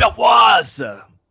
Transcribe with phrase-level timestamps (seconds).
[0.00, 0.80] Fouras.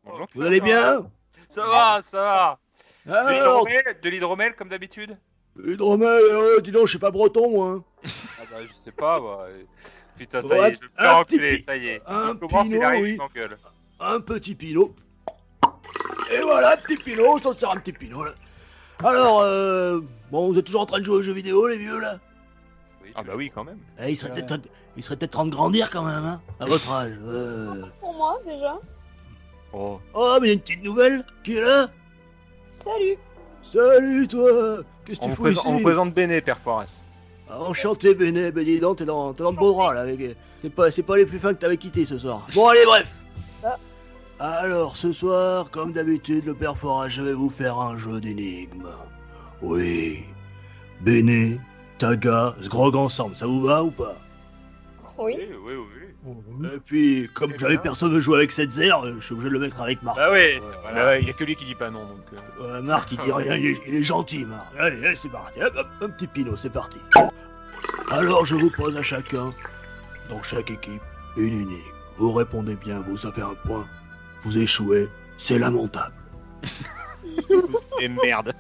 [0.03, 1.05] Bonjour, Vous allez bien?
[1.49, 2.59] Ça va, ça va.
[3.05, 5.17] De Alors, l'hydromel, de l'hydromel comme d'habitude?
[5.63, 7.68] Hydromel, euh, dis donc, je suis pas breton moi.
[7.71, 7.84] hein.
[8.40, 9.48] Ah bah je sais pas, moi.
[10.18, 10.90] Putain, ça Ouais, y est, je vais me
[11.23, 12.02] petit enculer, pi- ça y est.
[12.07, 13.18] un il pinot, arrive, oui.
[13.99, 14.95] Un petit pinot.
[16.32, 18.32] Et voilà, petit pinot, ça sert un petit pinot là.
[19.04, 19.99] Alors, euh,
[20.32, 22.20] bon, vous êtes toujours en train de jouer aux jeux vidéo les vieux là?
[23.15, 23.80] Ah bah oui, quand même.
[23.99, 26.66] Eh, Il serait peut-être temps- il serait peut-être temps de grandir quand même, hein, à
[26.66, 27.13] votre âge.
[27.26, 27.82] euh.
[27.99, 28.77] Pour moi, déjà.
[29.74, 29.99] Oh.
[30.13, 31.88] Oh, mais il y a une petite nouvelle qui est là?
[32.70, 33.18] Salut
[33.64, 35.84] Salut toi Qu'est-ce que tu fous présente, on vous ici?
[35.84, 37.04] présente Béné, Père Forest.
[37.49, 40.38] Ah, Enchanté Béné, ben dis donc, t'es dans, t'es dans le beau drap là, avec...
[40.62, 42.48] c'est pas, c'est pas les plus fins que t'avais quittés ce soir.
[42.54, 43.08] Bon allez bref
[43.64, 43.77] Ah.
[44.40, 48.88] Alors ce soir, comme d'habitude, le père Fora, je vais vous faire un jeu d'énigmes.
[49.62, 50.24] Oui,
[51.02, 51.60] Béné,
[51.98, 54.16] Taga, Sgrog ensemble, ça vous va ou pas?
[55.17, 55.37] Oui.
[55.39, 55.75] oui, oui.
[56.25, 56.67] oui.
[56.73, 59.49] Et puis, comme Eh jamais personne veut jouer avec cette zère, euh, je suis obligé
[59.49, 60.17] de le mettre avec Marc.
[60.17, 60.77] Bah oui, Voilà.
[60.81, 62.19] voilà, il y a que lui qui dit pas non, donc...
[62.61, 64.67] euh, Ouais, Marc il dit rien, il est, il est gentil Marc.
[64.79, 66.97] Allez, allez c'est parti, hop, hop, un petit pinot, c'est parti.
[68.09, 69.51] Alors je vous pose à chacun,
[70.29, 71.01] dans chaque équipe,
[71.38, 71.94] une énigme.
[72.17, 73.85] Vous répondez bien, vous avez un point.
[74.41, 76.16] Vous échouez, c'est lamentable.
[78.00, 78.53] Et merde.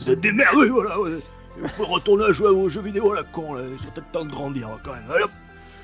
[0.00, 1.00] Vous êtes des merdes, oui, voilà.
[1.00, 1.18] ouais.
[1.58, 3.62] Vous pouvez retourner à jouer aux jeux vidéo à la con, là.
[3.70, 5.04] Il serait peut-être temps de grandir quand même.
[5.10, 5.30] Allez, hop.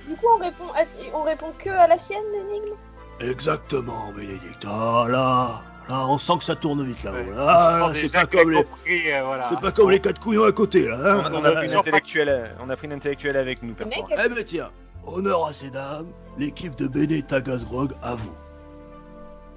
[0.09, 2.75] Du coup, on répond, à- on répond que à la sienne, l'énigme?
[3.21, 4.65] Exactement, Bénédicte.
[4.67, 7.05] Ah là, là, on sent que ça tourne vite.
[7.05, 7.27] Ouais.
[7.39, 9.49] Ah, là, c'est pas comme les, compris, euh, voilà.
[9.49, 10.97] c'est pas comme les quatre couillons à côté là.
[10.99, 11.23] hein.
[11.33, 14.05] On a pris une intellectuelle, on a pris une intellectuelle avec nous, mec.
[14.11, 14.71] Eh ben tiens,
[15.07, 16.07] honneur à ces dames,
[16.37, 18.35] l'équipe de Béné Tagasgrog à vous.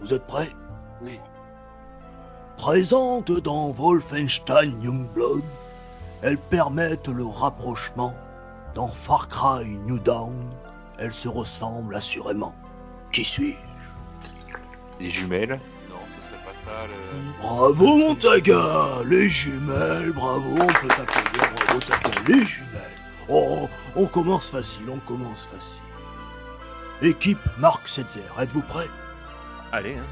[0.02, 0.50] Vous êtes prêts?
[1.02, 1.20] Oui.
[2.58, 5.44] Présente dans Wolfenstein Youngblood,
[6.22, 8.14] elles permettent le rapprochement.
[8.75, 10.53] Dans Far Cry New Dawn,
[11.00, 12.53] elles se ressemblent assurément.
[13.13, 15.00] Qui suis-je?
[15.00, 17.41] Des jumelles Non, ce serait pas ça, le...
[17.41, 23.00] Bravo mon Taga Les jumelles, bravo, on peut t'applaudir, bravo Taga, les jumelles
[23.30, 25.81] Oh, on commence facile, on commence facile.
[27.02, 28.90] Équipe Marc Setzer, êtes-vous prêts
[29.72, 30.06] Allez, hein.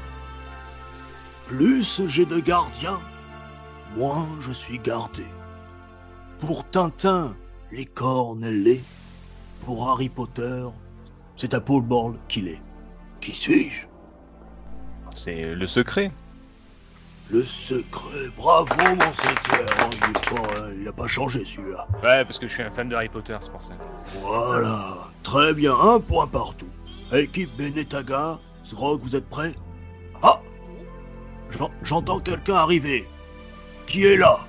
[1.48, 3.00] Plus j'ai de gardiens,
[3.94, 5.26] moins je suis gardé.
[6.38, 7.36] Pour Tintin,
[7.74, 8.80] les cornes lait.
[9.64, 10.64] Pour Harry Potter,
[11.36, 12.60] c'est à Paul Ball qu'il est.
[13.20, 13.86] Qui suis-je?
[15.14, 16.12] C'est le secret.
[17.30, 20.46] Le secret, bravo mon Setzer Oh, il, est fort,
[20.78, 21.86] il a pas changé celui-là.
[22.02, 23.72] Ouais, parce que je suis un fan de Harry Potter, c'est pour ça.
[24.20, 26.68] Voilà, très bien, un point partout.
[27.12, 29.54] Équipe Benetaga, Sgrog, vous êtes prêts?
[30.22, 30.38] Ah
[31.50, 33.08] J'en- J'entends quelqu'un arriver.
[33.86, 34.40] Qui est là?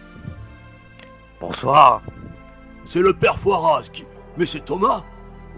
[1.39, 2.01] Bonsoir.
[2.85, 4.05] C'est le père Foiras qui...
[4.37, 5.03] Mais c'est Thomas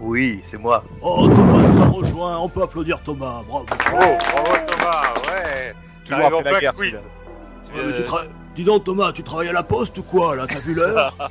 [0.00, 0.82] Oui, c'est moi.
[1.02, 3.66] Oh, Thomas nous a rejoint, on peut applaudir Thomas, bravo.
[3.70, 5.74] Oh, bravo Thomas, ouais
[6.04, 6.90] Toujours après la plein guerre, quiz.
[6.92, 7.80] celui-là.
[7.82, 10.46] Ouais, mais tu tra- Dis donc Thomas, tu travailles à la poste ou quoi là?
[10.46, 11.14] T'as vu l'heure?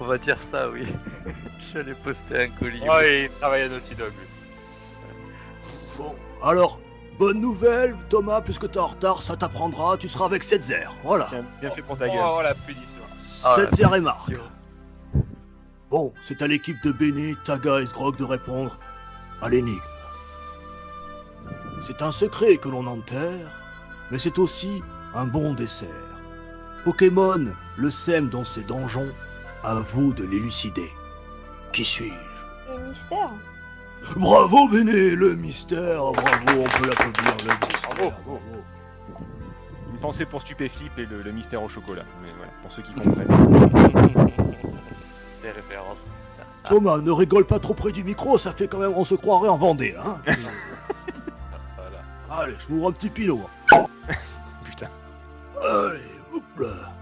[0.00, 0.86] On va dire ça, oui.
[1.72, 2.80] J'allais poster un colis.
[2.88, 4.08] Oh, il travaille à Naughty Dog.
[4.18, 4.26] lui.
[5.98, 6.78] Bon, alors,
[7.18, 11.28] bonne nouvelle Thomas, puisque t'es en retard, ça t'apprendra, tu seras avec Setzer, voilà.
[11.60, 12.18] Bien fait pour ta gueule.
[12.22, 13.02] Oh, la punition.
[13.44, 14.26] Ah, Setzer et Marc.
[14.26, 14.44] punition.
[15.90, 18.78] Bon, c'est à l'équipe de Béné, Taga et Sgrog de répondre
[19.40, 19.80] à l'énigme.
[21.82, 23.50] C'est un secret que l'on enterre,
[24.10, 24.82] mais c'est aussi
[25.14, 25.88] un bon dessert.
[26.84, 29.08] Pokémon le sème dans ses donjons,
[29.64, 30.92] à vous de l'élucider.
[31.72, 32.72] Qui suis-je?
[32.72, 33.30] Le mystère
[34.16, 37.90] Bravo Béné, le mystère, bravo, on peut l'applaudir, le mystère.
[37.96, 38.40] Bravo.
[39.92, 42.04] Une pensée pour Stupéflip et le, le mystère au chocolat.
[42.22, 43.26] Mais voilà, pour ceux qui comprennent.
[45.42, 45.98] Des références.
[46.68, 49.48] Thomas, ne rigole pas trop près du micro, ça fait quand même, on se croirait
[49.48, 50.20] en Vendée, hein
[51.76, 52.02] Voilà.
[52.30, 53.40] Allez, je m'ouvre un petit pinot.
[54.64, 54.88] Putain.
[55.62, 56.00] Allez,
[56.34, 56.92] hop là.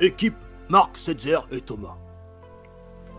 [0.00, 0.36] Équipe
[0.68, 1.96] Marc, Setzer et Thomas.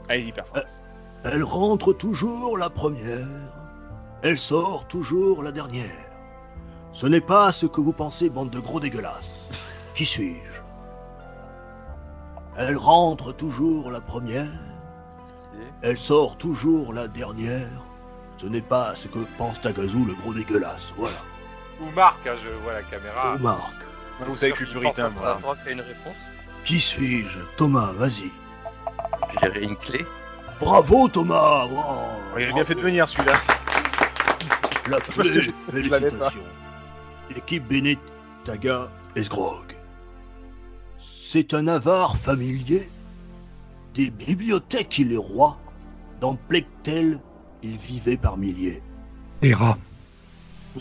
[0.08, 0.81] Allez-y, Père Forest.
[1.24, 3.28] Elle rentre toujours la première,
[4.24, 6.06] elle sort toujours la dernière.
[6.94, 9.50] Ce n'est pas ce que vous pensez, bande de gros dégueulasses.
[9.94, 10.62] Qui suis-je?
[12.58, 14.50] Elle rentre toujours la première,
[15.84, 17.70] elle sort toujours la dernière.
[18.38, 20.94] Ce n'est pas ce que pense Tagazu, le gros dégueulasse.
[20.98, 21.18] Voilà.
[21.80, 23.36] Ou Marc, hein, je vois la caméra.
[23.36, 23.76] Ou Marc.
[24.28, 25.38] Vous savez que je suis puritain, Ça moi.
[25.40, 26.16] droit qu'il y a une réponse.
[26.66, 27.40] Qui suis-je?
[27.58, 28.32] Thomas, vas-y.
[29.42, 30.06] J'ai une clé.
[30.62, 33.42] Bravo Thomas Oh, Il a bien fait de venir celui-là.
[34.88, 35.12] La pas.
[35.12, 36.40] félicitations.
[37.36, 38.00] Équipe Bennett,
[38.46, 39.76] Taga et Sgrog.
[41.00, 42.90] C'est un avare familier.
[43.96, 45.58] Des bibliothèques il est roi.
[46.20, 47.20] Dans Plectel,
[47.64, 48.82] il vivait par milliers.
[49.42, 49.78] Les rats.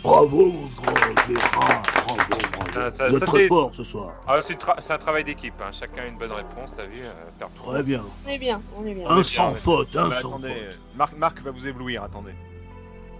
[0.03, 2.15] Bravo mon rats, bravo,
[2.53, 2.93] bravo.
[2.97, 4.15] Ça- Vous êtes ça, très c'est- fort ce soir.
[4.27, 5.71] Ah, c'est tra- c'est un travail d'équipe, hein.
[5.73, 8.03] chacun a une bonne réponse, t'as vu euh, faire Très bien.
[8.25, 9.11] On est bien, on est bien.
[9.11, 10.79] Un sans faute, un Bah, sans attendez, faute.
[10.97, 12.35] Marc, Marc va vous éblouir, attendez.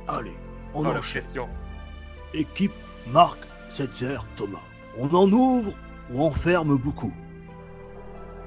[0.07, 0.37] Allez,
[0.75, 1.23] on Oh, la enchaîne.
[1.23, 1.49] pression.
[2.35, 2.73] Équipe
[3.09, 3.39] Marc,
[3.71, 4.59] Setzer, Thomas.
[4.97, 5.73] On en ouvre
[6.13, 7.13] ou en ferme beaucoup?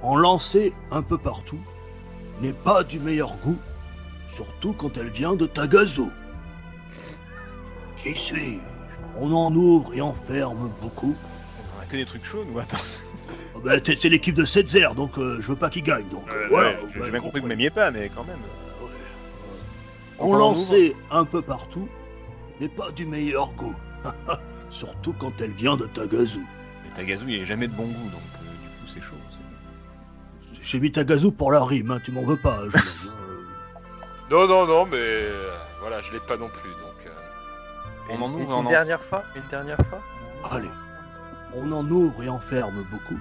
[0.02, 1.60] En lancer un peu partout
[2.42, 3.58] n'est pas du meilleur goût,
[4.30, 6.10] surtout quand elle vient de Tagazo.
[8.04, 8.60] Qui suis-je
[9.16, 11.16] On en ouvre et en ferme beaucoup.
[11.78, 12.78] On a que des trucs chauds, nous, attends.
[13.56, 16.08] Oh ben, t'es- c'est l'équipe de Setzer, donc euh, je veux pas qu'il gagne.
[16.10, 16.70] Donc euh, Euh, voilà.
[16.72, 18.40] ouais, vous J'ai bien compris que vous m'aimiez pas, mais quand même.
[18.82, 18.88] Ouais.
[20.20, 21.88] On on lançait un peu partout
[22.60, 23.76] n'est pas du meilleur goût,
[24.70, 26.40] surtout quand elle vient de Tagazo.
[26.84, 29.16] Mais Tagazu, il est jamais de bon goût, donc euh, du coup, c'est chaud.
[29.32, 32.60] c'est- J'ai mis Tagazu pour la rime, hein, tu m'en veux pas.
[32.62, 33.80] jeune homme, hein.
[34.32, 37.12] Non, non, non, mais euh, voilà, je l'ai pas non plus, donc.
[38.10, 40.02] On en Une- ouvre, une, on en- dernière fois Une dernière fois
[40.52, 40.70] Allez,
[41.54, 43.20] on en ouvre et en ferme beaucoup.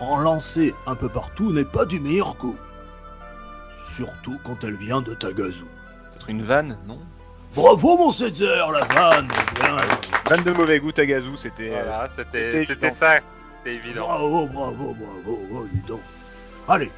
[0.00, 2.56] En lancer un peu partout n'est pas du meilleur goût.
[3.86, 5.64] Surtout quand elle vient de Tagazu.
[6.12, 6.98] Peut-être une vanne, non?
[7.54, 9.76] Bravo mon Setzer, la vanne bien.
[10.28, 11.70] Vanne de mauvais goût, Tagazu, c'était.
[11.70, 14.00] euh, Voilà, c'était ça, c'était évident.
[14.06, 16.00] Bravo, bravo, bravo, oh, dis donc.
[16.66, 16.90] Allez,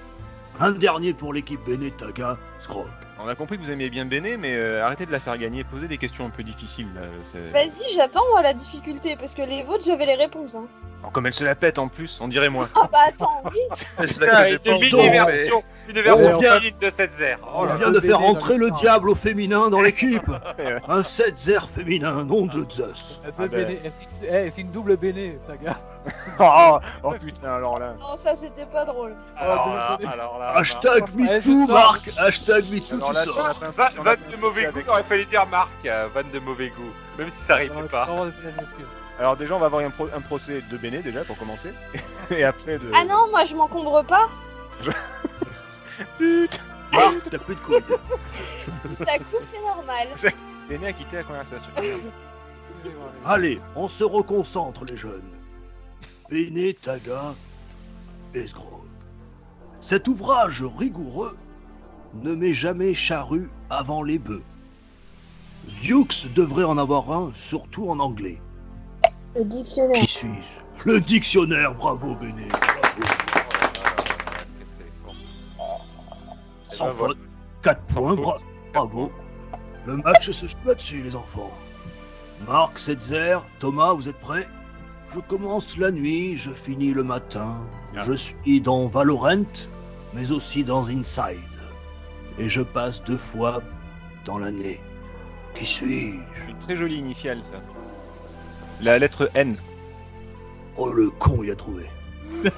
[0.60, 2.86] un dernier pour l'équipe Benetaga, Scrog.
[3.18, 5.64] On a compris que vous aimiez bien Béné, mais euh, arrêtez de la faire gagner.
[5.64, 6.88] Posez des questions un peu difficiles.
[6.94, 7.00] Là.
[7.24, 10.54] c'est- Vas-y, j'attends moi la difficulté parce que les vôtres j'avais les réponses.
[10.54, 10.66] Hein.
[11.00, 12.68] Alors, comme elle se la pète en plus, on dirait moi.
[12.74, 13.58] Ah bah attends, oui.
[14.20, 17.38] Pas autant, une mais- version, une version On vient- de cette zère.
[17.54, 17.92] On Oh là vient là.
[17.92, 20.30] de faire entrer le diable au féminin dans l'équipe.
[20.88, 23.20] Un Setzer féminin, nom de Zeus.
[23.24, 23.48] Deux Ah ben.
[23.48, 23.90] béné- eh,
[24.20, 25.78] c'est- eh, c'est une double béné, ta gars.
[26.40, 27.94] oh, oh, putain, alors là.
[27.98, 29.12] Non, ça c'était pas drôle.
[29.36, 30.52] Alors là, alors là.
[30.56, 31.66] Hashtag MeToo.
[31.66, 32.10] Marc.
[32.18, 33.36] Hashtag MeToo, Alors tu là, sors.
[33.60, 35.70] on a pas- Va- on a Vanne pas de mauvais goût, aurait fallu dire Marc,
[35.84, 36.92] euh, vanne de mauvais goût.
[37.18, 38.08] Même si ça rime Non, pas.
[39.18, 41.72] Alors déjà, on va avoir un, pro- un procès de Béné déjà pour commencer,
[42.30, 42.90] et après de.
[42.94, 44.28] Ah non, moi je m'encombre pas.
[46.18, 46.58] Putain,
[46.92, 47.82] Marc, t'as plus de couilles.
[48.86, 50.08] Si ça coupe, c'est normal.
[50.68, 51.70] Béné a quitté la conversation.
[53.24, 55.22] Allez, on se reconcentre, les jeunes.
[56.30, 57.34] Bene, Taga,
[58.34, 58.82] Esgrog.
[59.80, 61.36] Cet ouvrage rigoureux
[62.14, 64.42] ne met jamais charrue avant les bœufs.
[65.82, 68.40] Dukes devrait en avoir un, surtout en anglais.
[69.36, 70.00] Le dictionnaire.
[70.00, 70.84] Qui suis-je?
[70.90, 73.08] Le dictionnaire, bravo Bene, bravo.
[76.68, 77.18] Sans ben faute,
[77.62, 78.38] 4 Sans points, bra-
[78.72, 79.12] bravo.
[79.86, 81.52] Le match se joue là-dessus, les enfants.
[82.46, 84.46] Marc, Setzer, Thomas, vous êtes prêts?
[85.16, 87.66] Je commence la nuit, je finis le matin.
[87.96, 88.04] Ah.
[88.06, 89.46] Je suis dans Valorant,
[90.12, 91.38] mais aussi dans Inside.
[92.38, 93.62] Et je passe deux fois
[94.26, 94.78] dans l'année.
[95.54, 96.50] Qui suis-je?
[96.50, 97.54] Une très jolie initiale, ça.
[98.82, 99.56] La lettre N.
[100.76, 101.88] Oh, le con, il a trouvé.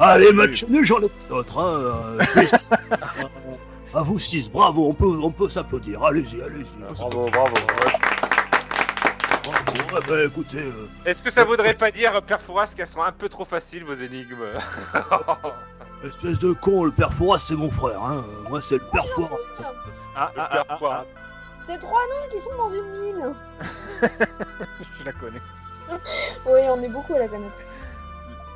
[0.00, 1.56] Allez, match nul, j'en ai d'autres.
[1.56, 2.18] Hein.
[2.18, 2.18] euh,
[3.94, 6.02] à vous six, bravo, on peut, on peut s'applaudir.
[6.02, 6.94] Allez-y, allez-y.
[6.94, 7.54] Bravo, bravo.
[7.54, 8.37] Bravo.
[9.48, 13.12] Ouais, bah, écoutez, euh, Est-ce que ça voudrait pas dire, Père Fouras, qu'elles sont un
[13.12, 14.44] peu trop faciles vos énigmes
[16.04, 18.02] espèce de con, le père Fouras, c'est mon frère.
[18.02, 18.24] Hein.
[18.48, 19.36] Moi, c'est le père Fouras.
[20.14, 21.04] Ah, Le ah, Père ah, ah, Fouras.
[21.62, 23.34] C'est trois nains qui sont dans une mine.
[24.02, 25.40] je la connais.
[26.46, 27.56] Oui, on est beaucoup à la connaître.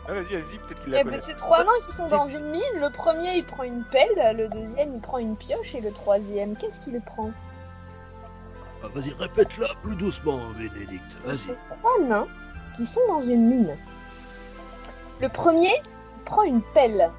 [0.07, 1.21] Ah, vas-y, vas-y, peut-être qu'il Eh la ben, connaît.
[1.21, 2.63] c'est trois nains qui sont dans une mine.
[2.77, 4.37] Le premier, il prend une pelle.
[4.37, 5.75] Le deuxième, il prend une pioche.
[5.75, 7.33] Et le troisième, qu'est-ce qu'il prend?
[8.89, 11.13] Vas-y, répète-la plus doucement, Bénédicte.
[11.25, 11.37] Vas-y.
[11.37, 12.27] C'est trois nains
[12.75, 13.77] qui sont dans une mine.
[15.21, 17.11] Le premier il prend une pelle.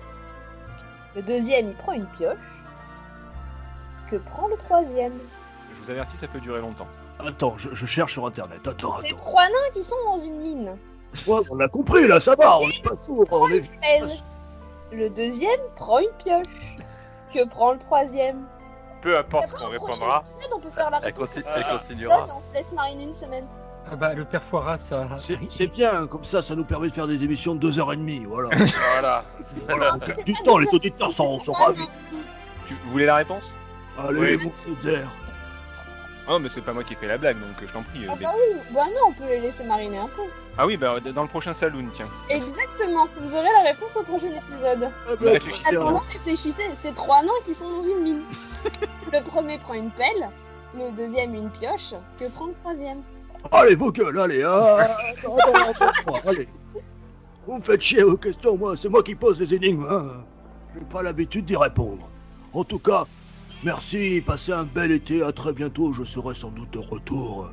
[1.16, 2.64] Le deuxième, il prend une pioche.
[4.10, 5.14] Que prend le troisième?
[5.72, 6.88] Je vous avertis, ça peut durer longtemps.
[7.20, 8.68] Attends, je, je cherche sur internet.
[8.68, 10.76] Attends, C'est trois nains qui sont dans une mine.
[11.28, 14.10] Ouais, on a compris, là, ça va, on n'est pas sourd, on est Pelle.
[14.92, 16.78] Le deuxième prend une pioche.
[17.34, 18.46] Que prend le troisième?
[19.04, 20.24] Peu importe ce Après, qu'on répondra.
[20.26, 21.28] épisode, on peut faire la Elle, réponse.
[21.30, 21.52] continue- Ah.
[21.56, 22.26] elle Épisode, continuera.
[22.30, 23.46] on laisse Marine une semaine.
[23.92, 25.08] Ah bah, le père Foiras, ça.
[25.20, 28.50] C'est c'est bien, comme ça, ça nous permet de faire des émissions de 2h30, voilà.
[28.94, 29.24] Voilà.
[29.68, 29.96] voilà.
[29.96, 31.88] on C'est gagne du temps, les auditeurs sont, sont ravis.
[32.68, 33.44] Tu voulez la réponse?
[34.00, 34.44] Allez, Oui.
[34.46, 35.12] mon Césaire.
[36.26, 37.84] Ah non, mais c'est pas moi qui ai fait la blague, donc euh, je t'en
[37.84, 38.06] prie.
[38.06, 38.24] euh, Ah Ben.
[38.24, 40.22] bah oui, bah non, on peut les laisser mariner un peu.
[40.58, 42.08] Ah oui, bah dans le prochain saloon, tiens.
[42.30, 44.90] Exactement, vous aurez la réponse au prochain épisode.
[45.08, 45.82] Ah réfléchissez, bien.
[45.82, 48.22] Attendant, réfléchissez, c'est trois nains qui sont dans une mine.
[49.14, 50.30] le premier prend une pelle,
[50.76, 53.02] le deuxième une pioche, que prend le troisième
[53.52, 54.44] Allez, vos gueules, allez.
[54.44, 56.48] Ah, attends, attends, attends, attends, allez.
[57.46, 58.78] Vous me faites chier aux questions, moi.
[58.78, 59.86] C'est moi qui pose les énigmes.
[59.90, 60.24] Hein.
[60.74, 62.08] J'ai pas l'habitude d'y répondre.
[62.54, 63.06] En tout cas,
[63.64, 64.22] merci.
[64.26, 65.24] Passez un bel été.
[65.24, 65.94] À très bientôt.
[65.94, 67.52] Je serai sans doute de retour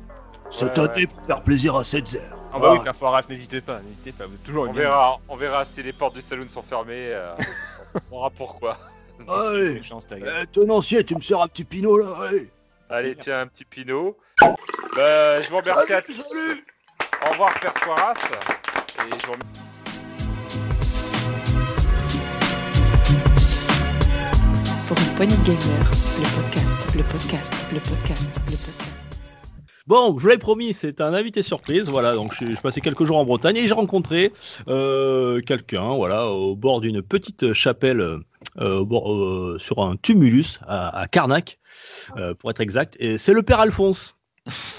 [0.49, 2.35] cette Ouais, année pour faire plaisir à cette zère.
[2.53, 5.17] Ah bah oui, Père Foras, n'hésitez pas, n'hésitez pas, vous êtes toujours On une verra,
[5.29, 7.07] on verra si les portes du saloon sont fermées.
[7.13, 7.33] euh,
[7.95, 8.77] on saura pourquoi.
[9.25, 9.75] Allez.
[9.75, 10.39] Méchance, ta gueule.
[10.43, 12.07] Eh, tenancier, tu me sers un petit pinot là.
[12.27, 12.51] Allez.
[12.89, 14.17] Allez, tiens, un petit pinot.
[14.41, 15.93] Bah, je vous remercie.
[15.93, 16.25] à Salut, tous.
[16.29, 16.65] salut.
[17.25, 18.13] Au revoir, Père Foiras.
[18.15, 19.61] Et je vous remercie.
[29.85, 31.89] Bon, je vous l'avais promis, c'est un invité surprise.
[31.89, 34.31] Voilà, donc je, passais quelques jours en Bretagne et j'ai rencontré
[34.67, 38.19] euh, quelqu'un, voilà, au bord d'une petite chapelle, euh,
[38.57, 41.59] euh, sur un tumulus à, à Carnac,
[42.39, 42.97] pour être exact.
[42.99, 44.15] Et c'est le père Alphonse.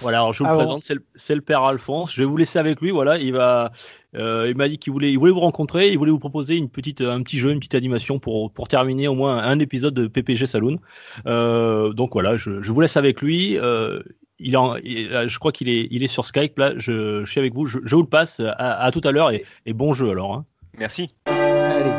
[0.01, 0.83] Voilà, alors je vous Ah le bon présente,
[1.15, 2.13] c'est le, père Alphonse.
[2.13, 2.91] Je vais vous laisser avec lui.
[2.91, 3.71] Voilà, il va,
[4.17, 6.69] euh, il m'a dit qu'il voulait, il voulait vous rencontrer, il voulait vous proposer une
[6.69, 10.09] petite, un petit jeu, une petite animation pour pour terminer au moins un épisode de
[10.09, 10.79] PPG Saloon.
[11.27, 13.57] Euh, donc voilà, je, je vous laisse avec lui.
[13.59, 14.01] Euh,
[14.41, 16.59] il en- il- je crois qu'il est, il est sur Skype.
[16.59, 17.67] Là, je, je suis avec vous.
[17.69, 18.41] Je, je vous le passe.
[18.41, 20.35] À, à tout à l'heure et, et bon jeu alors.
[20.35, 20.45] hein.
[20.79, 21.15] Merci.
[21.27, 21.93] Allez.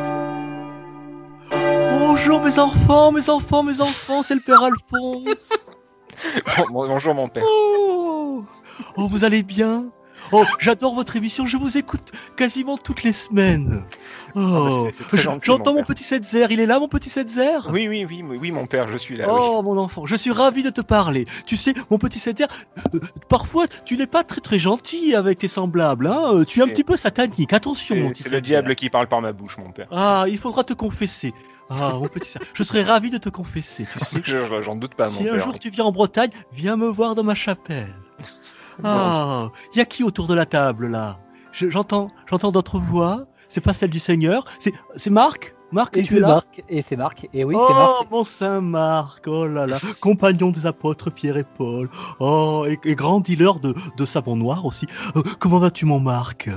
[1.91, 5.50] Bonjour mes enfants, mes enfants, mes enfants, c'est le père Alphonse.
[6.58, 7.43] Bon- bon- bonjour mon père.
[7.48, 8.43] Oh,
[8.98, 9.86] oh vous allez bien?
[10.32, 11.46] Oh, j'adore votre émission.
[11.46, 13.84] Je vous écoute quasiment toutes les semaines.
[14.36, 16.48] Oh, Ah bah, gentil, j'entends mon petit Setzer.
[16.50, 17.70] Il est là, mon petit Setzer?
[17.70, 19.25] Oui, oui, oui, oui, oui, mon père, je suis là.
[19.27, 19.39] oui.
[19.39, 21.25] Oh mon enfant, je suis ravi de te parler.
[21.46, 22.46] Tu sais, mon petit Setzer,
[22.96, 26.08] euh, parfois tu n'es pas très très gentil avec tes semblables.
[26.08, 27.53] Hein Euh, tu es un petit peu satanique.
[27.53, 29.88] Attention, mon C'est le diable qui parle par ma bouche, mon père.
[29.91, 31.34] Ah, il faudra te confesser.
[31.75, 33.85] Ah, mon petit je serais ravi de te confesser.
[33.97, 35.43] Tu sais, Je- J'en doute pas, mon si un père.
[35.45, 37.93] jour tu viens en Bretagne, viens me voir dans ma chapelle.
[38.83, 41.19] Ah, y a qui autour de la table là?
[41.51, 43.25] Je- J'entends, j'entends d'autres voix.
[43.47, 44.45] C'est pas celle du Seigneur.
[44.59, 45.53] C'est, c'est Marc?
[45.71, 46.27] Marc, Et tu es c'est là?
[46.27, 48.11] Marc, et c'est Marc, et oui, oh, c'est Marc.
[48.11, 51.89] mon Saint Marc, oh là là, compagnon des apôtres Pierre et Paul,
[52.19, 54.85] oh, et, et grand dealer de, de savon noir aussi.
[55.15, 56.47] Euh, comment vas-tu, mon Marc?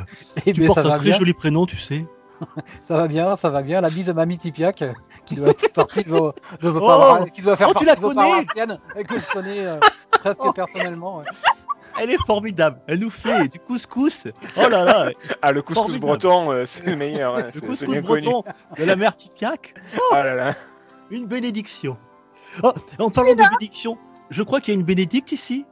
[0.44, 2.06] Eh Tu bien, portes ça un va très bien, joli prénom, tu sais.
[2.82, 3.80] ça va bien, ça va bien.
[3.80, 4.84] La bise de Mamie Tipiak,
[5.26, 7.84] qui doit être partie de vos, de vos Oh parois- qui doit faire Oh, tu
[7.84, 9.78] partie la de vos connais paroissiennes, et que je connais euh,
[10.10, 10.52] presque Oh.
[10.52, 11.18] personnellement.
[11.18, 11.24] ouais.
[12.00, 12.78] Elle est formidable.
[12.86, 14.28] Elle nous fait du couscous.
[14.58, 15.10] Oh là là,
[15.42, 16.06] Ah, le couscous Formidable.
[16.06, 17.36] breton, euh, c'est le meilleur.
[17.36, 18.22] hein, le couscous bien connu.
[18.22, 18.44] breton
[18.76, 19.74] de la mère Tipiac.
[20.12, 20.54] Ah là là.
[21.10, 21.96] Une bénédiction.
[22.62, 23.96] Oh, en parlant de bénédiction,
[24.30, 25.64] je crois qu'il y a une bénédicte ici.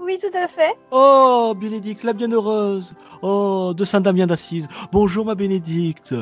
[0.00, 0.76] Oui, tout à fait.
[0.90, 2.92] Oh, Bénédicte, la bienheureuse.
[3.22, 4.68] Oh, de Saint Damien d'Assise.
[4.92, 6.14] Bonjour, ma Bénédicte.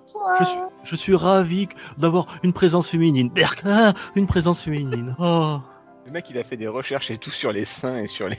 [0.00, 0.36] Bonsoir.
[0.38, 3.28] Je suis, je suis ravi d'avoir une présence féminine.
[3.28, 5.14] Berk, ah, une présence féminine.
[5.18, 5.58] Oh,
[6.06, 8.38] Le mec, il a fait des recherches et tout sur les seins et sur les.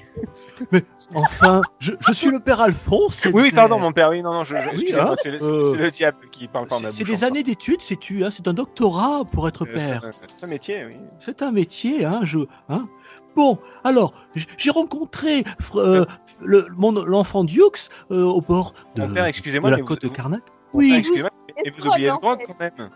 [1.15, 3.15] enfin, je, je suis le père Alphonse.
[3.15, 4.09] c'est Oui, oui, pardon, mon père.
[4.09, 6.47] Oui, non, non, je, je- Oui, excusez-moi, hein, c'est le, euh, c'est le diable qui
[6.47, 9.63] parle par ma C'est c'est des années d'études, sais-tu, hein, c'est un doctorat pour être
[9.67, 10.01] Euh, père.
[10.11, 10.95] C'est c'est un métier, oui.
[11.19, 12.87] C'est un métier, hein, je, hein.
[13.35, 14.13] Bon, alors,
[14.57, 15.43] j'ai rencontré
[15.75, 16.05] euh,
[16.41, 20.03] le, l'enfant Dukes euh, au bord de, Mon père, de excusez-moi, la mais vous- côte
[20.03, 20.41] de Carnac.
[20.73, 21.31] Mon Oui, excusez-moi,
[21.63, 22.89] mais vous oubliez le grand quand même.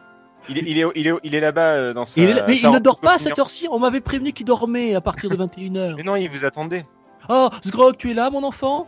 [0.49, 2.21] Il est, il est, il est, il est là-bas euh, dans sa.
[2.21, 3.67] il est là- mais sa il ne dort pas à cette heure-ci.
[3.69, 5.95] On m'avait prévenu qu'il dormait à partir de 21h.
[5.97, 6.85] Mais non, il vous attendait.
[7.29, 8.87] Oh, Sgrog, tu es là, mon enfant?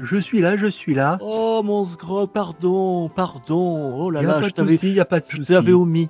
[0.00, 1.18] Je suis là, je suis là.
[1.20, 3.96] Oh, mon Sgrog, pardon, pardon.
[4.02, 5.72] Oh là y a là, pas je t'avais, souci, y a pas de je t'avais
[5.72, 6.08] omis.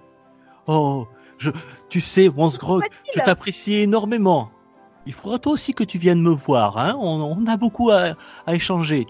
[0.66, 1.06] Oh,
[1.38, 1.50] je,
[1.88, 2.82] tu sais, mon Sgrog,
[3.14, 4.50] je t'apprécie énormément.
[5.06, 6.96] Il faudra toi aussi que tu viennes me voir, hein.
[6.98, 8.14] On, on a beaucoup à,
[8.46, 9.06] à échanger.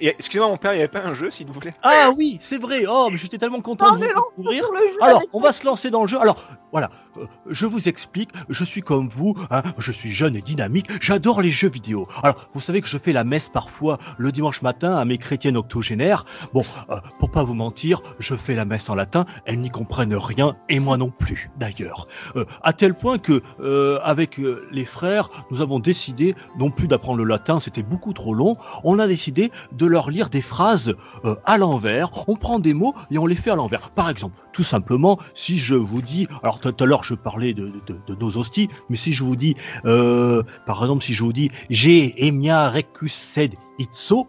[0.00, 1.74] Excusez-moi, mon père, il n'y avait pas un jeu, s'il vous plaît?
[1.82, 2.84] Ah oui, c'est vrai.
[2.88, 4.06] Oh, mais j'étais tellement content Non, de vous
[4.42, 4.64] découvrir.
[4.64, 5.46] sur le jeu Alors, on ça.
[5.46, 6.20] va se lancer dans le jeu.
[6.20, 6.36] Alors,
[6.72, 8.30] voilà, euh, je vous explique.
[8.48, 10.88] Je suis comme vous, hein, je suis jeune et dynamique.
[11.02, 12.06] J'adore les jeux vidéo.
[12.22, 15.56] Alors, vous savez que je fais la messe parfois le dimanche matin à mes chrétiennes
[15.56, 16.24] octogénaires.
[16.54, 19.24] Bon, euh, pour pas vous mentir, je fais la messe en latin.
[19.44, 22.06] Elles n'y comprennent rien et moi non plus, d'ailleurs.
[22.36, 26.88] Euh, à tel point que, euh, avec euh, les frères, nous avons décidé non plus
[26.88, 27.60] d'apprendre le latin.
[27.60, 28.56] C'était beaucoup trop long.
[28.84, 32.10] On a décidé décidé de leur lire des phrases euh, à l'envers.
[32.26, 33.90] On prend des mots et on les fait à l'envers.
[33.90, 37.72] Par exemple, tout simplement, si je vous dis, alors tout à l'heure je parlais de,
[37.86, 41.32] de, de nos hosties, mais si je vous dis, euh, par exemple, si je vous
[41.32, 44.26] dis, j'ai emia recus sed itso,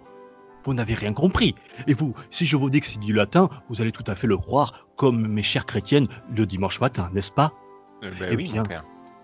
[0.64, 1.56] vous n'avez rien compris.
[1.88, 4.28] Et vous, si je vous dis que c'est du latin, vous allez tout à fait
[4.28, 6.08] le croire, comme mes chères chrétiennes
[6.38, 7.52] le dimanche matin, n'est-ce pas?
[8.04, 8.64] Euh, bah oui, bien,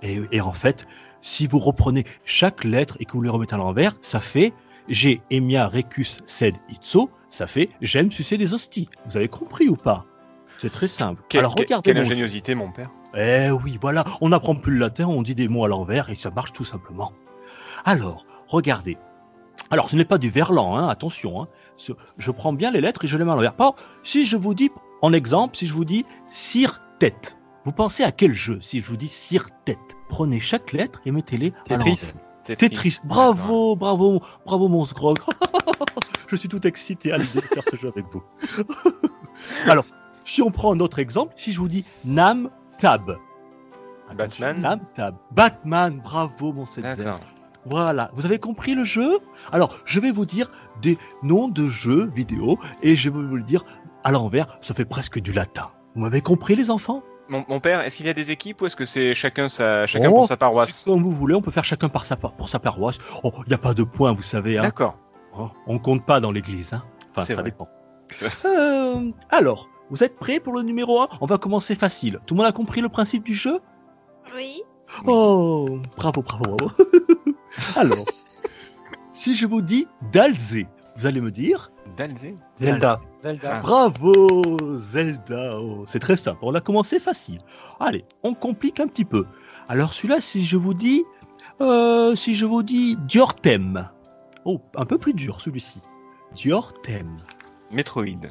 [0.02, 0.88] et en fait,
[1.22, 4.54] si vous reprenez chaque lettre et que vous les remettez à l'envers, ça fait
[4.90, 8.90] j'ai emia recus sed itso, ça fait j'aime sucer des hosties.
[9.08, 10.06] Vous avez compris ou pas?
[10.58, 11.24] C'est très simple.
[11.30, 12.90] Quelle, Alors regardez quelle ingéniosité, mon père.
[13.16, 16.16] Eh oui, voilà, on n'apprend plus le latin, on dit des mots à l'envers et
[16.16, 17.14] ça marche tout simplement.
[17.86, 18.98] Alors, regardez.
[19.72, 21.42] Alors, ce n'est pas du verlan, hein, attention.
[21.44, 21.48] Hein.
[22.18, 23.54] Je prends bien les lettres et je les mets à l'envers.
[23.56, 24.70] Par si je vous dis,
[25.02, 28.98] en exemple, si je vous dis cire-tête, vous pensez à quel jeu si je vous
[28.98, 29.78] dis cire-tête
[30.10, 31.90] Prenez chaque lettre et mettez-les à Tetris.
[31.90, 32.29] l'envers.
[32.58, 35.20] Tetris, bravo, bravo, bravo mon Sgrog.
[36.28, 38.24] je suis tout excité à l'idée de faire ce jeu avec vous.
[39.66, 39.86] Alors,
[40.26, 43.18] si on prend un autre exemple, si je vous dis Nam Tab.
[44.10, 45.16] Attention, Batman Nam Tab.
[45.32, 47.16] Batman, bravo mon Setzer.
[47.66, 49.20] Voilà, vous avez compris le jeu?
[49.52, 50.50] Alors, je vais vous dire
[50.82, 53.66] des noms de jeux vidéo et je vais vous le dire
[54.04, 55.70] à l'envers, ça fait presque du latin.
[55.96, 57.04] Vous m'avez compris les enfants?
[57.30, 59.86] Mon, mon père, est-ce qu'il y a des équipes ou est-ce que c'est chacun, sa,
[59.86, 62.34] chacun Oh, pour sa paroisse Comme vous voulez, on peut faire chacun par sa, par-
[62.34, 62.98] pour sa paroisse.
[63.24, 64.58] Oh, il n'y a pas de points, vous savez.
[64.58, 64.64] Hein.
[64.64, 64.98] D'accord.
[65.38, 66.74] Oh, on compte pas dans l'église.
[66.74, 66.84] Hein.
[67.12, 67.44] Enfin, ça vrai.
[67.44, 67.68] dépend.
[68.46, 72.20] Euh, alors, vous êtes prêts pour le numéro 1 On va commencer facile.
[72.26, 73.60] Tout le monde a compris le principe du jeu?
[74.36, 74.64] Oui.
[75.06, 76.72] Oh, bravo, bravo, bravo.
[77.76, 78.06] alors,
[79.14, 82.98] si je vous dis Dalzé, vous allez me dire Zelda.
[83.22, 83.52] Zelda.
[83.52, 83.60] Ah.
[83.60, 85.60] Bravo, Zelda.
[85.60, 86.40] Oh, c'est très simple.
[86.44, 87.42] On a commencé facile.
[87.82, 89.26] Allez, on complique un petit peu.
[89.68, 91.04] Alors celui-là, si je vous dis,
[91.60, 93.90] euh, si je vous dis Diortem.
[94.46, 95.82] Oh, un peu plus dur celui-ci.
[96.34, 97.18] Diortem.
[97.70, 98.28] Metroid.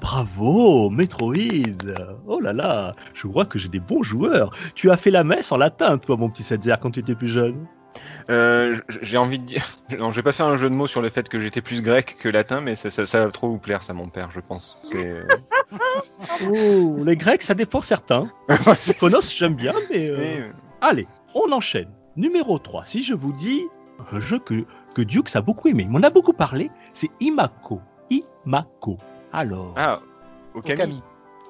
[0.00, 1.94] Bravo, Metroid.
[2.26, 4.50] Oh là là, je vois que j'ai des bons joueurs.
[4.74, 7.28] Tu as fait la messe en latin, toi, mon petit Setzer, quand tu étais plus
[7.28, 7.66] jeune.
[8.30, 9.66] Euh, j'ai envie de dire.
[9.98, 11.82] Non, je vais pas faire un jeu de mots sur le fait que j'étais plus
[11.82, 14.40] grec que latin, mais ça, ça- ça va trop vous plaire, ça, mon père, je
[14.40, 14.80] pense.
[14.82, 15.22] C'est.
[16.50, 18.30] Oh, les Grecs, ça dépend certains.
[18.96, 20.08] Phonos, j'aime bien, mais...
[20.08, 21.88] euh, mais, euh, Allez, on enchaîne.
[22.16, 23.62] Numéro 3, si je vous dis
[24.12, 27.80] un jeu que, que Dukes a beaucoup aimé, il m'en a beaucoup parlé, c'est Imako.
[28.10, 28.98] Imako.
[29.32, 30.00] Alors, Ah,
[30.54, 30.72] Okami.
[30.80, 31.02] Okami.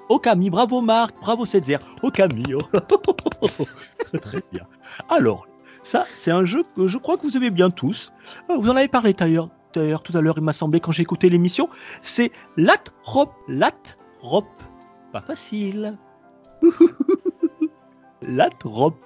[0.08, 2.44] Okami, bravo Marc, bravo Setzer, Okami.
[2.54, 3.48] oh.
[4.20, 4.66] Très bien.
[5.10, 5.46] Alors,
[5.88, 8.12] ça, c'est un jeu que je crois que vous aimez bien tous.
[8.50, 11.02] Euh, Vous en avez parlé d'ailleurs, d'ailleurs tout à l'heure, il m'a semblé, quand j'ai
[11.02, 11.70] écouté l'émission.
[12.02, 14.46] C'est Latrop, Latrop.
[15.12, 15.96] Pas facile.
[18.22, 18.96] Latrop.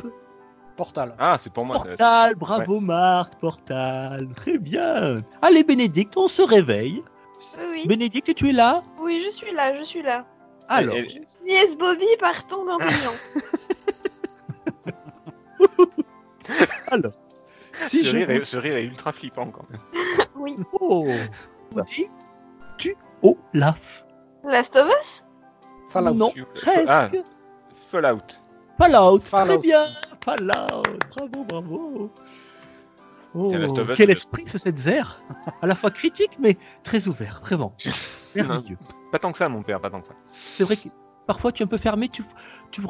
[0.77, 1.15] Portal.
[1.19, 1.77] Ah, c'est pour moi.
[1.77, 5.21] ça- Portal, bravo Marc, Portal, très bien.
[5.43, 7.05] Allez Bénédicte, on se réveille.
[7.59, 7.87] Oui, oui.
[7.87, 8.83] Bénédicte, tu es là?
[9.01, 10.25] Oui, je suis là, je suis là.
[10.69, 10.95] Alors,
[11.47, 13.21] Yes Bobby, partons d'intelligence.
[16.91, 17.13] alors.
[17.87, 19.81] Si ce, rire est, ce rire est ultra flippant quand même.
[20.37, 20.55] oui.
[20.81, 21.07] Oh,
[21.87, 22.07] dis
[22.77, 24.05] tu Olaf.
[24.45, 25.27] Last of Us?
[25.89, 26.15] Fallout.
[26.15, 26.33] Non,
[26.67, 27.25] Ah, presque.
[27.75, 28.19] Fallout.
[28.79, 29.59] Fallout, très Fallout.
[29.61, 29.85] bien.
[30.25, 30.83] Fallout,
[31.17, 32.11] bravo, bravo.
[33.35, 35.03] Oh, quel c'est- esprit ce Setzer
[35.63, 37.75] À la fois critique, mais très ouvert, vraiment.
[38.35, 38.77] Merveilleux.
[39.13, 40.15] Pas tant que ça, mon père, pas tant que ça.
[40.33, 40.89] C'est vrai que
[41.27, 42.25] parfois tu es un peu fermé, tu,
[42.71, 42.81] tu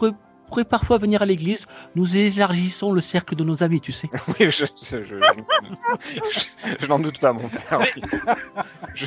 [0.52, 1.64] pourrais parfois venir à l'église.
[1.96, 4.10] Nous élargissons le cercle de nos amis, tu sais.
[4.28, 7.80] Oui, je, je, je, je- je n'en doute pas, mon père.
[7.80, 8.02] oui.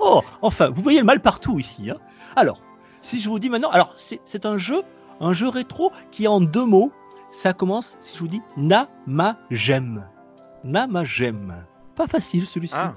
[0.00, 1.90] Oh, enfin, vous voyez le mal partout ici.
[1.90, 1.96] Hein
[2.36, 2.60] alors,
[3.02, 4.82] si je vous dis maintenant, alors c'est un jeu,
[5.20, 6.92] un jeu rétro qui est en deux mots.
[7.32, 10.06] Ça commence, si je vous dis Namagem.
[10.62, 11.64] Namagem.
[11.96, 12.74] Pas facile celui-ci.
[12.76, 12.94] Ah,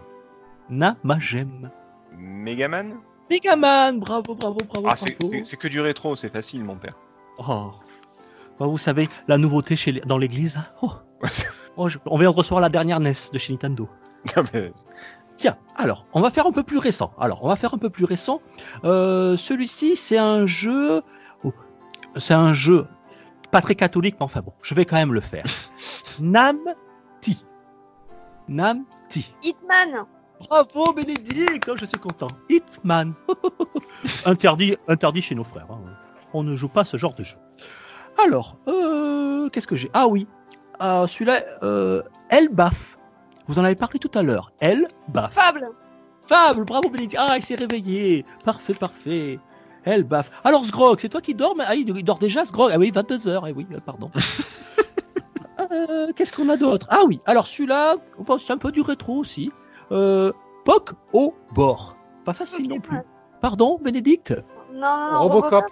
[0.70, 1.72] Namagem.
[2.16, 2.98] Megaman?
[3.32, 6.94] Megaman, bravo, bravo, bravo, Ah, c'est que du rétro, c'est facile, mon père.
[7.38, 7.72] Oh.
[8.60, 10.58] Bah, vous savez, la nouveauté chez les- dans l'église.
[10.58, 10.66] hein.
[10.82, 10.92] Oh.
[11.78, 13.88] Oh, je- on vient de recevoir la dernière NES de chez Nintendo.
[14.36, 14.74] Non, mais-
[15.38, 17.14] Tiens, alors, on va faire un peu plus récent.
[17.18, 18.42] Alors, on va faire un peu plus récent.
[18.84, 21.02] Euh, Celui-ci, c'est un jeu.
[21.46, 21.54] oh,
[22.18, 22.86] c'est un jeu
[23.52, 25.46] pas très catholique, mais enfin bon, je vais quand même le faire.
[26.20, 27.44] Nam-Ti.
[28.50, 29.34] Nam-Ti.
[29.42, 30.06] Hitman
[30.40, 32.28] Bravo Bénédicte, oh, je suis content.
[32.50, 33.14] Hitman.
[34.26, 35.68] interdit, interdit chez nos frères.
[35.72, 35.80] hein.
[36.34, 37.38] On ne joue pas ce genre de jeu.
[38.24, 39.90] Alors, euh, qu'est-ce que j'ai?
[39.94, 40.28] Ah oui,
[40.82, 42.98] euh, celui-là, euh, Elbaf.
[43.48, 44.52] Vous en avez parlé tout à l'heure.
[44.60, 45.34] Elbaf.
[45.34, 45.70] Fable
[46.26, 47.18] Fable, bravo Bénédicte.
[47.20, 48.26] Ah, il s'est réveillé.
[48.46, 49.40] Parfait, parfait.
[49.86, 50.30] Elbaf.
[50.44, 51.64] Alors, Sgrog, c'est toi qui dors mais...
[51.68, 52.72] Ah, il il dort déjà, Sgrog.
[52.74, 53.44] Ah oui, 22h.
[53.48, 54.12] Eh oui, euh, pardon.
[55.72, 56.86] Euh, Qu'est-ce qu'on a d'autre?
[56.90, 59.52] Ah oui, alors celui-là, bon, c'est un peu du rétro aussi.
[59.92, 60.32] Euh,
[60.66, 61.96] Poc au bord.
[62.26, 62.98] Pas facile non plus.
[63.40, 64.34] Pardon, Bénédicte?
[64.74, 65.20] Non, non, non.
[65.20, 65.52] Robocop.
[65.52, 65.72] Robocop,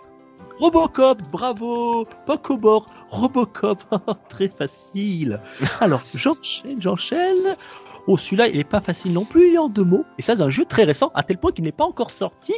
[0.60, 3.84] bravo Poc au bord, Robocop,
[4.30, 5.40] très facile.
[5.80, 7.56] Alors, j'enchaîne, j'enchaîne.
[8.08, 10.06] Oh, celui-là, il n'est pas facile non plus, il est en deux mots.
[10.18, 12.54] Et ça, c'est un jeu très récent, à tel point qu'il n'est pas encore sorti.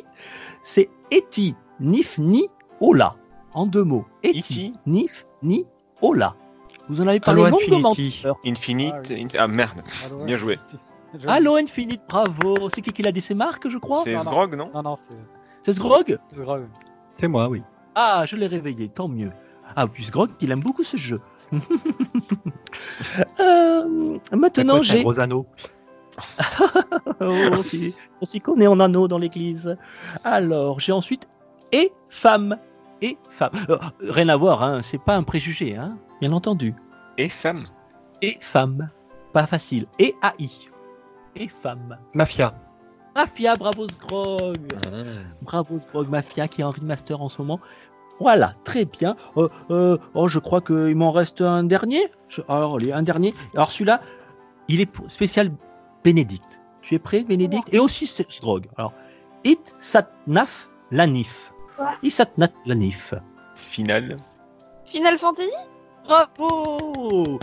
[0.64, 2.48] C'est Eti, Nif, Ni,
[2.80, 3.16] Ola.
[3.54, 4.06] En deux mots.
[4.24, 4.74] Eti.
[4.86, 5.66] Nif, Ni,
[6.02, 6.36] Ola.
[6.88, 7.94] Vous en avez parlé Halo longuement.
[8.46, 8.94] Infinite.
[8.96, 9.28] Ah oui.
[9.38, 9.82] Ah merde.
[10.06, 10.58] Halo Bien joué.
[11.28, 12.70] Halo Infinite, bravo.
[12.74, 13.22] C'est qui qui l'a dit?
[13.22, 14.02] C'est Marc, je crois?
[14.04, 14.18] C'est.
[14.18, 14.70] Sgrog, non?
[14.74, 15.18] Non, non, c'est
[15.64, 16.18] C'est Sgrog.
[17.12, 17.62] C'est moi, oui.
[17.96, 19.32] Ah, je l'ai réveillé, tant mieux.
[19.76, 21.20] Ah, puis Sgrog, il aime beaucoup ce jeu.
[23.40, 25.02] Euh, maintenant, j'ai.
[25.02, 25.46] gros anneau.
[27.20, 29.78] Oh, on s'y- on s'y connaît en anneau dans l'église.
[30.24, 31.28] Alors, j'ai ensuite
[31.72, 32.58] et femme.
[33.02, 33.52] Et femme.
[33.70, 36.74] Euh, rien à voir, hein, c'est pas un préjugé, hein, bien entendu.
[37.18, 37.64] Et femme.
[38.22, 38.90] Et femme.
[39.34, 39.88] Pas facile.
[40.00, 40.50] Et AI.
[41.36, 41.98] Et femme.
[42.14, 42.54] Mafia.
[43.16, 44.58] Mafia, bravo Sgrog.
[45.42, 47.60] Bravo Sgrog Mafia qui est en remaster en ce moment.
[48.20, 49.16] Voilà, très bien.
[49.38, 52.12] Euh, euh, oh, je crois qu'il m'en reste un dernier.
[52.30, 53.34] Je- alors, allez, un dernier.
[53.56, 54.02] Alors, celui-là,
[54.68, 55.52] il est pour- spécial
[56.04, 56.62] Bénédicte.
[56.82, 57.68] Tu es prêt, Bénédicte?
[57.74, 58.68] Et aussi Sgrog.
[58.78, 58.94] Alors,
[59.44, 61.52] It Satnaf Lanif.
[61.76, 63.14] Quoi It Satnaf Lanif.
[63.56, 64.18] Finale.
[64.86, 65.56] Final Fantasy?
[66.06, 67.40] Bravo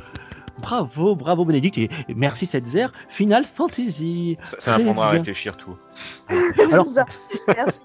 [0.60, 1.78] Bravo, bravo Bénédicte.
[1.78, 2.86] Et merci Setzer.
[3.08, 4.36] Final Fantasy.
[4.42, 5.76] Ça, ça Très m'apprendra à réfléchir tout.
[6.28, 7.04] Alors, C'est ça.
[7.56, 7.80] Merci.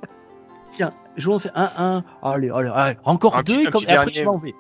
[0.72, 2.04] Tiens, je vais en faire un, un.
[2.24, 4.20] Allez, allez, allez, encore Un deux, petit- comme- et après dernier.
[4.22, 4.56] je m'en vais.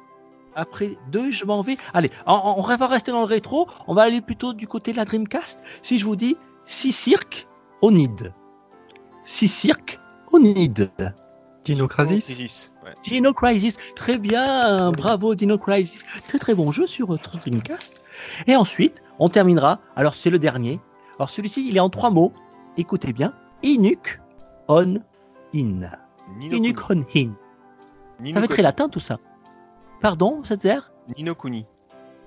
[0.56, 1.78] Après deux, je m'en vais.
[1.95, 3.67] Allez, on, on va rester dans le rétro.
[3.88, 5.60] On va aller plutôt du côté de la Dreamcast.
[5.82, 7.47] Si je vous dis Six Cirque
[7.82, 8.32] Onid.
[9.23, 9.99] Six Cirque
[10.32, 10.91] Onid.
[11.65, 12.73] Dino Crisis.
[13.06, 13.78] Dino Crisis.
[13.95, 14.91] Très bien.
[14.91, 16.04] Bravo, Dino Crisis.
[16.28, 18.02] Très très bon jeu sur Dreamcast.
[18.47, 19.79] Et ensuite, on terminera.
[19.95, 20.79] Alors, c'est le dernier.
[21.17, 22.33] Alors, celui-ci, il est en trois mots.
[22.77, 23.33] Écoutez bien.
[23.63, 24.19] Inuk
[24.67, 24.95] on
[25.53, 25.81] in.
[26.41, 27.31] Inuk on in.
[28.19, 28.47] Ça Kuni.
[28.47, 29.19] très latin tout ça.
[30.01, 30.79] Pardon, Setzer
[31.17, 31.65] Nino Kuni.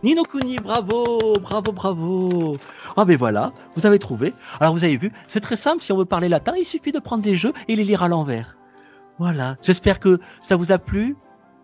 [0.02, 2.58] Nino Kuni, bravo, bravo, bravo.
[2.96, 4.34] Ah ben voilà, vous avez trouvé.
[4.60, 6.98] Alors vous avez vu, c'est très simple, si on veut parler latin, il suffit de
[6.98, 8.56] prendre des jeux et les lire à l'envers.
[9.18, 11.16] Voilà, j'espère que ça vous a plu.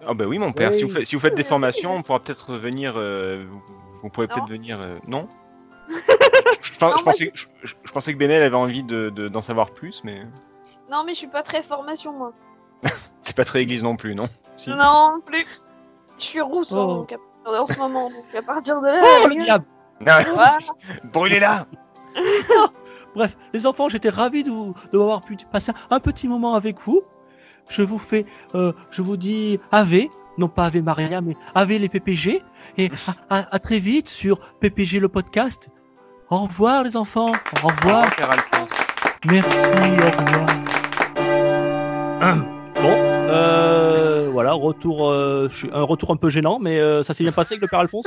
[0.07, 0.77] Ah bah oui mon père, Oui.
[0.77, 2.95] si, vous faites, si vous faites des formations, on pourra peut-être venir...
[2.97, 3.45] euh,
[4.03, 4.35] vous, pourrez Non.
[4.35, 4.81] peut-être venir...
[4.81, 5.29] euh, non
[5.89, 9.11] je, je- je Non, moi, pensais, je, je- je pensais que Benel avait envie de-
[9.11, 10.23] de- d'en savoir plus, mais
[10.91, 12.33] Non, mais je suis pas très formation, moi.
[13.25, 14.29] c'est pas très église non plus, non?
[14.57, 14.71] Si.
[14.71, 15.47] Non, plus.
[16.19, 16.87] Je suis rousse Oh.
[16.87, 19.03] donc, à- en ce moment, donc à partir de là.
[19.25, 19.65] Oh le diable
[20.07, 20.23] Ah.
[20.35, 20.59] Voilà.
[21.13, 21.67] Brûlez-la
[23.15, 26.81] Bref, les enfants, j'étais ravi de, vous- de m'avoir pu passer un petit moment avec
[26.81, 27.03] vous.
[27.75, 30.07] Je vous fais, euh, je vous dis Ave,
[30.39, 32.43] non pas Ave Maria, mais Ave les PPG.
[32.79, 32.91] Et
[33.31, 35.71] à, à- à très vite sur PPG le podcast.
[36.31, 38.15] Au revoir les enfants, au revoir.
[38.17, 38.71] Père Alphonse.
[39.25, 40.49] Merci, au revoir.
[42.75, 47.15] Bon, euh, voilà, retour, euh, je suis- un retour un peu gênant, mais euh, ça
[47.15, 48.07] s'est bien passé avec le père Alphonse?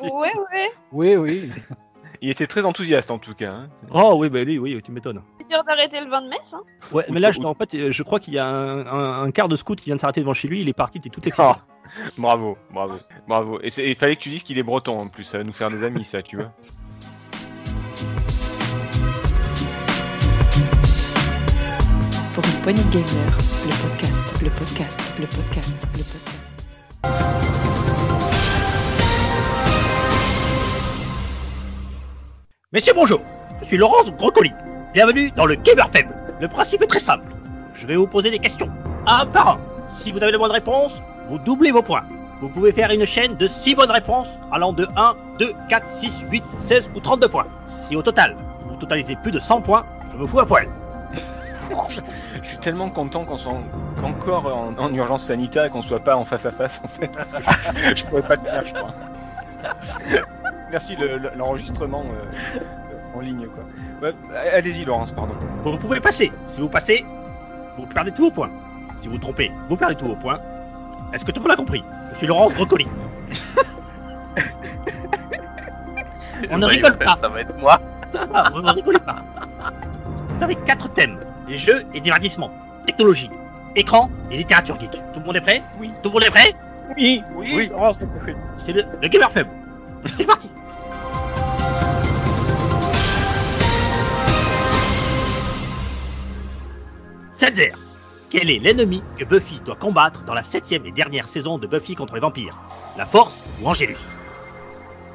[0.00, 0.70] Ouais, ouais.
[0.92, 1.50] Oui, oui.
[2.20, 3.50] Il était très enthousiaste en tout cas.
[3.52, 3.68] hein.
[3.92, 5.22] Oh oui, bah lui, oui, tu m'étonnes.
[5.40, 6.52] C'est dur d'arrêter le vin de messe.
[6.54, 6.62] Hein.
[6.92, 9.48] Ouais, mais là, je, en fait, je crois qu'il y a un, un- un quart
[9.48, 10.60] de scout qui vient de s'arrêter devant chez lui.
[10.60, 11.42] Il est parti, t'es tout excité.
[11.48, 11.58] Ah,
[12.18, 12.94] bravo, bravo,
[13.28, 13.60] bravo.
[13.62, 15.70] Et il fallait que tu dises qu'il est breton en plus, ça va nous faire
[15.70, 16.52] des amis ça, tu vois.
[22.34, 27.57] Pour une poignée de gamer, le podcast, le podcast, le podcast, le podcast.
[32.72, 33.20] Messieurs, bonjour.
[33.60, 34.52] Je suis Laurence Brocoli.
[34.92, 36.14] Bienvenue dans le Gamer Faible.
[36.40, 37.26] Le principe est très simple.
[37.74, 38.68] Je vais vous poser des questions,
[39.06, 39.60] un par un.
[39.94, 42.04] Si vous avez la bonne réponse, vous doublez vos points.
[42.42, 46.24] Vous pouvez faire une chaîne de 6 bonnes réponses allant de 1, 2, 4, 6,
[46.30, 47.46] 8, 16 ou 32 points.
[47.70, 50.68] Si au total, vous totalisez plus de 100 points, je me fous à poil.
[52.42, 56.00] Je suis tellement content qu'on soit en- encore en, en urgence sanitaire et qu'on soit
[56.00, 57.08] pas en face à face en fait.
[57.08, 57.38] Parce que
[57.90, 58.90] je, je pourrais pas le faire, je crois.
[60.70, 62.60] Merci le- le- l'enregistrement euh,
[63.16, 63.64] en ligne quoi.
[64.02, 64.14] Ouais,
[64.52, 65.34] Allez-y Laurence, pardon.
[65.64, 66.30] Vous pouvez passer.
[66.46, 67.04] Si vous passez,
[67.76, 68.50] vous perdez tous vos points.
[68.98, 70.40] Si vous vous trompez, vous perdez tous vos points.
[71.12, 71.82] Est-ce que tout le monde a compris?
[72.12, 72.86] Je suis Laurence Brocoli.
[76.50, 77.16] On ne rigole pas.
[77.20, 77.80] Ça va être moi.
[78.34, 79.22] Ah, vous ne rigolez pas.
[80.36, 82.50] Vous avez quatre thèmes les jeux et divertissement,
[82.86, 83.30] technologie,
[83.74, 84.92] écran et littérature geek.
[85.12, 85.62] Tout le monde est prêt?
[85.80, 85.92] Oui.
[86.02, 86.54] Tout le monde est prêt?
[86.96, 87.70] Oui, Oui.
[88.58, 89.50] C'est le, le gamer faible.
[90.16, 90.50] C'est parti.
[97.38, 97.70] Setzer,
[98.30, 101.94] quel est l'ennemi que Buffy doit combattre dans la septième et dernière saison de Buffy
[101.94, 102.58] contre les vampires?
[102.96, 103.94] La Force ou Angelus?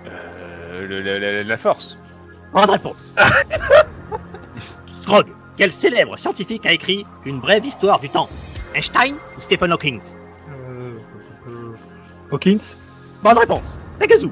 [0.08, 1.98] Euh, le- la, force.
[2.54, 3.14] Bonne réponse.
[5.02, 8.30] Scrog, quel célèbre scientifique a écrit Une brève histoire du temps?
[8.74, 10.00] Einstein ou Stephen Hawking?
[10.58, 10.98] Euh,
[11.50, 11.74] euh,
[12.32, 12.78] Hawkins
[13.22, 13.78] Bonne réponse.
[14.00, 14.30] Tagazu.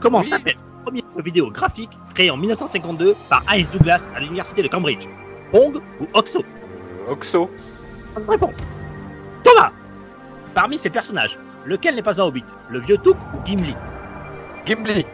[0.00, 4.62] Comment s'appelle le premier jeu vidéo graphique créé en 1952 par Heinz Douglas à l'université
[4.62, 5.08] de Cambridge?
[5.50, 6.44] Pong ou Oxo?
[7.08, 7.50] Oxo.
[8.14, 8.56] Bonne réponse.
[9.44, 9.72] Thomas
[10.54, 12.44] Parmi ces personnages, lequel n'est pas un hobbit?
[12.70, 13.74] Le vieux Touk ou Gimli?
[14.64, 15.04] Gimli.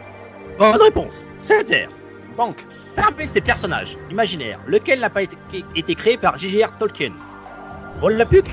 [0.57, 1.23] Bonne réponse.
[1.41, 1.89] Césaire.
[2.37, 2.65] Banque.
[2.95, 5.35] Parmi ces personnages imaginaires, lequel n'a pas été,
[5.75, 6.77] été créé par J.J.R.
[6.77, 7.11] Tolkien?
[7.99, 8.45] Rollapuk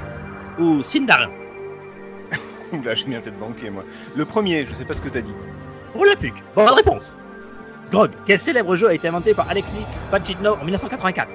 [0.59, 1.31] ou Sindarin?
[2.85, 3.85] Là, j'ai bien fait de banquer, moi.
[4.17, 5.35] Le premier, je sais pas ce que t'as dit.
[5.95, 6.35] Rollapuk.
[6.55, 7.17] Bonne réponse.
[7.91, 11.29] Grog, quel célèbre jeu a été inventé par Alexis Pajitnov en 1984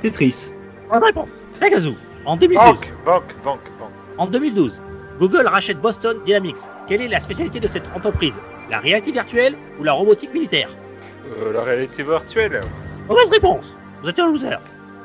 [0.00, 0.52] Tetris.
[0.90, 1.44] Bonne réponse.
[1.60, 1.96] Pegasus.
[2.24, 2.64] En 2012.
[2.64, 3.90] Banque, banque, banque, banque.
[4.18, 4.80] En 2012,
[5.18, 6.58] Google rachète Boston Dynamics.
[6.88, 8.40] Quelle est la spécialité de cette entreprise?
[8.68, 10.68] La réalité virtuelle ou la robotique militaire?
[11.38, 12.60] Euh, la réalité virtuelle.
[13.08, 13.76] Mauvaise réponse.
[14.02, 14.56] Vous êtes un loser.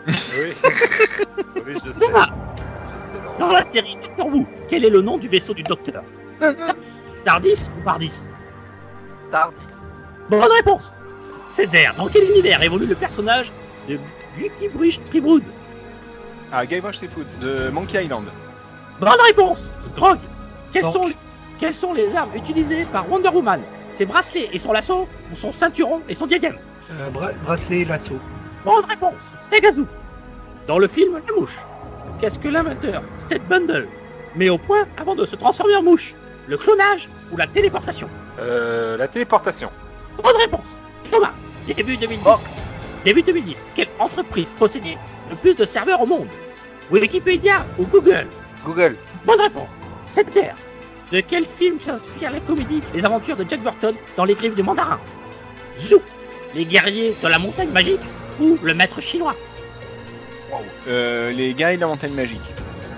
[0.08, 0.54] Oui.
[1.68, 2.06] oui, je sais.
[2.06, 6.04] Je dans la série Doctor Who, quel est le nom du vaisseau du docteur?
[7.24, 8.24] Tardis ou Pardis?
[9.32, 9.62] Tardis.
[10.30, 10.92] Bonne réponse.
[11.52, 13.52] C'est Dans quel univers évolue le personnage
[13.88, 14.00] de
[14.60, 15.44] Guybrush Tribrood
[16.52, 18.26] Ah, Guybrush Threepwood, de Monkey Island.
[19.00, 19.70] Bonne réponse.
[19.96, 20.20] Grog,
[20.72, 20.94] quelles Donc.
[20.94, 21.10] sont,
[21.60, 23.62] quelles sont les armes utilisées par Wonder Woman?
[23.92, 26.56] Ses bracelets et son lasso ou son ceinturon et son diadème?
[26.92, 28.20] Euh, bra- bracelet et lasso.
[28.64, 29.14] Bonne réponse.
[29.50, 29.86] Pegasus.
[30.68, 31.58] Dans le film La Mouche,
[32.20, 33.88] qu'est-ce que l'inventeur, Seth Bundle,
[34.36, 36.14] met au point avant de se transformer en mouche?
[36.48, 38.10] Le clonage ou la téléportation?
[38.40, 39.70] Euh, la téléportation.
[40.22, 40.66] Bonne réponse.
[41.12, 41.32] Thomas,
[41.68, 42.26] début 2010.
[43.06, 44.98] Début 2010, quelle entreprise possédait
[45.30, 46.28] le plus de serveurs au monde?
[46.90, 48.26] Wikipédia ou Google?
[48.66, 48.96] Google.
[49.28, 49.70] Bonne réponse.
[50.12, 50.56] Cette terre.
[51.12, 54.64] De quel film s'inspire la comédie Les aventures de Jack Burton dans les griffes du
[54.64, 55.00] mandarin?
[55.78, 56.02] Zou.
[56.56, 58.02] Les guerriers de la montagne magique
[58.42, 59.36] ou le maître chinois?
[60.88, 62.42] Euh, les gars et la montagne magique.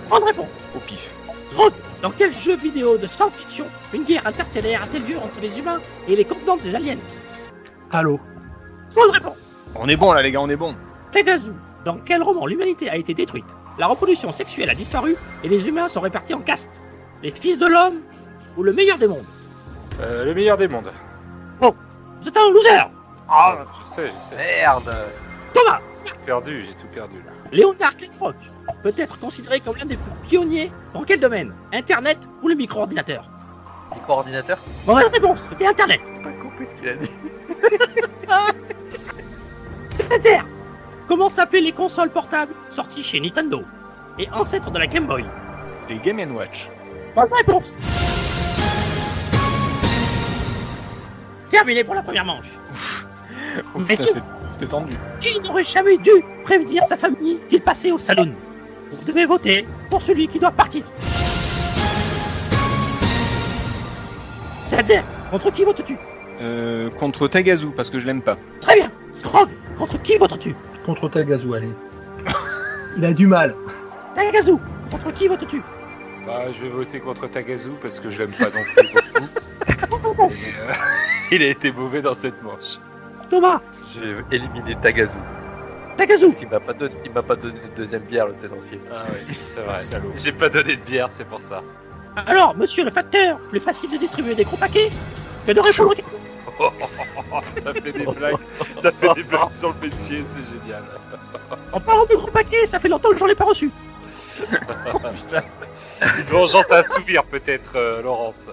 [0.09, 0.47] Bonne réponse.
[0.73, 1.09] Au pif.
[1.53, 5.81] Grog, dans quel jeu vidéo de science-fiction une guerre interstellaire a-t-elle lieu entre les humains
[6.07, 6.95] et les commandants des aliens?
[7.91, 8.21] Halo.
[8.95, 9.46] Bonne réponse.
[9.75, 10.75] On est bon là, les gars, on est bon.
[11.11, 13.45] Pegasus, dans quel roman l'humanité a été détruite
[13.77, 16.81] La reproduction sexuelle a disparu et les humains sont répartis en castes?
[17.23, 18.01] Les fils de l'homme
[18.57, 19.25] ou le meilleur des mondes?
[19.99, 20.91] Euh, le meilleur des mondes.
[21.59, 22.89] Vous êtes un loser
[23.29, 24.35] Ah, je sais, je sais.
[24.35, 24.95] Merde.
[25.53, 27.31] Thomas J'ai perdu, j'ai tout perdu là.
[27.51, 28.35] Léonard Klingrock
[28.83, 31.53] peut être considéré comme l'un des plus pionniers dans quel domaine?
[31.73, 33.29] Internet ou le micro-ordinateur?
[33.93, 37.11] Les coordinateurs Mauvaise réponse, c'était Internet J'ai pas compris ce qu'il a dit.
[39.97, 40.39] C'est
[41.07, 43.63] Comment s'appellent les consoles portables sorties chez Nintendo
[44.19, 45.25] et ancêtres de la Game Boy
[45.89, 46.69] Les Game Watch.
[47.15, 47.73] Bonne réponse
[51.49, 52.51] Terminé pour la première manche.
[53.87, 54.09] Mais si.
[54.51, 54.95] C'était tendu.
[55.19, 56.11] Qui n'aurait jamais dû
[56.43, 58.31] prévenir sa famille qu'il passait au salon
[58.91, 60.83] Vous devez voter pour celui qui doit partir.
[64.67, 65.97] C'est-à-dire, contre qui votes-tu?
[66.41, 68.37] Euh, contre Tagazu, parce que je l'aime pas.
[68.61, 68.91] Très bien.
[69.23, 70.55] Contre qui votes-tu?
[70.85, 71.73] Contre Tagazu, allez.
[72.97, 73.55] Il a du mal.
[74.15, 74.53] Tagazu,
[74.91, 75.61] contre qui votes-tu?
[76.25, 80.31] Bah, je vais voter contre Tagazu parce que je l'aime pas non plus beaucoup.
[80.33, 80.71] Et, euh,
[81.31, 82.79] il a été mauvais dans cette manche.
[83.29, 83.61] Thomas,
[83.93, 85.17] J'ai éliminé Tagazu.
[85.97, 88.79] Tagazu, Il m'a pas donné, il m'a pas donné de deuxième bière le tenancier.
[88.91, 89.77] Ah oui, c'est vrai.
[90.15, 91.61] J'ai pas donné de bière, c'est pour ça.
[92.27, 94.89] alors, monsieur le facteur, plus facile de distribuer des gros paquets
[95.45, 96.13] que de répondre aux questions.
[97.63, 98.37] Ça fait des blagues,
[98.81, 100.83] ça fait des blagues sur le métier, c'est génial.
[101.71, 103.71] En parlant de gros paquets, ça fait longtemps que j'en ai pas reçu.
[106.01, 108.51] Une vengeance à assouvir peut-être, euh, Laurence.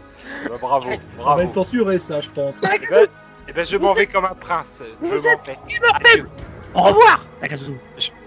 [0.49, 1.39] Bah, bravo, Ça bravo.
[1.39, 2.61] va être censuré, ça, je pense.
[2.63, 3.07] Eh ben,
[3.49, 4.81] eh ben, je m'en vais comme un prince.
[5.03, 5.59] Je Vous m'en vais.
[5.69, 6.27] immortel
[6.75, 7.25] Au revoir.
[7.43, 7.77] Je m'en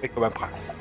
[0.02, 0.76] vais comme un prince.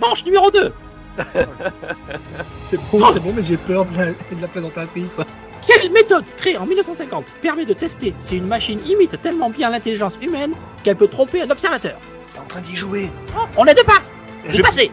[0.00, 0.72] Manche numéro 2.
[2.70, 5.20] C'est bon, c'est bon, mais j'ai peur de la, de la présentatrice.
[5.66, 10.18] Quelle méthode créée en 1950 permet de tester si une machine imite tellement bien l'intelligence
[10.20, 11.96] humaine qu'elle peut tromper un observateur?
[12.32, 13.10] T'es en train d'y jouer.
[13.36, 14.02] Oh, On est de pas
[14.44, 14.90] Je- passé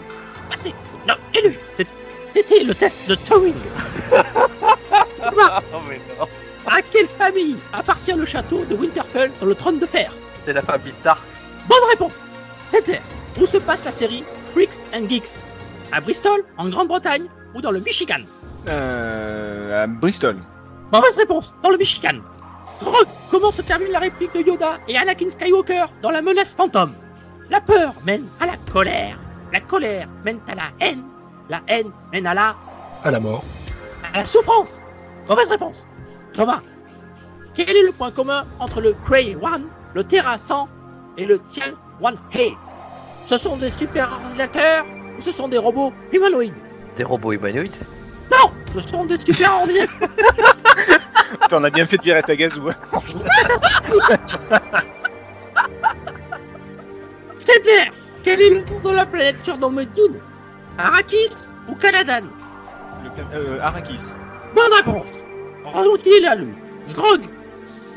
[0.50, 0.74] Passé
[1.08, 1.88] Non, élu C'est-
[2.34, 3.54] C'était le test de Turing.
[4.10, 6.28] Thomas, Oh mais non.
[6.66, 10.14] à quelle famille appartient le château de Winterfell dans le trône de fer?
[10.46, 11.22] C'est la famille Star.
[11.68, 12.14] Bonne réponse
[12.60, 13.02] C'est
[13.40, 15.42] Où se passe la série Freaks and Geeks?
[15.92, 17.26] À Bristol, en Grande-Bretagne
[17.56, 18.22] ou dans le Michigan
[18.70, 20.38] Euh, à Bristol.
[20.94, 22.18] Mauvaise réponse, dans le Michigan.
[23.30, 26.94] Comment se termine la réplique de Yoda et Anakin Skywalker dans la menace fantôme
[27.50, 29.18] La peur mène à la colère.
[29.54, 31.04] La colère mène à la haine.
[31.50, 32.56] La haine mène à la,
[33.04, 33.44] À la mort.
[34.14, 34.80] à la souffrance.
[35.30, 35.86] Mauvaise réponse.
[36.34, 36.62] Thomas,
[37.54, 40.68] quel est le point commun entre le Cray One, le Terra 100
[41.18, 42.56] et le Tian One Hey
[43.26, 44.86] Ce sont des super ordinateurs
[45.20, 46.54] ce sont des robots humanoïdes
[46.98, 47.76] Des robots humanoïdes
[48.32, 50.10] Non, ce sont des super ordinateurs.
[51.50, 52.70] T'en as bien fait de virer ta gazou.
[57.38, 57.92] C'est-à-dire,
[58.24, 60.20] quel est le nom de la planète surnommée Dune
[60.78, 61.36] Arrakis
[61.68, 62.28] ou Caladan
[63.34, 64.14] euh, Arrakis.
[64.56, 65.08] Bonne réponse
[65.66, 66.54] Heureusement qu'il est là, lui.
[66.86, 67.22] Sgrog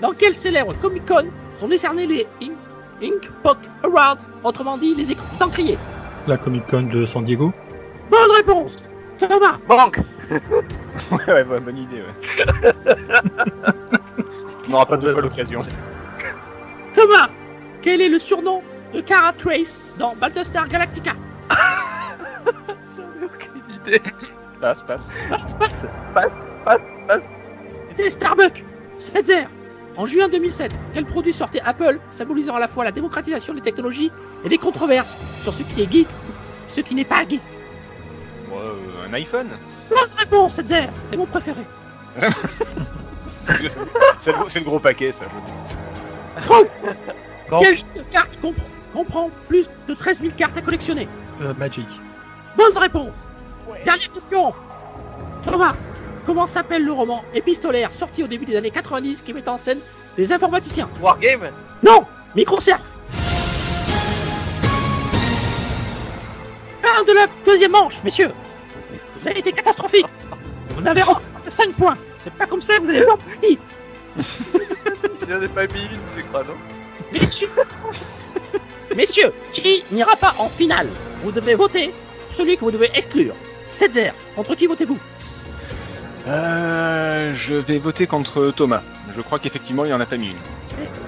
[0.00, 2.52] Dans quel célèbre Comic Con sont décernés les Ink,
[3.02, 3.30] Ink
[3.82, 5.78] Awards, autrement dit les écrans sans crier
[6.26, 7.52] La Comic Con de San Diego.
[8.10, 8.76] Bonne réponse
[9.18, 10.40] Thomas Banque Ouais,
[11.28, 12.72] ouais, ouais, bonne idée, ouais.
[14.66, 15.60] On n'aura pas deux fois l'occasion.
[16.94, 17.28] Thomas
[17.82, 18.62] Quel est le surnom
[18.94, 21.12] de Kara Trace dans Battlestar Galactica?
[23.22, 24.00] Aucune idée.
[24.60, 25.12] Passe, passe.
[25.28, 27.28] Passe, passe Passe, passe, passe.
[27.90, 28.64] C'était Starbucks
[28.98, 29.44] Setzer
[29.96, 34.10] En juin 2007, quel produit sortait Apple, symbolisant à la fois la démocratisation des technologies
[34.44, 36.08] et des controverses sur ce qui est geek
[36.68, 37.40] ce qui n'est pas geek.
[38.52, 38.72] Euh,
[39.08, 39.48] un iPhone.
[39.88, 41.60] Bonne réponse, Setzer C'est mon préféré.
[43.28, 43.68] C'est le,
[44.18, 45.26] c'est le gros- c'est paquet, ça,
[46.38, 46.66] je pense.
[47.60, 51.06] Quel jeu de cartes comprend, comprend plus de 13 000 cartes à collectionner?
[51.42, 51.86] Euh, Magic.
[52.56, 53.26] Bonne réponse.
[53.84, 54.52] Dernière question.
[55.44, 55.74] Thomas,
[56.24, 59.78] comment s'appelle le roman épistolaire sorti au début des années 90 qui met en scène
[60.16, 61.50] des informaticiens Wargame.
[61.82, 62.80] Non Microsurf
[66.82, 68.30] Fin de la deuxième manche, messieurs.
[69.18, 70.06] Vous avez été catastrophique.
[70.70, 71.96] Vous n'avez pas 5 points.
[72.22, 73.58] C'est pas comme ça que vous allez voir petit
[75.22, 76.54] Il n'y en a pas mis une, je crois, non
[77.12, 77.50] Messieurs.
[78.94, 80.88] Messieurs, qui n'ira pas en finale?
[81.22, 81.92] Vous devez voter
[82.30, 83.34] celui que vous devez exclure.
[83.68, 84.98] Setzer, contre qui votez-vous?
[86.26, 88.82] Euh, je vais voter contre Thomas.
[89.14, 90.36] Je crois qu'effectivement, il en a pas mis une.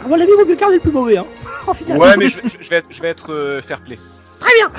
[0.04, 1.26] À mon avis, vous mieux garder le plus mauvais, hein
[1.66, 1.98] En finale.
[1.98, 3.98] Ouais, mais je, je- je vais être, je vais être euh, fair play.
[4.40, 4.70] Très bien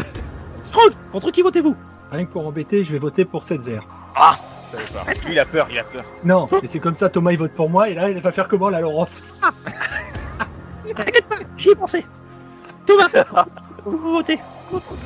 [0.64, 1.76] Strong, contre qui votez-vous?
[2.12, 3.80] Rien que pour embêter, je vais voter pour Setzer.
[4.16, 5.04] Ah savais pas.
[5.26, 6.04] Lui, il a peur, il a peur.
[6.26, 8.48] Non, mais c'est comme ça, Thomas il vote pour moi, et là il va faire
[8.50, 9.24] comment la Laurence?
[10.96, 12.06] T'inquiète pas, j'y ai pensé.
[12.86, 13.08] Thomas,
[13.86, 14.40] vous votez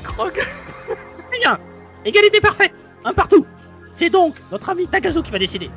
[0.04, 1.58] Krog Très bien
[2.06, 2.74] Égalité parfaite
[3.06, 3.46] Un partout
[3.92, 5.70] C'est donc notre ami Tagazu qui va décider.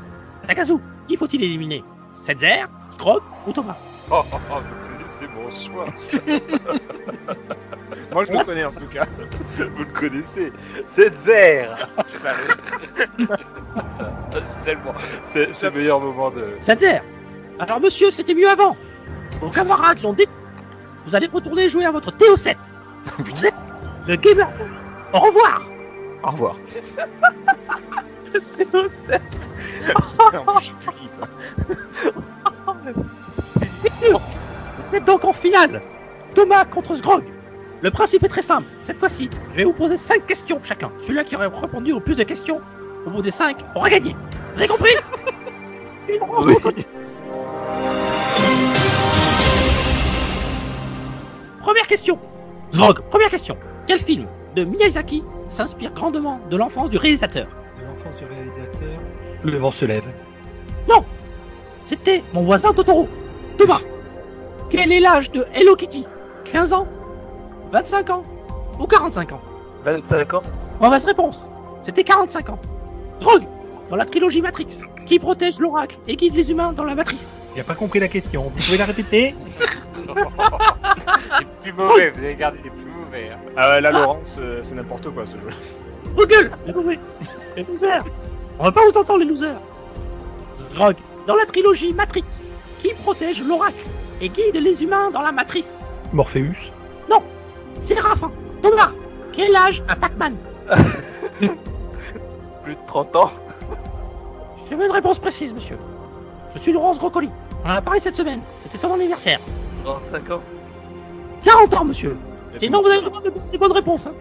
[0.47, 0.75] Tagazu,
[1.07, 1.83] qui faut-il éliminer?
[2.15, 3.77] Setzer, Skrog ou Thomas?
[4.11, 4.55] Oh, oh, oh,
[5.19, 5.87] c'est mon choix.
[8.13, 9.07] Moi, je le connais en tout cas.
[9.59, 10.53] Vous le connaissez.
[10.87, 11.75] C'est Zer.
[12.07, 12.33] c'est
[14.65, 14.95] tellement.
[15.27, 16.57] C'est c'est le meilleur moment de.
[16.61, 17.01] Setzer
[17.59, 18.77] Alors monsieur, c'était mieux avant
[19.41, 20.37] Vos camarades l'ont décidé.
[21.07, 22.57] Vous allez retourner jouer à votre TO7
[23.19, 23.55] Vous êtes
[24.07, 24.49] le gamer
[25.13, 25.63] Au revoir
[26.25, 26.57] Au revoir.
[35.07, 35.83] Donc en finale
[36.35, 37.25] Thomas contre Sgrog
[37.83, 38.67] Le principe est très simple.
[38.81, 40.91] Cette fois-ci, je vais vous poser 5 questions chacun.
[41.01, 42.61] Celui-là qui aurait répondu au plus de questions,
[43.07, 44.17] au bout des 5, aura gagné.
[44.55, 44.91] Vous avez compris
[46.21, 46.73] retrouve.
[51.61, 52.19] Première question.
[52.71, 53.57] Sgrog, première question.
[53.87, 57.47] Quel film de Miyazaki s'inspire grandement de l'enfance du réalisateur
[57.81, 59.01] De l'enfance du réalisateur.
[59.43, 60.05] Le vent se lève.
[61.87, 63.09] C'était mon voisin Totoro.
[63.59, 63.81] Thomas,
[64.71, 66.07] quel est l'âge de Hello Kitty?
[66.45, 66.89] 15 ans?
[67.73, 68.25] 25 ans?
[68.79, 69.41] Ou 45 ans?
[69.85, 70.43] 25 ans
[70.81, 71.47] Mauvaise réponse.
[71.85, 72.59] C'était 45 ans.
[73.21, 73.45] Drogue
[73.91, 77.61] Dans la trilogie Matrix, qui protège l'oracle et guide les humains dans la matrice Il
[77.61, 78.45] a pas compris la question.
[78.45, 79.35] Vous pouvez la répéter?
[81.41, 83.31] Les plus mauvais, vous avez gardé les plus mauvais.
[83.33, 83.39] hein.
[83.57, 85.51] Ah ouais, là, Laurence, euh, c'est n'importe quoi ce jeu.
[86.27, 86.99] Gueules Les mauvais
[87.57, 88.05] Les losers
[88.59, 89.57] On va pas vous entendre les losers
[90.75, 90.97] Drogue
[91.27, 92.49] Dans la trilogie Matrix,
[92.79, 93.75] qui protège l'oracle
[94.21, 95.93] et guide les humains dans la matrice?
[96.13, 96.71] Morpheus.
[97.81, 98.31] Séraphin
[98.63, 98.93] Thomas
[99.33, 100.37] Quel âge a Pac-Man?
[102.63, 103.31] Plus de 30 ans
[104.71, 105.77] Je veux une réponse précise, monsieur.
[106.55, 107.29] Je suis Laurence Grocoli.
[107.65, 108.41] On en a parlé cette semaine.
[108.63, 109.41] C'était son anniversaire.
[109.85, 110.41] 35 ans
[111.43, 112.17] 40 ans, monsieur.
[112.59, 114.07] Sinon, vous avez le droit de donner des bonnes réponses.
[114.07, 114.15] Hein.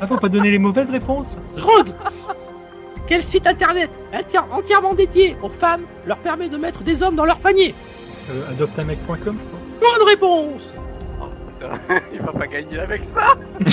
[0.00, 1.36] Ah, faut pas donner les mauvaises réponses.
[1.56, 1.92] Drogue.
[3.06, 7.24] Quel site internet enti- entièrement dédié aux femmes leur permet de mettre des hommes dans
[7.24, 7.74] leur panier?
[8.30, 9.36] Euh, adoptamec.com
[9.80, 10.72] Bonne réponse.
[12.12, 13.34] Il va pas gagner avec ça.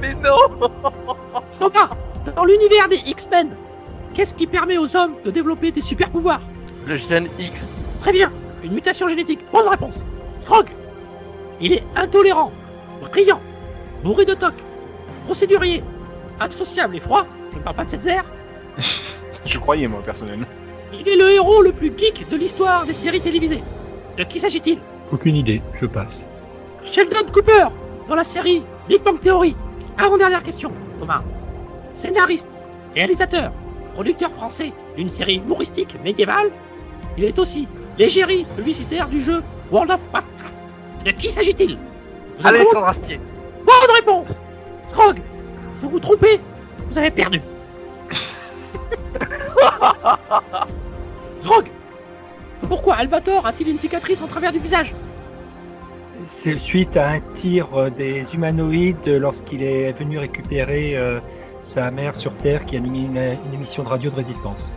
[0.00, 0.36] Mais non.
[1.58, 1.90] Thomas,
[2.36, 3.50] dans l'univers des X-Men,
[4.14, 6.40] qu'est-ce qui permet aux hommes de développer des super pouvoirs?
[6.86, 7.68] Le gène X.
[8.00, 8.32] Très bien,
[8.64, 9.40] une mutation génétique.
[9.52, 9.96] Bonne réponse.
[10.42, 10.66] Strog,
[11.60, 12.52] il est intolérant,
[13.00, 13.40] brillant,
[14.02, 14.54] bourré de toc,
[15.24, 15.82] procédurier,
[16.40, 17.26] associable et froid.
[17.52, 18.24] Je ne parle pas de cette zère.
[19.44, 20.46] Je croyais, moi, personnellement.
[20.92, 23.62] Il est le héros le plus geek de l'histoire des séries télévisées.
[24.16, 24.78] De qui s'agit-il?
[25.10, 26.28] Aucune idée, je passe.
[26.84, 27.66] Sheldon Cooper,
[28.08, 29.56] dans la série Big Bang Theory.
[29.98, 31.22] Avant-dernière question, Thomas.
[31.94, 32.58] Scénariste,
[32.94, 33.52] réalisateur,
[33.94, 36.50] producteur français d'une série humoristique médiévale,
[37.16, 37.68] il est aussi
[37.98, 40.28] l'égérie publicitaire du jeu World of Warcraft.
[41.04, 41.78] De qui s'agit-il?
[42.44, 43.20] Alexandre Astier.
[43.64, 44.28] Bonne réponse
[44.88, 45.20] Scrog,
[45.80, 46.40] vous vous trompez,
[46.88, 47.40] vous avez perdu.
[51.40, 51.66] Zrog,
[52.68, 54.94] pourquoi Albator a-t-il une cicatrice en travers du visage?
[56.24, 57.66] C'est suite à un tir
[57.96, 61.20] des humanoïdes lorsqu'il est venu récupérer euh,
[61.62, 64.72] sa mère sur Terre qui animait une, une émission de radio de résistance.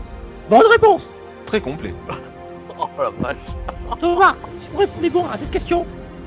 [0.49, 1.13] Bonne réponse
[1.45, 1.93] Très complet.
[2.97, 3.99] Oh la vache.
[3.99, 5.85] Thomas, si vous répondez bon à cette question,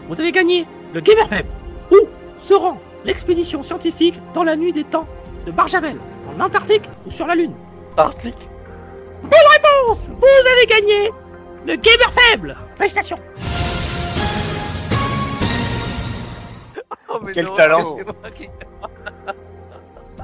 [0.09, 1.47] vous avez gagné le Gamer Feb.
[1.91, 1.97] Où
[2.41, 5.07] se rend l'expédition scientifique dans la nuit des temps
[5.47, 5.99] de Barjavel?
[6.37, 7.55] En Antarctique ou sur la Lune?
[7.97, 8.49] Arctique.
[9.23, 11.11] Bonne réponse Vous avez gagné
[11.67, 13.19] le Gamer Faible Félicitations
[17.11, 17.97] Oh, mais Quel non, talent.
[17.97, 18.49] c'est moi qui-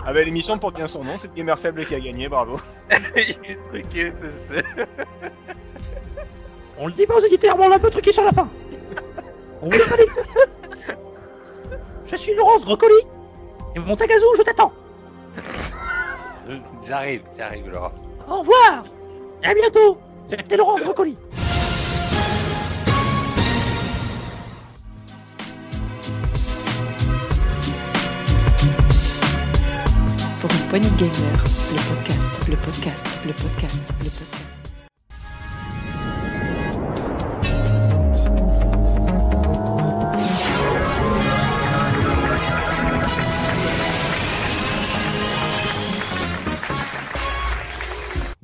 [0.07, 2.61] Ah bah l'émission porte bien son nom, c'est le gamer faible qui a gagné, bravo.
[3.16, 3.20] Il
[3.51, 4.62] est truqué ce jeu.
[6.79, 8.49] On le dit pas aux éditeurs, mais on l'a un peu truqué sur la fin.
[9.62, 10.03] On vous l'a pas dit.
[12.07, 12.95] Je suis Laurence Brocoli.
[13.77, 14.72] Et mon Tagazu, je t'attends.
[16.85, 17.93] J'arrive, j'arrive, Laurent.
[18.29, 18.85] Au revoir.
[19.43, 19.99] Et à bientôt.
[20.29, 21.16] C'était Laurence Brocoli.
[30.41, 34.34] Pour une poignée de gamer, le podcast, le podcast, le podcast, le podcast.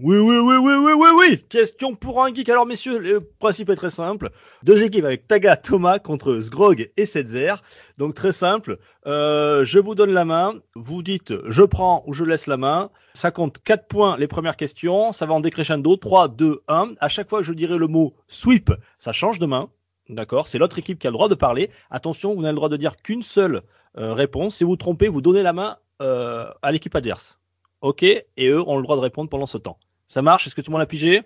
[0.02, 1.44] Oui, oui, oui, oui, oui, oui, oui.
[1.50, 2.48] Question pour un geek.
[2.48, 4.30] Alors, messieurs, le principe est très simple.
[4.62, 7.56] Deux équipes avec Taga, Thomas contre Sgrog et Setzer.
[7.98, 8.78] Donc, très simple.
[9.06, 10.54] Euh, je vous donne la main.
[10.74, 12.88] Vous dites je prends ou je laisse la main.
[13.12, 15.12] Ça compte 4 points les premières questions.
[15.12, 15.94] Ça va en décrescendo.
[15.96, 16.94] 3, 2, 1.
[16.98, 19.68] À chaque fois que je dirai le mot sweep, ça change de main.
[20.08, 20.48] D'accord?
[20.48, 21.68] C'est l'autre équipe qui a le droit de parler.
[21.90, 23.60] Attention, vous n'avez le droit de dire qu'une seule
[23.98, 24.56] euh, réponse.
[24.56, 27.38] Si vous trompez, vous donnez la main euh, à l'équipe adverse.
[27.82, 28.02] OK?
[28.02, 29.76] Et eux ont le droit de répondre pendant ce temps.
[30.10, 30.48] Ça marche?
[30.48, 31.22] Est-ce que tout le monde a pigé?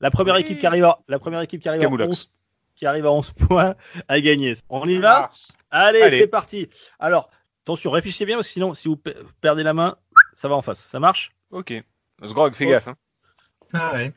[0.00, 0.42] La première Oui.
[0.42, 2.08] équipe qui arrive à, la première équipe qui arrive à Camoulox.
[2.08, 2.32] 11,
[2.76, 3.74] qui arrive à 11 points
[4.06, 4.54] a gagné.
[4.68, 5.30] On y va?
[5.70, 6.18] Allez, Allez.
[6.20, 6.68] c'est parti.
[7.00, 7.28] Alors,
[7.64, 9.96] attention, réfléchissez bien parce que sinon, si vous pe- perdez la main,
[10.36, 10.78] ça va en face.
[10.78, 11.32] Ça marche?
[11.50, 11.74] Ok.
[12.24, 12.70] Sgrog, fais Oh.
[12.70, 12.86] gaffe.
[12.88, 12.96] Hein.
[13.72, 14.12] Ah ouais.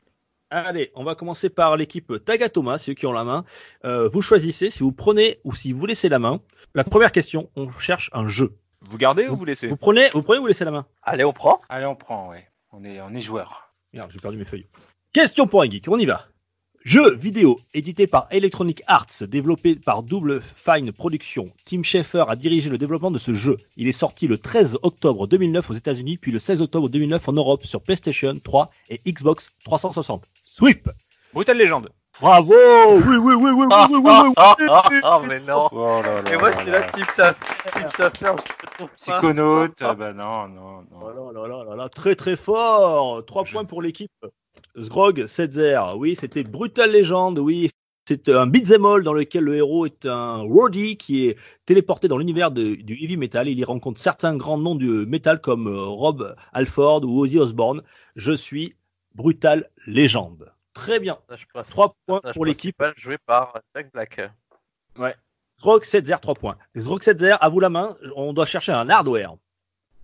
[0.51, 3.43] Allez, on va commencer par l'équipe Tagatoma, ceux qui ont la main.
[3.85, 6.39] Euh, vous choisissez si vous prenez ou si vous laissez la main.
[6.75, 8.55] La première question, on cherche un jeu.
[8.81, 9.67] Vous gardez ou vous laissez?
[9.67, 10.85] Vous prenez, vous prenez ou vous laissez la main?
[11.01, 11.59] Allez, on prend.
[11.69, 12.47] Allez, on prend, ouais.
[12.71, 13.72] On est, on est joueur.
[13.93, 14.65] Merde, j'ai perdu mes feuilles.
[15.13, 16.25] Question pour un geek, on y va.
[16.83, 21.45] Jeu vidéo édité par Electronic Arts, développé par Double Fine Productions.
[21.65, 23.55] Tim Schafer a dirigé le développement de ce jeu.
[23.77, 27.33] Il est sorti le 13 octobre 2009 aux États-Unis, puis le 16 octobre 2009 en
[27.33, 30.25] Europe sur PlayStation 3 et Xbox 360.
[30.33, 30.89] Sweep
[31.33, 31.89] Brutal Légende.
[32.21, 34.33] Bravo Oui, oui, oui, oui, oui, oui, oui, oui.
[34.37, 35.67] Ah, mais non.
[35.71, 37.33] Oh là là Et moi, j'étais là là, Schaffer,
[38.21, 38.95] je le trouve pas.
[38.95, 41.31] Psychonaute, ah bah non, non, Oh non.
[41.31, 43.25] là là là là là, très très fort.
[43.25, 44.11] Trois points pour l'équipe.
[44.79, 45.79] Sgrog, Setzer.
[45.97, 47.37] Oui, c'était Brutal Legend.
[47.39, 47.71] Oui,
[48.07, 52.17] c'est un beat'em all dans lequel le héros est un roadie qui est téléporté dans
[52.17, 53.47] l'univers du heavy metal.
[53.47, 57.81] Il y rencontre certains grands noms du metal comme euh, Rob Alford ou Ozzy Osbourne.
[58.15, 58.75] Je suis
[59.15, 60.52] Brutal Legend.
[60.73, 61.17] Très bien.
[61.69, 62.81] Trois points pour l'équipe.
[62.95, 64.21] Joué par Jack Black.
[65.59, 66.57] Sgrog, Setzer, trois points.
[66.75, 67.95] Sgrog, Setzer, à vous la main.
[68.15, 69.35] On doit chercher un hardware.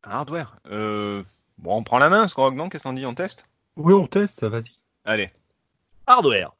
[0.04, 0.56] Un hardware.
[0.68, 1.24] Euh...
[1.58, 2.70] Bon, on prend la main, Sgrog, non?
[2.70, 3.06] Qu'est-ce qu'on dit?
[3.06, 3.46] On teste?
[3.76, 4.80] Oui, on teste, vas-y.
[5.04, 5.30] Allez.
[6.08, 6.56] Hardware.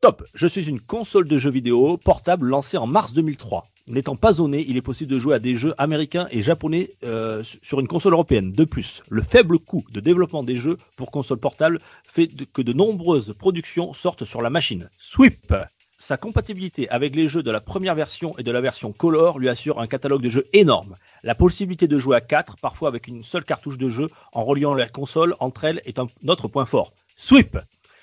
[0.00, 0.24] Top.
[0.34, 3.64] Je suis une console de jeux vidéo portable lancée en mars 2003.
[3.88, 7.42] N'étant pas zoné, il est possible de jouer à des jeux américains et japonais euh,
[7.62, 8.50] sur une console européenne.
[8.50, 12.72] De plus, le faible coût de développement des jeux pour console portable fait que de
[12.72, 14.88] nombreuses productions sortent sur la machine.
[14.98, 15.52] Sweep.
[16.02, 19.50] Sa compatibilité avec les jeux de la première version et de la version Color lui
[19.50, 20.94] assure un catalogue de jeux énorme.
[21.24, 24.72] La possibilité de jouer à 4, parfois avec une seule cartouche de jeu, en reliant
[24.72, 26.90] les consoles entre elles, est un autre point fort.
[27.18, 27.58] Sweep.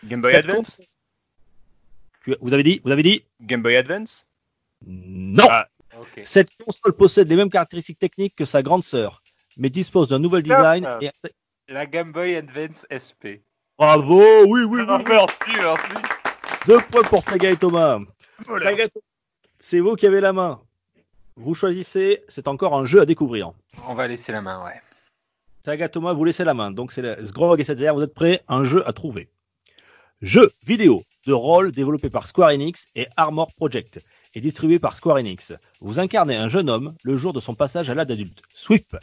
[0.05, 0.96] Game Boy Advance?
[2.41, 3.23] Vous avez dit Vous avez dit?
[3.41, 4.28] Game Boy Advance?
[4.86, 5.67] Non Ah.
[6.23, 9.19] Cette console possède les mêmes caractéristiques techniques que sa grande sœur,
[9.57, 11.09] mais dispose d'un nouvel design et...
[11.67, 13.41] La Game Boy Advance SP.
[13.80, 15.03] Bravo Oui, oui, oui, oui.
[15.07, 15.93] merci, merci.
[16.67, 17.99] Deux points pour Taga et Thomas.
[18.45, 19.03] Taga et Thomas,
[19.59, 20.61] C'est vous qui avez la main.
[21.36, 23.51] Vous choisissez, c'est encore un jeu à découvrir.
[23.88, 24.80] On va laisser la main, ouais.
[25.63, 26.71] Taga Thomas, vous laissez la main.
[26.71, 28.43] Donc c'est la- Sgrog et Setzer, vous êtes prêts?
[28.47, 29.30] Un jeu à trouver.
[30.24, 34.03] Jeu vidéo de rôle développé par Square Enix et Armor Project
[34.34, 35.53] et distribué par Square Enix.
[35.80, 38.41] Vous incarnez un jeune homme le jour de son passage à l'âge adulte.
[38.49, 38.97] Sweep.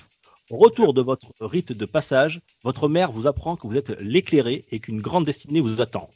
[0.51, 4.65] Au retour de votre rite de passage, votre mère vous apprend que vous êtes l'éclairé
[4.73, 6.11] et qu'une grande destinée vous attend.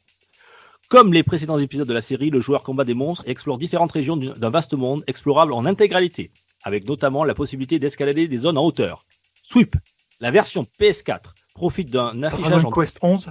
[0.89, 3.93] Comme les précédents épisodes de la série, le joueur combat des monstres et explore différentes
[3.93, 6.29] régions d'un vaste monde explorable en intégralité,
[6.65, 9.05] avec notamment la possibilité d'escalader des zones en hauteur.
[9.49, 9.77] Sweep.
[10.21, 11.21] La version PS4
[11.55, 12.73] profite d'un affichage Dragon en...
[12.73, 13.29] Quest 11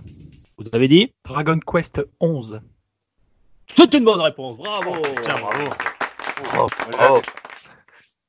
[0.58, 2.62] Vous avez dit Dragon Quest 11.
[3.68, 5.74] C'est une bonne réponse, bravo Tiens, bravo.
[6.58, 6.68] Oh,
[7.00, 7.22] oh.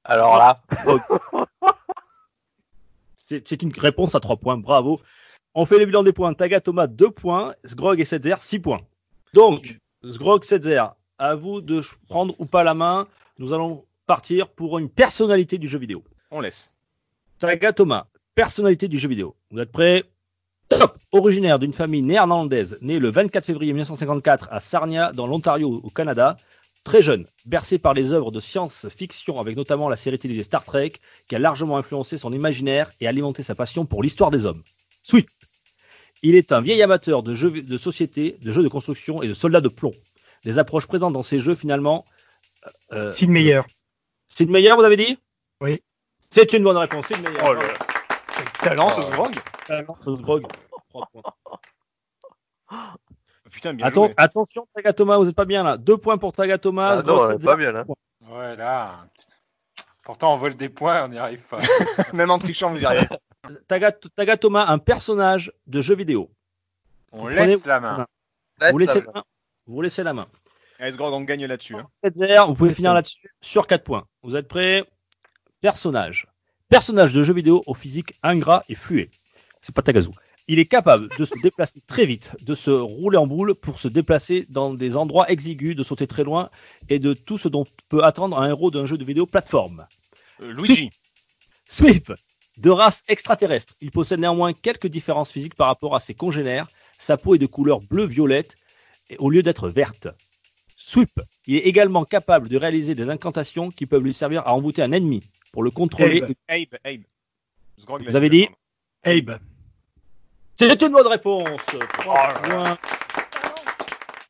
[0.04, 0.60] Alors là,
[3.16, 5.00] C'est une réponse à 3 points, bravo.
[5.54, 6.34] On fait le bilan des points.
[6.34, 8.80] Taga Thomas 2 points, Sgrog et Setzer 6 points.
[9.32, 10.84] Donc, Sgrog, Setzer,
[11.18, 13.06] à vous de prendre ou pas la main.
[13.38, 16.04] Nous allons partir pour une personnalité du jeu vidéo.
[16.30, 16.74] On laisse.
[17.38, 19.34] Taga Thomas, personnalité du jeu vidéo.
[19.50, 20.04] Vous êtes prêts?
[20.68, 25.88] Top Originaire d'une famille néerlandaise, née le 24 février 1954 à Sarnia, dans l'Ontario, au
[25.88, 26.36] Canada.
[26.84, 30.92] Très jeune, bercé par les œuvres de science-fiction avec notamment la série télévisée Star Trek,
[31.28, 34.60] qui a largement influencé son imaginaire et alimenté sa passion pour l'histoire des hommes.
[35.04, 35.28] Sweet
[36.22, 39.34] Il est un vieil amateur de jeux de société, de jeux de construction et de
[39.34, 39.92] soldats de plomb.
[40.44, 42.04] Les approches présentes dans ces jeux, finalement...
[42.92, 43.62] Euh, Sid Meier.
[44.28, 45.18] Sid Meier, vous avez dit?
[45.62, 45.82] Oui.
[46.30, 47.40] C'est une bonne réponse, Sid Meier.
[47.42, 47.74] Oh là
[48.36, 49.34] Quel talent ce Sgrog
[50.04, 50.46] Ce Sgrog.
[50.90, 51.22] Trois points.
[53.50, 54.14] Putain, bien Atten- joué.
[54.16, 55.76] attention, Taga Thomas, vous n'êtes pas bien là.
[55.78, 56.98] Deux points pour Taga Thomas.
[56.98, 57.84] Ah non, on pas bien là.
[58.28, 59.06] Ouais, là.
[60.02, 61.56] Pourtant, on vole des points, on n'y arrive pas.
[62.12, 63.08] Même en trichant, vous y arrivez.
[63.66, 66.30] Taga, Taga Thomas, un personnage de jeu vidéo.
[67.12, 68.06] On Vous laisse prenez- la main.
[68.60, 69.24] Laisse Vous laissez la main.
[69.66, 70.26] Vous laissez la main.
[70.80, 71.74] On gagne là-dessus.
[71.74, 71.88] hein.
[72.46, 74.04] Vous pouvez finir là-dessus sur 4 points.
[74.22, 74.84] Vous êtes prêts?
[75.60, 76.26] Personnage.
[76.68, 79.08] Personnage de jeu vidéo au physique ingrat et fluet.
[79.68, 80.08] C'est pas Tagazu.
[80.48, 83.86] Il est capable de se déplacer très vite, de se rouler en boule pour se
[83.86, 86.48] déplacer dans des endroits exigus, de sauter très loin
[86.88, 89.84] et de tout ce dont peut attendre un héros d'un jeu de vidéo plateforme.
[90.42, 90.88] Euh, Luigi.
[91.66, 92.10] Sweep,
[92.62, 93.74] de race extraterrestre.
[93.82, 96.66] Il possède néanmoins quelques différences physiques par rapport à ses congénères.
[96.98, 98.50] Sa peau est de couleur bleu-violette
[99.10, 100.08] et- au lieu d'être verte.
[100.78, 101.10] Sweep,
[101.46, 104.92] il est également capable de réaliser des incantations qui peuvent lui servir à embouter un
[104.92, 105.20] ennemi
[105.52, 106.22] pour le contrôler.
[106.22, 106.32] Abe.
[106.48, 107.02] Abe, Abe.
[108.08, 108.48] Vous avez dit
[109.04, 109.38] Abe.
[110.58, 111.62] C'est une bonne réponse.
[112.00, 112.78] Trois Oh points.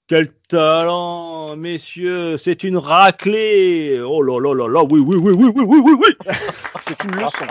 [0.08, 4.00] Quel talent, messieurs, c'est une raclée.
[4.00, 6.14] Oh là là là là, oui, oui, oui, oui, oui, oui, oui, oui.
[6.80, 7.46] C'est une leçon.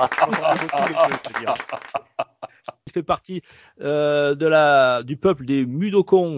[2.88, 3.42] Il fait partie
[3.82, 6.38] euh, de la, du peuple des Mudokons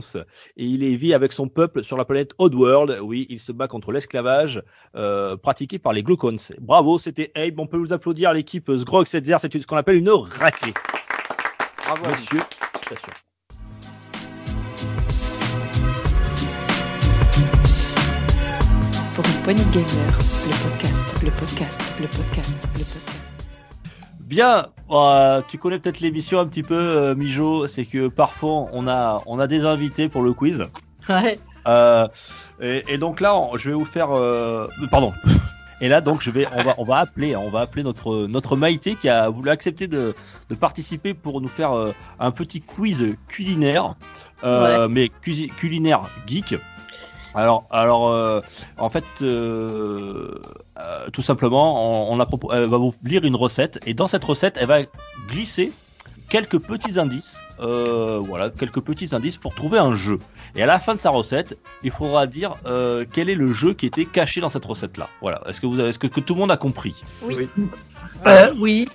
[0.58, 3.00] et il est vit avec son peuple sur la planète Oddworld.
[3.02, 4.62] Oui, il se bat contre l'esclavage
[4.96, 6.38] euh, pratiqué par les Glucons.
[6.60, 7.60] Bravo, c'était Abe.
[7.60, 9.38] On peut vous applaudir l'équipe Sgrog Setzer.
[9.40, 10.74] C'est ce qu'on appelle une raclée.
[11.90, 12.06] Bravo.
[12.12, 13.14] Monsieur, félicitations.
[19.16, 23.46] Pour une poignée de gamers, le podcast, le podcast, le podcast, le podcast.
[24.22, 27.68] Bien, euh, tu connais peut-être l'émission un petit peu, euh, Mijo.
[27.68, 30.66] C'est que parfois on a, on a des invités pour le quiz.
[31.10, 31.40] Ouais.
[31.68, 32.08] Euh,
[32.62, 34.12] et, et donc là, on- je vais vous faire.
[34.16, 35.12] euh, pardon.
[35.82, 38.28] Et là, donc, je vais, on va, on va appeler, hein, on va appeler notre
[38.28, 40.14] notre Maïté qui a voulu accepter de,
[40.50, 43.96] de participer pour nous faire euh, un petit quiz culinaire,
[44.44, 46.56] euh, mais culinaire geek.
[47.36, 48.42] Alors, alors, euh,
[48.78, 50.42] en fait, euh,
[50.78, 54.24] euh, tout simplement, on, on a elle va vous lire une recette et dans cette
[54.24, 54.80] recette, elle va
[55.28, 55.72] glisser
[56.30, 60.20] quelques petits indices, euh, voilà, quelques petits indices pour trouver un jeu.
[60.56, 63.74] Et à la fin de sa recette, il faudra dire euh, quel est le jeu
[63.74, 65.10] qui était caché dans cette recette-là.
[65.22, 65.42] Voilà.
[65.48, 67.04] Est-ce que vous, avez- est-ce que, que tout le monde a compris?
[67.24, 67.48] Oui.
[68.28, 68.88] Euh, oui.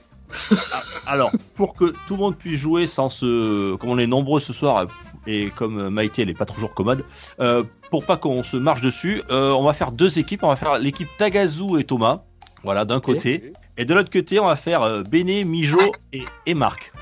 [1.07, 4.53] Alors, pour que tout le monde puisse jouer sans se, comme on est nombreux ce
[4.53, 4.87] soir
[5.27, 7.05] et comme Maïté elle est pas toujours commode,
[7.41, 10.43] euh, pour pas qu'on se marche dessus, euh, on va faire deux équipes.
[10.43, 12.23] On va faire l'équipe Tagazu et Thomas,
[12.65, 15.79] voilà d'un côté, et de l'autre côté on va faire euh, Béné, Mijo
[16.13, 16.93] et, et Marc.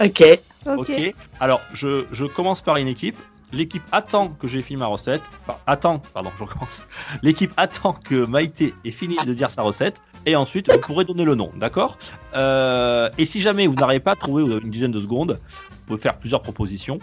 [0.00, 0.22] Ok.
[0.66, 1.14] Ok.
[1.40, 3.16] Alors, je, je commence par une équipe.
[3.52, 5.22] L'équipe attend que j'ai fini ma recette.
[5.46, 6.82] Enfin, attend, pardon, je recommence.
[7.22, 10.02] L'équipe attend que Maïté ait fini de dire sa recette.
[10.26, 11.96] Et ensuite, vous pourrez donner le nom, d'accord?
[12.34, 15.40] Euh, Et si jamais vous n'arrivez pas à trouver, vous avez une dizaine de secondes,
[15.48, 16.98] vous pouvez faire plusieurs propositions.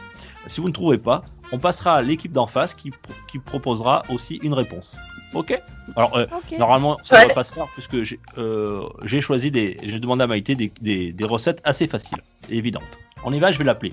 [0.46, 2.92] Si vous ne trouvez pas, on passera à l'équipe d'en face qui,
[3.28, 4.98] qui proposera aussi une réponse.
[5.34, 5.60] Ok
[5.98, 6.26] Alors, euh,
[6.58, 7.28] normalement, ça ne Ouais.
[7.30, 9.78] va pas se faire puisque j'ai euh, j'ai choisi des.
[9.84, 12.20] J'ai demandé à Maïté des, des, des recettes assez faciles
[12.50, 13.00] et évidentes.
[13.24, 13.92] On y va, je vais l'appeler.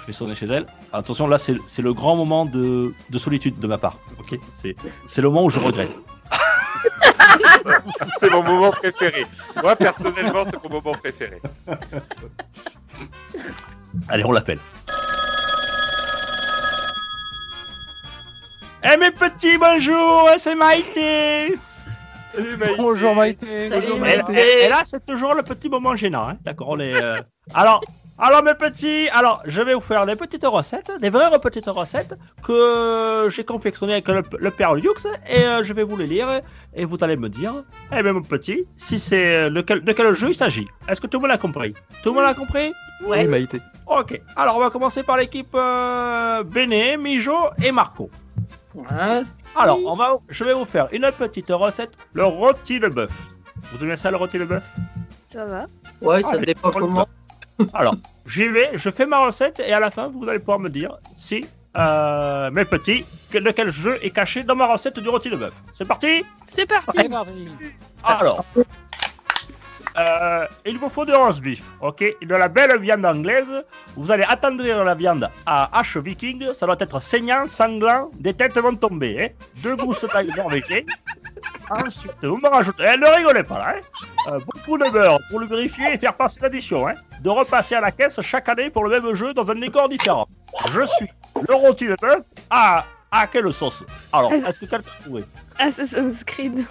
[0.00, 0.66] Je vais sonner chez elle.
[0.92, 3.98] Attention, là, c'est c'est le grand moment de, de solitude de ma part.
[4.18, 4.74] Ok C'est
[5.06, 5.96] c'est le moment où je regrette.
[8.18, 9.26] c'est mon moment préféré.
[9.62, 11.40] Moi, personnellement, c'est mon moment préféré.
[14.08, 14.58] Allez, on l'appelle.
[18.84, 21.56] Eh mes petits, bonjour, c'est Maïté.
[22.76, 23.68] Bonjour Maïté.
[24.32, 27.20] Et, et- et là, c'est toujours le petit moment gênant, hein, d'accord on est, euh,
[27.54, 27.82] Alors,
[28.18, 32.14] alors mes petits, alors je vais vous faire des petites recettes, des vraies petites recettes
[32.42, 36.28] que j'ai confectionnées avec le, le père Lux et euh, je vais vous les lire
[36.74, 37.52] et vous allez me dire,
[37.96, 40.66] eh bien mon petit, si c'est lequel, de quel jeu il s'agit.
[40.88, 41.74] Est-ce que tout le monde a compris?
[42.02, 42.72] Tout le monde a compris?
[43.06, 43.24] Ouais.
[43.26, 43.60] Maïté.
[43.86, 48.10] Ok, alors on va commencer par l'équipe euh, Béné, Mijo et Marco.
[48.74, 49.22] Ouais.
[49.56, 53.10] Alors, on va, je vais vous faire une petite recette, le rôti de bœuf.
[53.72, 54.64] Vous aimez ça le rôti de bœuf?
[55.30, 55.66] Ça va.
[56.00, 57.06] Ouais, ça Allez, dépend le comment.
[57.74, 57.94] Alors,
[58.26, 60.96] j'y vais, je fais ma recette et à la fin, vous allez pouvoir me dire
[61.14, 61.44] si,
[61.76, 65.36] euh, mes petits, que- de quel jeu est caché dans ma recette du rôti de
[65.36, 65.52] bœuf.
[65.74, 66.24] C'est parti?
[66.48, 66.98] C'est parti.
[66.98, 67.48] C'est parti.
[68.04, 68.44] Alors,
[69.98, 73.64] euh, il vous faut du roast beef, ok De la belle viande anglaise.
[73.96, 76.52] Vous allez attendrir la viande à hache viking.
[76.54, 78.10] Ça doit être saignant, sanglant.
[78.14, 79.28] Des têtes vont tomber, hein
[79.62, 80.80] Deux gousses d'ail norvégien.
[81.70, 82.84] Ensuite, vous me rajoutez...
[82.94, 83.80] Eh, ne rigolez pas, là, hein
[84.32, 87.90] Euh, Beaucoup de beurre pour lubrifier et faire passer l'addition, hein De repasser à la
[87.90, 90.26] caisse chaque année pour le même jeu dans un décor différent.
[90.72, 91.08] Je suis
[91.48, 92.84] le rôti de bœuf à...
[93.14, 95.24] À quelle sauce Alors, est-ce que quelqu'un a trouvé
[95.58, 96.64] Assassin's Creed.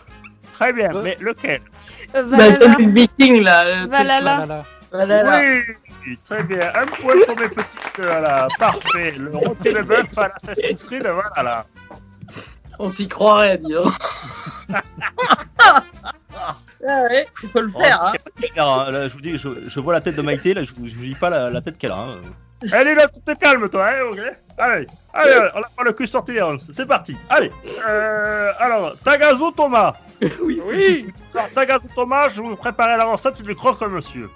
[0.53, 1.03] Très bien, Ouais.
[1.03, 1.61] mais lequel?
[2.16, 3.64] Euh, Bah, celui de Viking là.
[3.66, 4.64] euh, Valhalla.
[4.91, 5.39] Valhalla.
[6.05, 6.72] Oui, très bien.
[6.76, 7.80] Un point pour mes petites.
[7.97, 9.14] Voilà, parfait.
[9.18, 11.66] Le rôti de bœuf à l'Assassin's Creed, voilà là.
[12.80, 13.93] On s'y croirait, dis donc.
[15.59, 15.84] ah
[17.09, 18.01] ouais, il faut le faire.
[18.03, 18.91] Hein.
[18.91, 20.95] Là, je vous dis, je, je vois la tête de Maïté, là, je, vous- je
[20.95, 21.95] vous dis pas la, la tête qu'elle a.
[21.99, 22.16] hein.
[22.72, 24.20] Allez là, tu te calmes toi, hein, ok
[24.57, 26.70] Allez, allez, on a pas le cul sorti ronces.
[26.74, 27.16] C'est parti.
[27.30, 27.51] Allez.
[27.88, 29.93] Euh, alors, Tagazo Thomas.
[30.41, 30.61] oui.
[30.65, 34.30] Oui Alors, Tagazo Thomas, je vais vous préparer la recette du croque monsieur.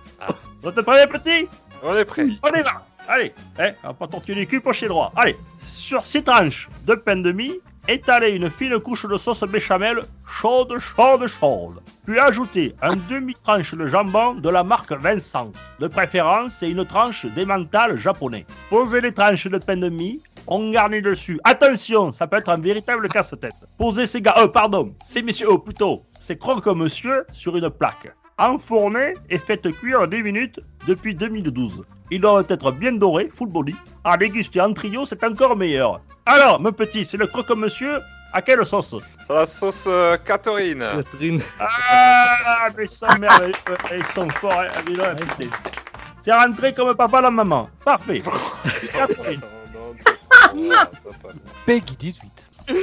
[0.62, 1.48] Vous êtes prêts, les petits?
[1.84, 2.26] On est prêt.
[2.44, 5.12] On y va Allez, eh, on va pas tortiller les culs, pocher droit.
[5.16, 10.00] Allez, sur 6 tranches de pain de mie, étalez une fine couche de sauce béchamel
[10.28, 11.82] chaude, chaude, chaude.
[12.06, 15.52] Puis ajoutez un demi-tranche de jambon de la marque Vincent.
[15.80, 18.48] De préférence, c'est une tranche d'emmental japonais.
[18.72, 21.40] Posez les tranches de pain de mie, on garnit dessus.
[21.44, 23.54] Attention, ça peut être un véritable casse-tête.
[23.78, 28.14] Posez ces gars, euh, pardon, ces messieurs, oh plutôt, ces croque-monsieur sur une plaque.
[28.38, 31.84] Enfournez et faites cuire 10 minutes depuis 2012.
[32.12, 33.76] Ils doivent être bien dorés, full body.
[34.04, 36.02] À déguster en trio, c'est encore meilleur.
[36.26, 38.00] Alors, mon petit, c'est le croque-monsieur.
[38.34, 38.96] À quelle sauce?
[39.30, 40.84] La sauce euh, Catherine.
[40.98, 41.42] Catherine.
[41.60, 43.54] Ah, mais ça, merveilleux.
[43.96, 45.50] Ils sont forts, hein, ah, putain, c'est-
[46.22, 47.70] C'est rentré comme papa la maman.
[47.86, 48.22] Parfait.
[48.92, 49.40] Catherine.
[51.66, 52.50] Peggy 18.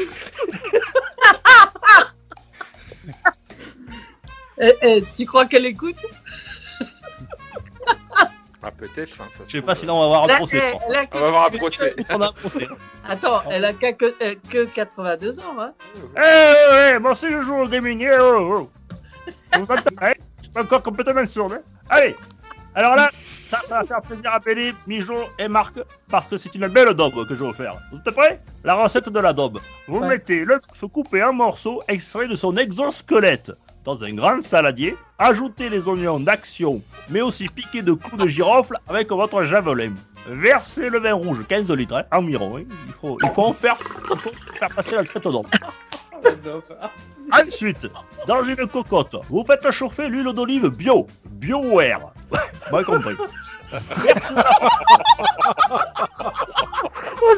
[4.60, 5.96] Eh, eh, tu crois qu'elle écoute?
[8.62, 9.20] Ah, peut-être.
[9.20, 10.58] hein, ça se Je sais trouve, pas si là on va avoir un Là, procès.
[10.58, 10.82] eh, je pense.
[10.88, 11.74] elle a que- On va avoir un Je procès.
[11.88, 12.68] essayer de- on a un procès.
[13.08, 15.56] Attends, elle a qu'à que, euh, que 82 ans.
[15.58, 15.72] Hein.
[16.16, 18.02] Eh, eh, moi aussi je joue au gaming.
[18.02, 18.68] eh, oh,
[19.26, 19.32] oh.
[19.56, 21.52] Vous entendez hein Je suis pas encore complètement sourd.
[21.52, 22.14] hein Allez,
[22.76, 23.10] alors là,
[23.52, 25.74] ça, ça va faire plaisir à Péli, Mijo et Marc,
[26.08, 27.76] parce que c'est une belle daube que je vais vous faire.
[27.92, 28.40] Vous êtes prêts?
[28.64, 29.58] La recette de la daube.
[29.88, 30.08] Vous Ouais.
[30.08, 33.52] mettez le bœuf coupé en morceaux extraits de son exosquelette
[33.84, 34.96] dans un grand saladier.
[35.18, 39.92] Ajoutez les oignons d'action, mais aussi piqués de clous de girofle avec votre javelin.
[40.28, 42.56] Versez le vin rouge, 15 litres hein, environ.
[42.56, 42.62] hein.
[42.86, 43.76] Il, faut, il faut en faire,
[44.10, 45.46] il faut faire passer la cette daube.
[47.32, 47.86] Ensuite,
[48.26, 51.06] dans une cocotte, vous faites chauffer l'huile d'olive bio.
[51.24, 52.12] BioWare.
[52.70, 53.16] Moi compris.
[57.20, 57.32] Mon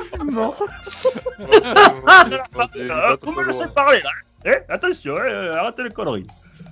[2.29, 2.39] Dieu,
[2.77, 4.01] il va Euh, vous me laissez parler.
[4.45, 6.27] Eh, attention, eh, arrêtez les conneries.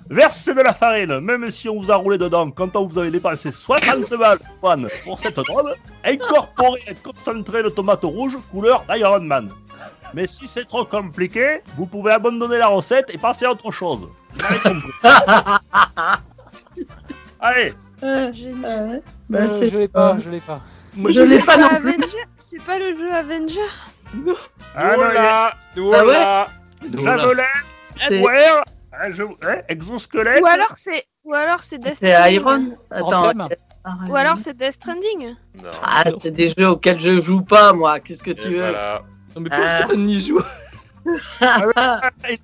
[0.09, 3.09] Versez de la farine, même si on vous a roulé dedans quand on vous avez
[3.09, 4.39] dépensé 60 balles
[5.03, 5.73] pour cette drogue.
[6.03, 9.49] Incorporez un concentré de tomates rouges couleur d'Iron Man.
[10.13, 14.09] Mais si c'est trop compliqué, vous pouvez abandonner la recette et passer à autre chose.
[17.39, 17.73] Allez.
[18.01, 20.61] Bah, Euh, c'est- je l'ai pas, je l'ai pas.
[20.95, 21.95] Moi, je l'ai pas C'est non pas plus.
[22.37, 23.61] C'est pas le jeu Avenger
[24.75, 26.47] ah, non, il y a Voilà, Ah
[26.77, 27.17] ouais voilà.
[27.17, 27.43] Javelin,
[28.09, 29.11] Headwear, hein,
[29.47, 30.41] hein, exosquelette.
[30.41, 32.35] Ou alors c'est ou alors c'est Death C'est Stranding.
[32.35, 33.31] Iron Attends.
[34.09, 35.35] Ou alors c'est Death Stranding.
[35.63, 35.71] Non.
[35.81, 37.99] Ah, c'est des jeux auxquels je joue pas, moi.
[37.99, 39.01] Qu'est-ce que Et tu veux voilà.
[39.35, 39.57] Non, mais Ah.
[39.79, 40.41] personne n'y joue.
[41.41, 42.39] Après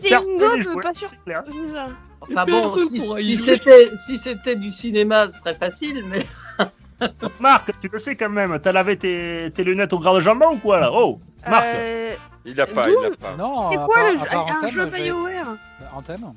[0.00, 1.08] si c'est une gobe, pas sûr.
[1.08, 1.42] c'est clair.
[1.50, 1.86] C'est ça.
[2.20, 6.24] Enfin bon, si, si c'était si c'était du cinéma, ce serait facile, mais
[7.40, 10.52] Marc, tu le sais quand même, t'as lavé tes, tes lunettes au gras de jambon
[10.52, 10.90] ou quoi là?
[10.92, 12.14] Oh Marc Euh,
[12.44, 13.36] Il a pas, Doom il a pas.
[13.36, 15.56] Non, c'est quoi part- le jeu Un Anthem, jeu BioWare
[15.94, 16.32] Antenne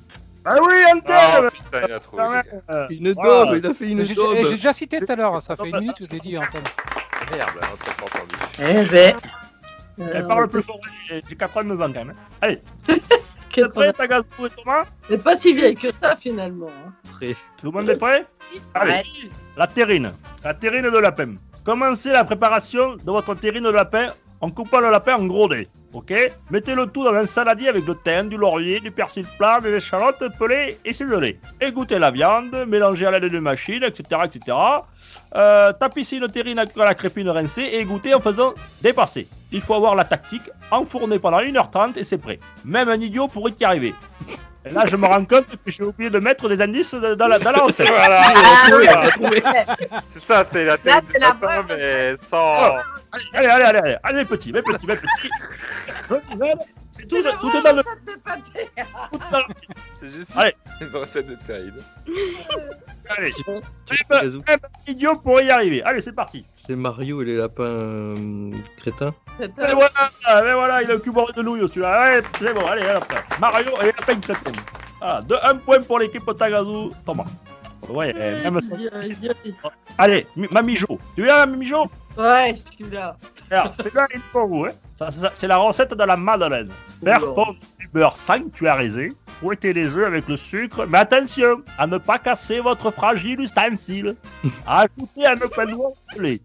[0.46, 2.24] Ah oui, Oh Antenne putain, il a trouvé.
[2.72, 3.46] Euh, Une voilà.
[3.52, 4.38] daube, il a fait une J'ai daube.
[4.38, 6.64] j'ai déjà cité tout à l'heure, ça fait une minute que je l'ai dit Antenne.
[7.32, 8.36] Merde, on t'a pas entendu.
[8.60, 9.16] Eh ben.
[9.98, 12.16] Elle euh, parle plus fort, j'ai j'ai 89 ans quand même.
[12.42, 12.62] Allez,
[13.54, 14.84] t'es prêt, Tagazu et Thomas?
[15.10, 16.68] Mais pas si vieille que ça finalement.
[16.70, 16.92] hein.
[17.14, 17.36] Prêt.
[17.58, 18.26] Tout le monde est prêt?
[18.74, 19.04] Allez, Ouais.
[19.58, 20.14] la terrine.
[20.44, 21.36] La terrine de lapin.
[21.64, 25.68] Commencez la préparation de votre terrine de lapin en coupant le lapin en gros dés.
[25.96, 26.14] Ok?
[26.52, 29.76] Mettez le tout dans un saladier avec du thym, du laurier, du persil plat, des
[29.76, 31.40] échalotes pelées et ciselées.
[31.62, 34.22] Égouttez la viande, mélangez à l'aide d'une machine, etc.
[34.26, 34.58] etc.
[35.36, 39.30] Euh, tapissez une terrine à la crépine rincée et égouttez en faisant dépasser.
[39.54, 42.40] Il faut avoir la tactique, enfourner pendant 1h30 et c'est prêt.
[42.66, 43.94] Même un idiot pourrait y arriver.
[44.68, 47.28] Et là, je me rends compte que j'ai oublié de mettre des indices de- dans
[47.28, 47.88] la, dans la recette.
[47.88, 48.22] Voilà.
[48.24, 51.38] Ah C'est ça, c'est la tête du la
[51.70, 52.56] mais sans.
[52.58, 52.80] Oh.
[53.34, 55.30] Allez, allez, allez, allez, allez, petit, mes petits, mes petits.
[56.10, 56.58] Je vous aide.
[56.90, 57.84] C'est tout, tout est dans le.
[57.84, 59.54] tout est dans le-
[60.00, 60.56] C'est juste Allez.
[60.82, 61.84] une recette de terrine.
[63.18, 65.84] Allez, même un idiot pourrait y arriver.
[65.84, 66.46] Allez, c'est parti.
[66.56, 69.14] C'est Mario et les lapins euh, crétins.
[69.40, 72.04] Et voilà, mais voilà, il a cul bourré de nouilles celui-là.
[72.20, 73.06] Ouais, c'est bon, allez, hop.
[73.40, 74.56] Mario et la peine chrétienne.
[75.00, 77.26] Voilà, de un point pour l'équipe Tagazu, Thomas.
[77.90, 78.76] Ouais, eh, même ça.
[79.98, 80.98] Allez, Mi- Mamie Jo.
[81.16, 81.86] Tu es là, Mamie Jo?
[82.18, 83.16] Ouais, je suis là.
[83.52, 84.66] Alors, c'est là, il pour vous.
[84.66, 84.72] Hein.
[84.98, 86.72] Ça, ça, c'est la recette de la madeleine.
[87.04, 91.98] Faire fondre du beurre sanctuarisé, fouetter les œufs avec le sucre, mais attention à ne
[91.98, 94.16] pas casser votre fragile ustensile.
[94.66, 95.76] Ajoutez un open
[96.18, 96.42] lait,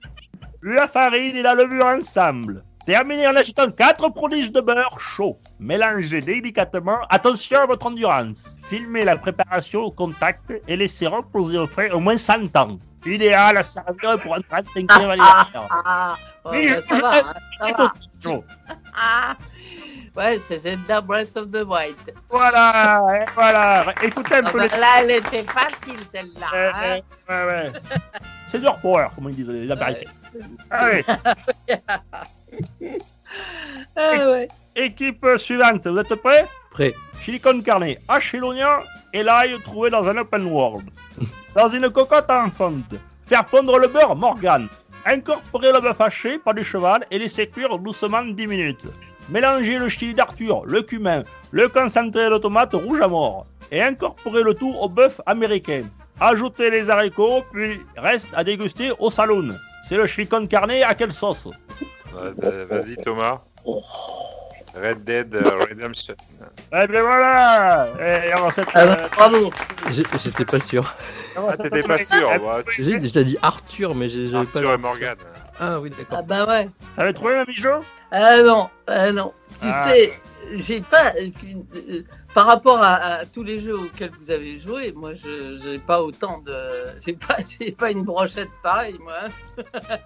[0.63, 2.65] la farine et la levure ensemble.
[2.87, 5.39] Terminez en ajoutant 4 prodiges de beurre chaud.
[5.59, 6.99] Mélangez délicatement.
[7.11, 8.57] Attention à votre endurance.
[8.65, 12.79] Filmez la préparation au contact et laissez reposer au frais au moins 100 ans.
[13.07, 15.69] Idéal à servir pour un 35e anniversaire.
[15.85, 16.17] Ah,
[16.51, 17.93] Mais ouais, bah, ça va, ça va.
[18.23, 18.45] Chaud.
[18.95, 19.37] Ah.
[20.17, 21.97] Ouais, c'est Zelda Breath of the Wild.
[22.29, 23.95] Voilà, et voilà.
[24.03, 24.79] Écoutez un Ah peu bah les...
[24.81, 26.47] là, elle était facile celle-là.
[26.53, 27.01] Euh, hein.
[27.31, 27.81] euh, ouais, ouais.
[28.47, 30.11] Senior Power, comme ils disent les Américains.
[30.71, 31.05] Allez,
[33.97, 34.49] Ah ouais.
[34.75, 36.47] équipe suivante, vous êtes prêts?
[36.71, 36.95] Prêt.
[37.21, 38.81] Chili con carne, hachez l'oignon
[39.13, 40.89] et l'ail trouvé dans un open world.
[41.55, 42.95] Dans une cocotte en fonte.
[43.27, 44.69] Faire fondre le beurre Morgan.
[45.05, 48.85] Incorporer le bœuf haché par du cheval et laisser cuire doucement 10 minutes.
[49.29, 53.47] Mélanger le chili d'Arthur, le cumin, le concentré de tomate rouge à mort.
[53.73, 55.85] Et incorporer le tout au bœuf américain.
[56.21, 59.57] Ajoutez les haricots, puis reste à déguster au saloon.
[59.89, 61.49] C'est le chili con carne à quelle sauce?
[62.13, 63.41] Vas-y, Thomas.
[64.75, 66.15] Red Dead euh, Redemption.
[66.73, 69.51] Eh bien voilà Et on va cette, Ah bah, euh, bravo.
[69.91, 70.95] J'ai- J'étais pas sûr.
[71.37, 74.39] Ah, t'étais pas sûr, Eh, c'est- J'ai j'ai dit Arthur, mais j'ai- pas.
[74.39, 75.17] Arthur et Morgan.
[75.59, 76.23] Ah oui, Ah d'accord.
[76.23, 76.69] bah ouais.
[76.97, 77.69] T'avais trouvé un bijou
[78.13, 79.33] Ah non, ah non.
[79.61, 79.89] Tu Ah.
[79.89, 80.13] sais,
[80.57, 81.13] j'ai pas.
[81.17, 82.03] euh,
[82.35, 86.03] Par rapport à, à tous les jeux auxquels vous avez joué, moi, je j'ai pas
[86.03, 86.55] autant de.
[87.05, 89.15] J'ai pas, j'ai pas une brochette pareille, moi.
[89.25, 89.97] hein.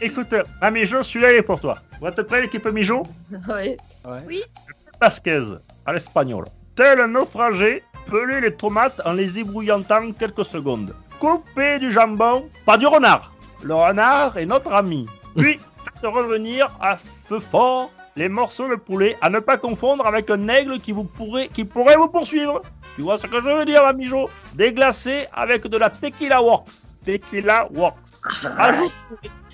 [0.00, 1.78] Écoute, ma Mijo, celui-là il est pour toi.
[2.00, 3.04] Vous êtes prêts, l'équipe Mijo
[3.48, 3.76] Ouais.
[4.26, 4.42] Oui.
[5.00, 5.42] Vasquez,
[5.86, 6.46] à l'espagnol.
[6.76, 10.94] Tel un naufragé, pelez les tomates en les ébrouillantant quelques secondes.
[11.18, 13.32] Coupez du jambon, pas du renard.
[13.62, 15.06] Le renard est notre ami.
[15.36, 20.30] Puis, faites revenir à feu fort les morceaux de poulet, à ne pas confondre avec
[20.30, 22.62] un aigle qui, vous pourrait, qui pourrait vous poursuivre.
[22.96, 24.28] Tu vois ce que je veux dire, ma Mijo?
[24.54, 26.90] Déglacé avec de la tequila works.
[27.04, 27.96] Tequila works.
[28.44, 28.90] Les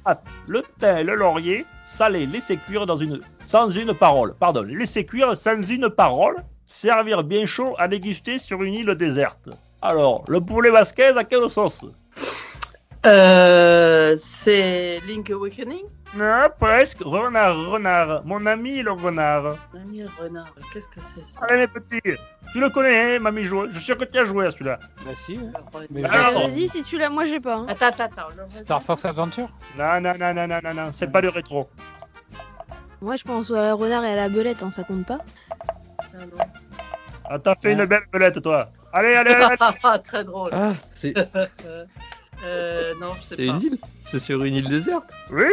[0.05, 4.35] tomates, le thym, le laurier, salé, laissez cuire dans une sans une parole.
[4.39, 6.37] Pardon, laissez cuire sans une parole.
[6.67, 9.49] Servir bien chaud à déguster sur une île déserte.
[9.81, 11.81] Alors, le poulet Vasquez à quelle sauce
[13.07, 15.85] Euh, c'est Link Awakening?
[16.15, 17.01] Non, presque.
[17.03, 18.23] Renard, renard.
[18.25, 19.57] Mon ami le renard.
[19.75, 22.01] Ami renard, qu'est-ce que c'est ça Allez, mes petits.
[22.53, 23.67] Tu le connais, hein, mamie joué.
[23.71, 24.79] Je suis sûr que tu as joué à celui-là.
[25.05, 25.39] Bah si.
[25.91, 26.49] Mais Ah, je- non.
[26.49, 27.57] Vas-y, si tu l'as, moi j'ai pas.
[27.57, 27.67] hein.
[27.69, 28.29] Attends, attends, attends.
[28.37, 29.49] le- Star Fox Adventure?
[29.77, 30.89] Non, non, non, non, non, non, non.
[30.93, 31.69] C'est pas du rétro.
[33.03, 35.19] Moi je pense à la renard et à la belette, hein, ça compte pas.
[36.01, 36.45] Ah, non.
[37.31, 38.71] Ah, t'as fait une belle belette, toi.
[38.95, 39.57] Allez, allez, allez.
[39.85, 40.51] Ah, Très drôle.
[40.55, 41.13] Ah, c'est
[42.45, 43.53] Euh, non, je sais c'est pas.
[43.55, 43.79] une île?
[44.05, 45.11] C'est sur une île déserte?
[45.33, 45.45] Oui,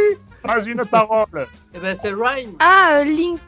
[0.45, 1.47] pas une parole.
[1.73, 2.53] Eh ben, c'est Rhyme.
[2.59, 3.39] Ah, euh, Link.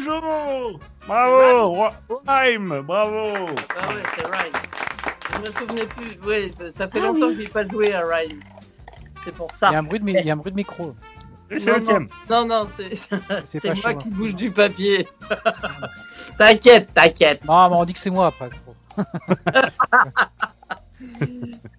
[0.00, 1.88] Jo Bravo
[2.26, 4.52] Rhyme, bravo Ah ouais, c'est Rhyme.
[5.36, 6.18] Je me souvenais plus.
[6.26, 7.36] Ouais, ça fait Ah longtemps oui.
[7.36, 8.40] que j'ai pas joué à Rhyme.
[9.24, 9.72] C'est pour Il ça.
[9.72, 10.94] y a un bruit de, mi- il y a un bruit de micro.
[11.50, 12.06] Non.
[12.30, 14.12] Non, non, c'est C'est c'est pas moi chaud, qui hein.
[14.14, 15.08] bouge du papier.
[16.38, 17.44] t'inquiète, t'inquiète.
[17.44, 18.50] Non, mais on dit que c'est moi après.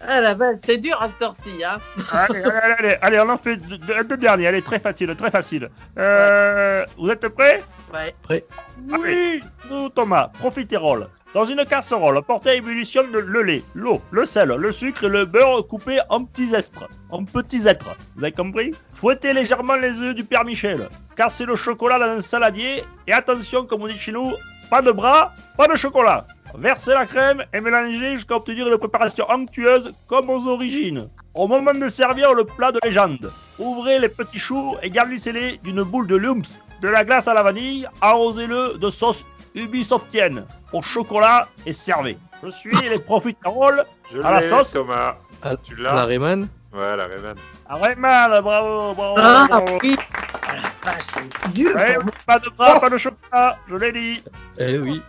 [0.00, 1.78] Ah la vache, c'est dur à cette heure-ci, hein.
[2.12, 4.46] Allez, allez, allez, allez, on en fait deux, derniers.
[4.46, 5.70] Allez, très facile, très facile.
[5.98, 7.62] Euh, Vous êtes prêts?
[7.92, 8.14] Ouais.
[8.22, 8.44] Prêt.
[8.92, 11.08] Allez, nous, Thomas, profiterole.
[11.34, 15.08] Dans une casserole, portez à ébullition le, le lait, l'eau, le sel, le sucre et
[15.08, 16.88] le beurre coupés en petits estres.
[17.10, 17.96] En petits êtres.
[18.16, 18.74] Vous avez compris?
[18.94, 20.88] Fouettez légèrement les œufs du Père Michel.
[21.16, 22.82] Cassez le chocolat dans un saladier.
[23.06, 24.32] Et attention, comme on dit chez nous,
[24.70, 26.26] pas de bras, pas de chocolat.
[26.56, 31.08] Versez la crème et mélangez jusqu'à obtenir une préparation onctueuse comme aux origines.
[31.34, 35.82] Au moment de servir le plat de légende, ouvrez les petits choux et garnissez-les d'une
[35.82, 39.24] boule de lumps, de la glace à la vanille, arrosez-le de sauce
[39.54, 42.18] ubisoftienne au chocolat et servez.
[42.42, 44.72] Je suis les profiteroles Je à la sauce.
[44.72, 45.16] Thomas.
[45.42, 47.34] À, Tu à la l'as Rayman Ouais, la Rayman.
[47.68, 49.78] Ah, Rayman, bravo, bravo, Ah bravo.
[49.82, 49.96] oui.
[50.42, 51.74] Ah la vache, c'est dur.
[51.76, 52.12] Ouais, pour moi.
[52.26, 54.22] pas de bras, pas de chocolat, je l'ai dit.
[54.58, 55.02] Eh oui.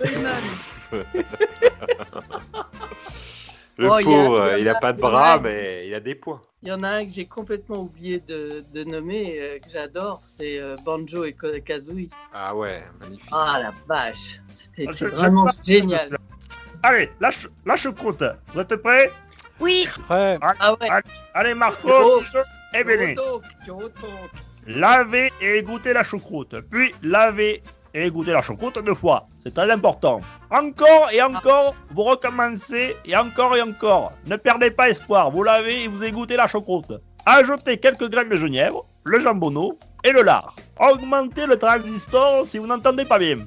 [3.78, 5.40] Le Oh, a- pauvre, il y en il a a- pas de a bras, un-
[5.40, 6.42] mais il a des points.
[6.64, 10.20] Il y en a un que j'ai complètement oublié de, de nommer, euh, que j'adore,
[10.22, 11.34] c'est euh, Banjo et
[11.66, 12.10] Kazooie.
[12.34, 13.30] Ah ouais, magnifique.
[13.32, 16.10] Ah la vache, c'était je- vraiment génial.
[16.84, 17.10] Allez,
[17.66, 18.24] la choucroute.
[18.54, 19.12] Vous êtes prêts?
[19.62, 19.88] Oui.
[20.08, 20.38] Prêt.
[20.42, 20.90] Ah ouais.
[21.34, 22.22] Allez, Marco, Oh.
[22.74, 23.16] Et Béné.
[24.68, 26.60] Lavez et égouttez la choucroute.
[26.70, 27.64] Puis lavez
[27.94, 29.28] et égouttez la choucroute deux fois.
[29.40, 30.22] C'est très important.
[30.52, 34.12] Encore et encore, vous recommencez et encore et encore.
[34.28, 35.32] Ne perdez pas espoir.
[35.32, 36.94] Vous lavez et vous égouttez la choucroute.
[37.26, 40.56] Ajoutez quelques graines de genièvre, le jambonneau et le lard.
[40.80, 43.40] Augmentez le transistor si vous n'entendez pas bien.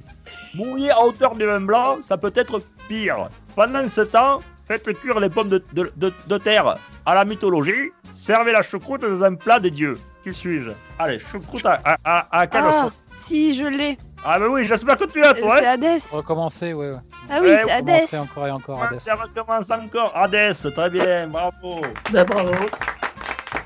[0.55, 3.29] Mouillez à hauteur du vin blanc, ça peut être pire.
[3.57, 6.77] Pendant ce temps, faites cuire les pommes de, de- de- de terre
[7.07, 7.91] à la mythologie.
[8.13, 9.99] Servez la choucroute dans un plat des dieux.
[10.23, 10.71] Qui suis-je?
[10.99, 13.05] Allez, choucroute à, à, à, à quelle Ah, sauce?
[13.17, 13.97] si, je l'ai.
[14.25, 15.57] Ah bah oui, j'espère que tu l'as toi.
[15.59, 15.99] C'est hein Hadès.
[16.13, 16.91] Recommencer, ouais.
[16.91, 16.97] ouais.
[17.29, 17.75] Ah oui, Ouais, c'est.
[17.77, 18.83] Recommencer encore et encore.
[18.83, 18.99] Hades.
[18.99, 21.81] ça recommence encore Hades, très bien, bravo.
[22.13, 22.53] Bah, bravo.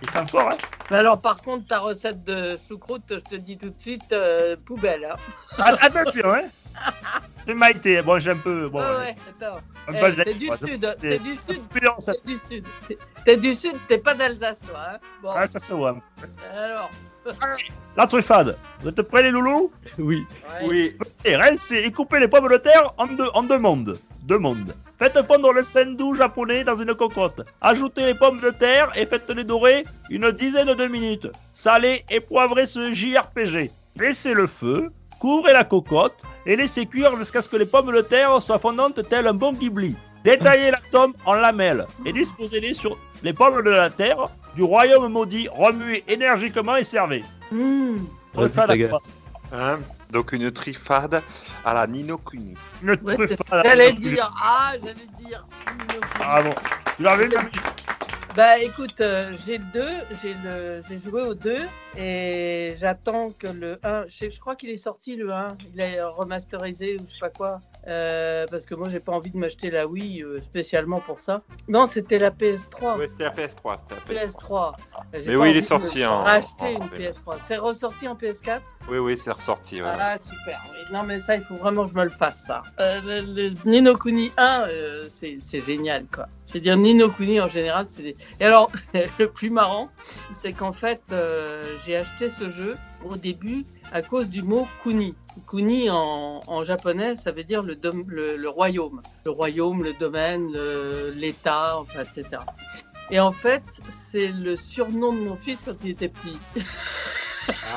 [0.02, 0.56] Ils sont forts, hein
[0.90, 4.56] Mais alors par contre, ta recette de choucroute, je te dis tout de suite, euh,
[4.64, 5.04] poubelle.
[5.04, 5.16] Hein.
[5.58, 6.42] Ah, Attention, hein
[7.46, 8.68] C'est Maïté, bon, j'ai un peu...
[8.68, 9.56] Bon, Ouais, allez, ouais, attends.
[9.88, 11.62] un Eh, c'est- t'es du sud, t'es du sud.
[12.88, 14.78] T'es- T'es du sud, t'es pas d'Alsace, toi.
[14.94, 14.98] Hein.
[15.22, 15.96] Bon, Ah, ça se voit.
[16.52, 16.90] alors.
[17.96, 20.24] La truffade, vous êtes prêts les loulous Oui.
[20.64, 20.96] Oui.
[21.24, 23.98] Et rincez et coupez les pommes de terre en deux, en deux mondes.
[24.22, 24.74] Deux mondes.
[24.98, 27.42] Faites fondre le sendou japonais dans une cocotte.
[27.60, 31.28] Ajoutez les pommes de terre et faites-les dorer une dizaine de minutes.
[31.52, 33.70] Salez et poivrez ce JRPG.
[33.96, 38.00] Baissez le feu, couvrez la cocotte et laissez cuire jusqu'à ce que les pommes de
[38.00, 39.94] terre soient fondantes tel un bon ghibli.
[40.24, 45.12] Détaillez la tome en lamelles et disposez-les sur les pommes de la terre du royaume
[45.12, 45.48] maudit.
[45.52, 47.24] Remuez énergiquement et servez.
[47.52, 47.98] Mmh.
[48.34, 48.48] Quoi
[49.52, 49.78] Hein?
[50.10, 51.22] Donc une trifade
[51.64, 52.56] à la Nino Kuni.
[52.82, 53.16] Une Ouais.
[53.64, 55.46] J'allais dire, ah, j'allais dire.
[56.20, 56.54] Ah bon.
[56.96, 57.36] Tu l'avais vu
[58.36, 59.86] Bah écoute, euh, j'ai le 2,
[60.22, 61.58] j'ai le, j'ai joué au 2
[61.96, 65.80] et j'attends que le 1, je, sais- je crois qu'il est sorti le 1, il
[65.80, 69.36] est remasterisé ou je sais pas quoi, euh, parce que moi j'ai pas envie de
[69.38, 71.42] m'acheter la Wii euh, spécialement pour ça.
[71.68, 72.98] Non, c'était la PS3.
[72.98, 73.78] Ouais, c'était la PS3.
[73.78, 74.26] C'était la PS3.
[74.26, 74.72] PS3.
[75.14, 77.12] J'ai Mais oui, il est sorti en- Racheter en une PS3.
[77.12, 77.36] PS3.
[77.42, 78.60] C'est ressorti en PS4
[78.90, 79.82] Oui, oui, c'est ressorti.
[79.82, 79.88] ouais.
[79.92, 80.60] Ah super.
[80.70, 82.62] Oui, Non mais ça, il faut vraiment que je me le fasse ça.
[82.80, 86.26] Euh, le, le Nino Kuni 1, euh, c'est génial quoi.
[86.48, 88.16] Je veux dire Nino Kuni en général, c'est des...
[88.40, 88.70] Et alors
[89.18, 89.88] le plus marrant,
[90.32, 91.00] c'est qu'en fait
[91.84, 92.74] j'ai acheté ce jeu
[93.10, 95.14] au début à cause du mot Kuni.
[95.48, 99.02] Kuni en, en japonais, ça veut dire le, dom- le, le royaume.
[99.24, 102.40] Le royaume, le domaine, le- l'État, enfin, etc.
[103.10, 106.38] Et en fait, c'est le surnom de mon fils quand il était petit.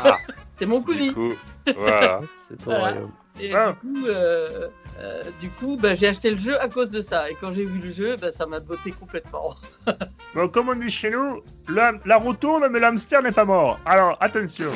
[0.04, 0.18] Ah,
[0.60, 1.10] C'est mon Kuni.
[1.10, 1.34] du coup,
[1.78, 2.22] voilà.
[2.50, 2.92] C'est ton Voilà.
[2.92, 3.12] royaume.
[3.42, 3.74] Et Ah.
[3.82, 4.68] du coup, euh,
[5.00, 7.30] euh, du coup bah, j'ai acheté le jeu à cause de ça.
[7.32, 9.56] Et quand j'ai vu le jeu, bah, ça m'a botté complètement.
[10.36, 13.80] Bon, comme on dit chez nous, la, la roue tourne, mais l'hamster n'est pas mort.
[13.86, 14.70] Alors, attention.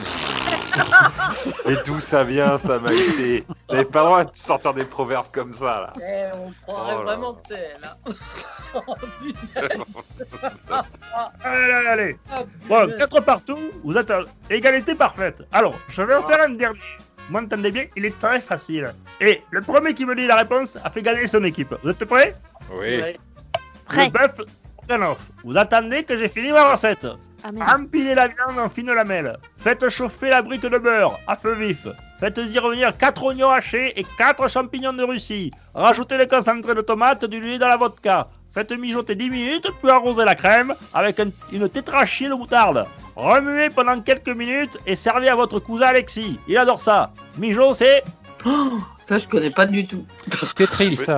[1.65, 3.45] Et d'où ça vient, ça m'a été.
[3.47, 5.93] Vous n'avez pas le droit de sortir des proverbes comme ça, là.
[6.01, 7.37] Eh, on croirait Oh là vraiment là.
[7.37, 7.83] que c'est elle.
[8.75, 8.83] hein.
[8.87, 8.95] Oh.
[11.43, 12.17] Allez, allez, allez.
[12.31, 12.99] Ah, Bon, punaise.
[12.99, 15.43] quatre partout, vous êtes à égalité parfaite.
[15.51, 16.79] Alors, je vais en faire un dernier.
[17.29, 18.93] Vous m'entendez bien Il est très facile.
[19.21, 21.73] Et le premier qui me dit la réponse a fait gagner son équipe.
[21.83, 22.35] Vous êtes prêts
[22.71, 22.99] Oui.
[23.85, 24.07] Prêt.
[24.07, 25.17] Le bœuf.
[25.45, 27.07] Vous attendez que j'ai fini ma recette.
[27.43, 27.75] Ah.
[27.75, 29.37] Empilez la viande en fines lamelles.
[29.57, 31.87] Faites chauffer la brique de beurre à feu vif.
[32.19, 35.51] Faites-y revenir 4 oignons hachés et 4 champignons de Russie.
[35.73, 38.27] Rajoutez le concentré de tomate du lait dans la vodka.
[38.53, 42.85] Faites mijoter 10 minutes, puis arrosez la crème avec un- une tétrachie de moutarde.
[43.15, 46.39] Remuez pendant quelques minutes et servez à votre cousin Alexis.
[46.47, 47.11] Il adore ça.
[47.37, 48.03] Mijo, c'est
[48.45, 50.05] Oh, ça, je connais pas du tout.
[50.55, 50.67] Tetris.
[50.67, 51.11] Triste.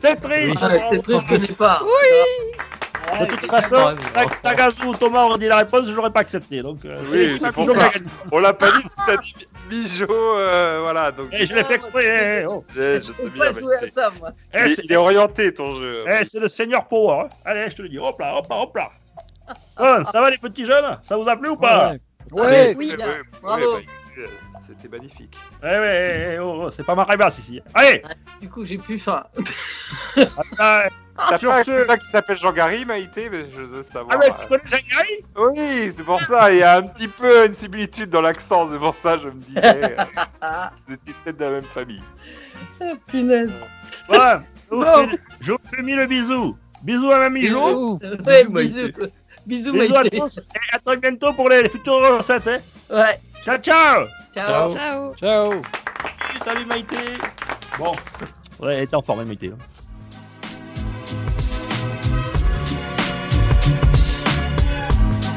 [0.00, 0.54] Tetris.
[0.60, 1.80] Ah, c'est triste, je connais pas.
[1.82, 2.56] Oui.
[3.20, 6.62] De toute façon, Ta- Tagazu ou Thomas auraient dit la réponse, je l'aurais pas accepté.
[6.62, 7.90] Donc, euh, Oui, c'est pour ça.
[8.32, 9.34] On l'a pas dit t'as dit
[9.68, 11.12] Bijo, euh, voilà.
[11.12, 12.40] Donc, Et je l'ai fait exprès.
[12.42, 12.64] eh, oh.
[12.74, 13.44] je, je sais bien.
[13.44, 14.30] pas mais jouer à c'est- ça, moi.
[14.52, 16.04] Eh, il, est- c'est- il est orienté ton jeu.
[16.08, 17.24] Eh, c'est le Seigneur Power.
[17.24, 17.28] hein.
[17.44, 17.98] Allez, je te le dis.
[17.98, 18.90] Hop là, hop là, hop là.
[19.78, 20.98] Bon, ça va les petits jeunes?
[21.02, 21.90] Ça vous a plu ou pas?
[21.90, 22.00] Ouais.
[22.32, 23.74] Oui, Ouais, ouais, Bravo.
[23.76, 24.22] bah,
[24.66, 25.36] C'était magnifique.
[25.62, 27.60] Eh ouais, eh, oh, oh, c'est pas ma rabasse ici.
[27.74, 28.02] Allez
[28.40, 29.24] Du coup, j'ai plus faim.
[31.16, 34.16] Ah, T'as pas ce- cousin qui s'appelle Jean-Gary, Maïté mais Je veux savoir.
[34.16, 36.52] Ah, mais tu connais Shanghai Oui, c'est pour ça.
[36.52, 38.70] Il y a un petit peu une similitude dans l'accent.
[38.70, 39.60] C'est pour ça je me disais.
[39.64, 40.04] euh,
[40.40, 42.02] Ah, Vous étiez peut-être de la même famille.
[43.06, 43.52] punaise.
[44.08, 46.56] Voilà, je vous fais- je vous fais mille bisous.
[46.82, 47.98] Bisous à Mamie Jo.
[48.26, 48.90] Ouais, bisous.
[49.46, 50.18] Bisous, Bisous à Maïté.
[50.18, 52.48] tous et à très bientôt pour les futures recettes.
[52.48, 52.58] Hein.
[52.90, 53.20] Ouais.
[53.44, 54.74] Ciao, ciao Ciao.
[54.74, 55.14] Ciao.
[55.16, 55.62] Ciao.
[56.44, 56.96] Salut Maïté
[57.78, 57.92] Bon,
[58.60, 59.54] ouais, elle était en forme, hein,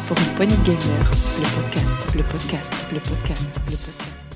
[0.08, 4.28] Pour une poignée de gamer, le podcast, le podcast, le podcast, le podcast.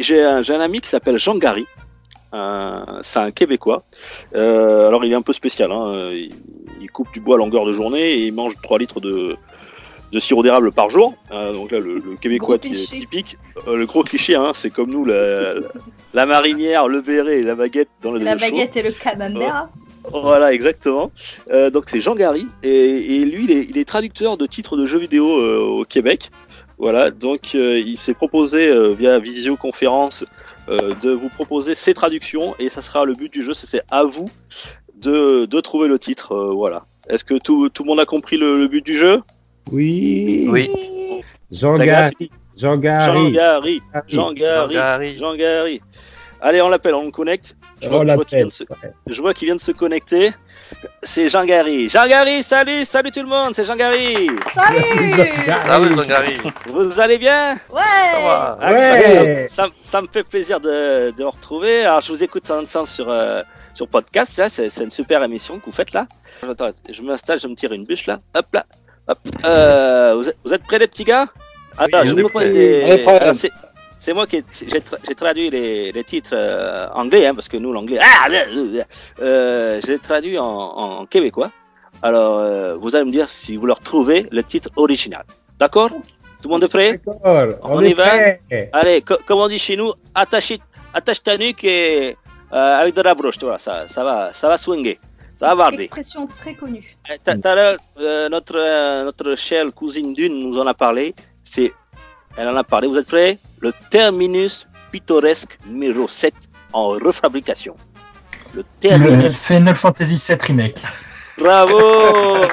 [0.00, 1.66] J'ai un, ami qui s'appelle Jean Gary.
[2.34, 3.84] Euh, c'est un Québécois.
[4.34, 5.70] Euh, alors il est un peu spécial.
[5.72, 6.10] hein.
[6.12, 6.30] Il,
[6.80, 9.36] il coupe du bois à longueur de journée et il mange 3 litres de,
[10.12, 11.14] de sirop d'érable par jour.
[11.32, 13.36] Euh, donc là, le, le Québécois typique.
[13.68, 15.60] Euh, le gros cliché, hein, c'est comme nous, la, la-
[16.12, 18.38] la marinière, le béret et la baguette dans le La chaud.
[18.40, 19.68] baguette et le camembert.
[20.10, 21.10] Voilà, exactement.
[21.50, 24.76] Euh, donc c'est Jean Gary et, et lui, il est, il est traducteur de titres
[24.76, 26.30] de jeux vidéo euh, au Québec.
[26.78, 30.24] Voilà, donc euh, il s'est proposé euh, via visioconférence
[30.70, 33.52] euh, de vous proposer ses traductions et ça sera le but du jeu.
[33.52, 34.30] C'est à vous
[34.96, 36.32] de, de trouver le titre.
[36.32, 36.86] euh, voilà.
[37.08, 39.20] Est-ce que tout, tout le monde a compris le, le but du jeu?
[39.70, 40.46] Oui.
[40.48, 40.70] Oui.
[41.52, 42.30] Jean Gary.
[42.56, 43.32] Jean Jean Gary.
[43.32, 43.82] Gary.
[44.08, 44.74] Jean Gary.
[44.74, 45.16] Gary.
[45.16, 45.80] Jean Gary.
[46.42, 47.54] Allez, on l'appelle, on le connecte.
[47.82, 48.64] Je On vois, je vois qu'il vient de se-
[49.06, 50.32] je vois qu'il vient de se connecter.
[51.02, 51.88] C'est Jean Gary.
[51.88, 54.28] Jean Gary, salut, salut tout le monde, c'est Jean Gary.
[54.52, 56.38] Salut Jean-Gary.
[56.66, 57.54] Vous allez bien?
[57.70, 57.80] Ouais
[58.12, 58.58] Ça va.
[58.60, 59.46] Ah, Ouais.
[59.48, 61.84] ça, ça- ça me fait plaisir de, de vous retrouver.
[61.84, 63.42] Alors, je vous écoute en sens sur, euh,
[63.74, 64.36] sur podcast.
[64.38, 64.48] là.
[64.48, 66.06] C'est une super émission que vous faites là.
[66.42, 68.20] Attends, je m'installe, je me tire une bûche là.
[68.34, 68.64] Hop là.
[69.08, 69.18] Hop.
[69.44, 71.26] Euh, vous, êtes, vous êtes prêts les petits gars?
[71.78, 73.04] Alors, on je est vous des-
[74.00, 77.48] C'est- moi qui ai- j'ai tra- j'ai traduit les, les titres euh, anglais, hein, parce
[77.48, 78.26] que nous l'anglais, ah,
[79.20, 81.50] euh, j'ai traduit en, en québécois.
[82.02, 85.24] Alors, euh, vous allez me dire si vous leur trouvez le titre original.
[85.58, 85.90] D'accord?
[85.90, 86.92] Tout le monde est prêt?
[87.04, 87.20] D'accord.
[87.62, 88.06] On On, y va?
[88.06, 88.40] prêt.
[88.72, 90.54] Allez, co- comme on dit chez nous, attache,
[90.94, 92.16] attache ta nuque et,
[92.52, 94.98] euh, avec de la broche, tu vois, ça, ça, va, ça va swinguer,
[95.38, 95.84] ça va barder.
[95.84, 96.96] Expression très connue.
[97.10, 97.76] Eh, Tout à l'heure,
[98.30, 101.14] notre, notre chère cousine Dune nous en a parlé.
[101.44, 101.70] C'est,
[102.36, 102.88] elle en a parlé.
[102.88, 103.38] Vous êtes prêts?
[103.60, 106.34] Le terminus pittoresque numéro 7
[106.72, 107.76] en refabrication.
[108.54, 109.36] Le Le terminus.
[109.36, 110.82] Final Fantasy VII Remake.
[111.38, 111.78] Bravo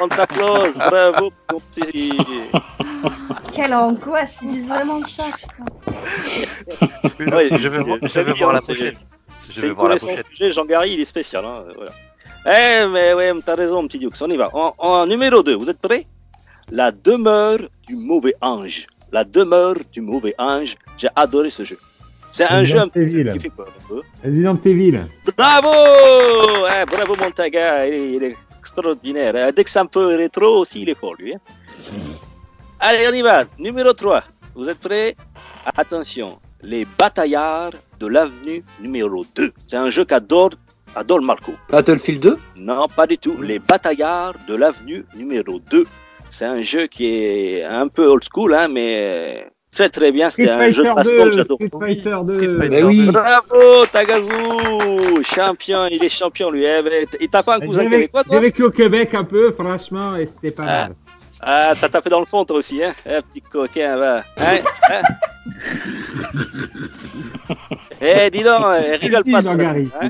[0.01, 2.17] On t'applause Bravo mon petit.
[3.53, 5.65] Quelle angoisse, ils disent vraiment ça, putain.
[7.35, 8.95] Oui, Je vais voir- je j'avais vais dit, voir la pochette.
[9.41, 11.43] Je C'est vais voir la que j'ai, Jean-Gary, il est spécial.
[11.45, 11.91] Hein, voilà.
[12.45, 14.49] Eh, mais ouais, t'as raison, petit Dux, on y va.
[14.53, 16.05] En, en numéro 2, vous êtes prêts?
[16.71, 18.87] La demeure du mauvais ange.
[19.11, 20.75] La demeure du mauvais ange.
[20.97, 21.77] J'ai adoré ce jeu.
[22.33, 24.01] C'est un jeu un peu qui fait peur un peu.
[24.23, 25.05] Resident Evil.
[25.35, 25.69] Bravo
[26.69, 29.33] Eh, Bravo Montaga, il est, il est extraordinaire.
[29.35, 31.33] Eh, Dès que c'est un peu rétro aussi, il est fort lui.
[31.33, 31.39] hein.
[32.79, 33.45] Allez, on y va.
[33.57, 34.23] Numéro 3.
[34.55, 35.15] Vous êtes prêts?
[35.75, 36.39] Attention.
[36.61, 39.51] Les bataillards de l'avenue numéro 2.
[39.67, 40.51] C'est un jeu qu'adore
[40.95, 41.53] adore Marco.
[41.69, 43.37] Battlefield 2 Non, pas du tout.
[43.41, 45.85] Les bataillards de l'avenue numéro 2.
[46.37, 50.29] C'est un jeu qui est un peu old school, hein, mais très très bien.
[50.29, 51.31] C'était un jeu de 2.
[51.31, 51.57] j'adore.
[51.57, 52.33] Street Fighter 2.
[52.35, 53.05] Street Fighter Mais oui.
[53.07, 53.11] 2.
[53.11, 56.63] Bravo Tagazu Champion, il est champion lui.
[56.63, 58.35] Eh Et t'as pas un cousin J'ai vécu, québécois toi?
[58.35, 60.81] j'ai vécu au Québec un peu, franchement, et c'était pas Ah.
[60.89, 60.95] mal.
[61.41, 64.17] Ah, t'as tapé dans le fond toi aussi, hein Eh, petit coquin, va.
[64.37, 64.57] Hein,
[64.91, 65.01] hein
[67.99, 69.41] Eh, dis donc, eh, rigole pas.
[69.41, 69.89] Jean toi, Gary.
[70.01, 70.09] hein.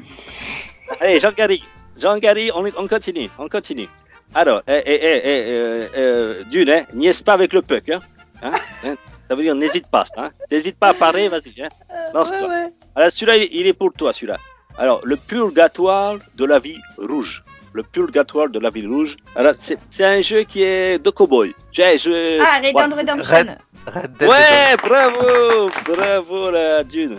[1.00, 1.64] Allez, Jean-Gary.
[1.98, 3.88] Jean-Gary, on, on continue, on continue.
[4.36, 8.00] Alors, eh, eh, eh, eh, euh, euh, d'une, hein, niaise pas avec le puck, hein?
[8.44, 8.52] Hein,
[8.86, 8.96] hein?
[9.30, 10.30] Ça veut dire n'hésite pas, hein?
[10.52, 11.70] N'hésite pas à parler, vas-y, hein.
[12.14, 12.42] Lance-toi.
[12.42, 12.74] ouais, ouais.
[12.96, 14.38] Alors celui-là, il- est pour toi, celui-là.
[14.78, 17.44] Alors, le purgatoire de la vie rouge.
[17.74, 19.18] Le purgatoire de la vie rouge.
[19.36, 21.54] Alors, c'est c'est un jeu qui est de cowboy.
[21.72, 22.40] Je, je...
[22.42, 22.96] Ah, Red Dead Ouais.
[23.02, 23.36] Redemption.
[23.36, 23.58] Red-
[23.96, 27.18] Red Dead Ouais, bravo, bravo la dune.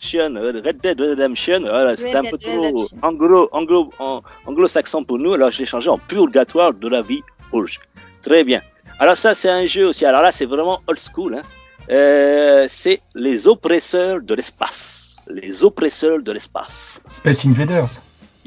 [0.00, 0.34] Redemption,
[0.64, 1.60] Red Dead Redemption.
[1.60, 3.90] Voilà, c'est Red un Dead peu trop anglo, anglo,
[4.46, 5.32] anglo-saxon pour nous.
[5.34, 7.22] Alors, je l'ai changé en purgatoire de la vie
[7.52, 7.80] rouge.
[8.22, 8.60] Très bien.
[8.98, 10.04] Alors ça, c'est un jeu aussi.
[10.04, 11.34] Alors là, c'est vraiment old school.
[11.34, 11.42] hein.
[11.90, 15.16] Euh, c'est les oppresseurs de l'espace.
[15.28, 17.00] Les oppresseurs de l'espace.
[17.06, 18.00] Space Invaders.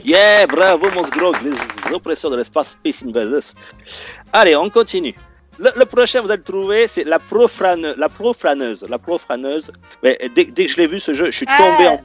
[0.04, 3.54] Yeah, bravo Monsgrog, les oppresseurs de l'espace Space Invaders.
[4.32, 5.14] Allez, on continue.
[5.60, 8.86] Le, le prochain, vous allez le trouver, c'est la profrane, la profraneuse.
[8.90, 9.72] La profraneuse.
[10.04, 12.02] Mais dès, dès que je l'ai vu ce jeu, je suis tombé Ah, en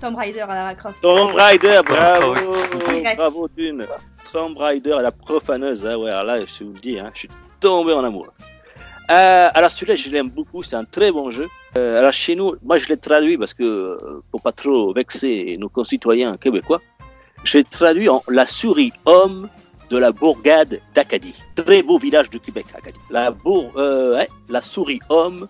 [0.00, 1.00] Tomb Raider à Lara Croft.
[1.00, 2.34] Tomb Raider, bravo,
[2.74, 3.16] Direct.
[3.16, 3.86] bravo Dune.
[4.32, 7.30] Tomb Raider la profaneuse, hein, ouais, alors là, je vous le dis, hein, je suis
[7.60, 8.28] tombé en amour.
[9.10, 11.48] Euh, alors celui-là, je l'aime beaucoup, c'est un très bon jeu.
[11.76, 15.56] Euh, alors chez nous, moi je l'ai traduit parce que, euh, pour pas trop vexer
[15.60, 16.80] nos concitoyens québécois,
[17.44, 19.48] je l'ai traduit en La souris homme
[19.90, 21.34] de la bourgade d'Acadie.
[21.56, 22.98] Très beau village de Québec, Acadie.
[23.10, 25.48] La, bour, euh, ouais, la souris homme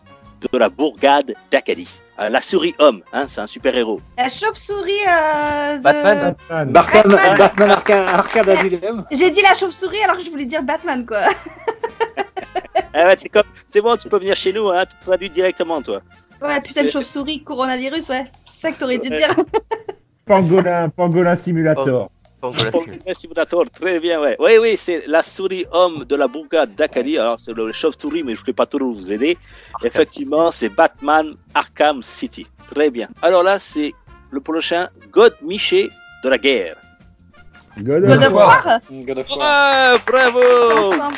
[0.53, 1.89] de la bourgade d'Acadie.
[2.19, 4.01] Euh, la souris homme, hein, c'est un super-héros.
[4.19, 5.83] La chauve-souris euh, de...
[5.83, 6.35] Batman.
[6.49, 6.73] Batman.
[6.73, 7.37] Batman, Batman.
[7.39, 9.05] Batman Arca- Arcade Asylum.
[9.11, 11.21] J'ai dit la chauve-souris alors que je voulais dire Batman, quoi.
[12.93, 15.81] Ah ouais, c'est comme, c'est bon, tu peux venir chez nous, hein, tu traduis directement,
[15.81, 16.01] toi.
[16.43, 18.25] Ouais, putain de C'est- chauve-souris, coronavirus, ouais.
[18.51, 19.17] C'est ça que t'aurais dû Ouais.
[19.19, 19.29] dire.
[20.27, 22.11] Pangolin, Pangolin Simulator.
[22.41, 24.37] Pangolin Simulator, très bien, ouais.
[24.39, 27.19] Oui, oui, c'est la souris homme de la bourgade d'Acadie.
[27.19, 29.37] Alors, c'est le chauve-souris, mais je ne peux pas trop vous aider.
[29.85, 32.47] Effectivement, c'est Batman Arkham City.
[32.75, 33.09] Très bien.
[33.23, 33.93] Alors là, c'est
[34.31, 35.91] le prochain God Miché
[36.25, 36.77] de la guerre.
[37.83, 39.39] God God of War God of War.
[39.39, 40.41] Ouais, bravo.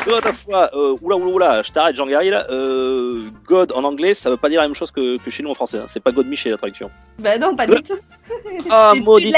[0.07, 0.71] God of War.
[0.75, 2.47] Euh, oula, oula, oula, je t'arrête, Jean-Garry, là.
[2.51, 5.51] Euh, God en anglais, ça veut pas dire la même chose que, que chez nous
[5.51, 5.79] en français.
[5.79, 5.87] hein.
[5.89, 6.91] C'est pas God Miché, la traduction.
[7.19, 7.95] Bah non, pas du tout.
[8.71, 9.33] Ah, maudit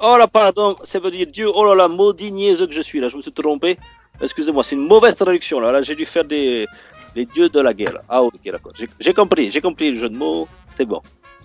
[0.00, 1.48] Oh là, pardon, ça veut dire Dieu.
[1.52, 3.78] Oh là là, maudit niaiseux que je suis là, je me suis trompé.
[4.20, 5.72] Excusez-moi, c'est une mauvaise traduction là.
[5.72, 6.66] Là, j'ai dû faire des
[7.14, 7.98] les dieux de la guerre.
[8.08, 8.72] Ah, ok, d'accord.
[8.78, 10.48] J'ai- J'ai compris, j'ai compris le jeu de mots.
[10.78, 11.00] C'est bon.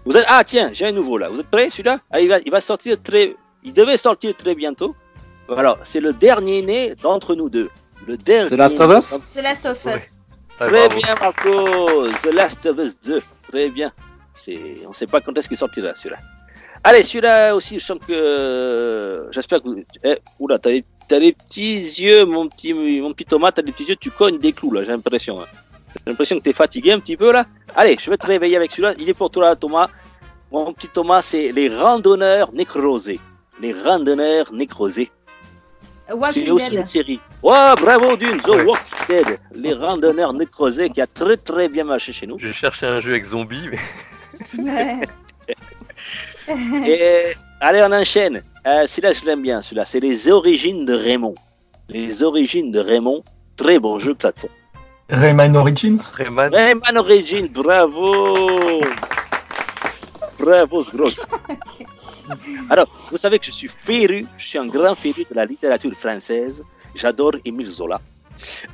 [0.06, 0.26] Vous êtes...
[0.30, 1.28] Ah, tiens, j'ai un nouveau là.
[1.28, 2.00] Vous êtes prêts, celui-là?
[2.12, 3.36] Ah, il, va, il va sortir très.
[3.68, 4.96] Il devait sortir très bientôt.
[5.56, 7.70] Alors, c'est le dernier né d'entre nous deux.
[8.08, 8.50] Le dernier.
[8.50, 10.18] The Last of né Us d'entre- The Last of Us.
[10.58, 12.08] Très bien, Marco.
[12.24, 13.22] The Last of Us 2.
[13.52, 13.92] Très bien.
[14.36, 14.58] C'est...
[14.86, 16.18] On ne sait pas quand est-ce qu'il sortira celui-là.
[16.84, 19.28] Allez, celui-là aussi, je sens que.
[19.32, 19.70] J'espère que.
[20.04, 20.86] Eh, oula, t'as les...
[21.10, 24.38] t'as les petits yeux, mon petit, mon petit Thomas, t'as les petits yeux, tu cognes
[24.40, 25.42] des clous là, j'ai l'impression.
[25.42, 25.48] hein.
[25.96, 27.46] J'ai l'impression que t'es fatigué un petit peu là.
[27.76, 28.94] Allez, je vais te réveiller avec celui-là.
[29.00, 29.90] Il est pour toi, Thomas.
[30.52, 33.20] Mon petit Thomas, c'est les randonneurs nécrosés.
[33.62, 35.12] Les randonneurs nécrosés.
[36.32, 37.20] C'est aussi une série.
[37.44, 42.14] Ouais, bravo Dune, The Walking Dead, les randonneurs nécrosés qui a très très bien marché
[42.14, 42.38] chez nous.
[42.40, 44.64] Je cherchais un jeu avec zombies, mais.
[44.64, 45.08] Ouais.
[46.86, 48.42] Et allez, on enchaîne.
[48.66, 49.86] Euh, celui-là, je l'aime bien, celui-là.
[49.86, 51.36] C'est les origines de Raymond.
[51.90, 53.24] Les origines de Raymond.
[53.56, 54.54] Très bon jeu plateforme.
[55.10, 56.00] Rayman Origins?
[56.14, 56.54] Rayman.
[56.54, 58.82] Rayman Origins, bravo
[60.38, 61.10] Bravo, ce gros.
[62.70, 65.94] Alors, vous savez que je suis féru, je suis un grand féru de la littérature
[65.94, 66.64] française.
[66.96, 68.02] J'adore Émile Zola.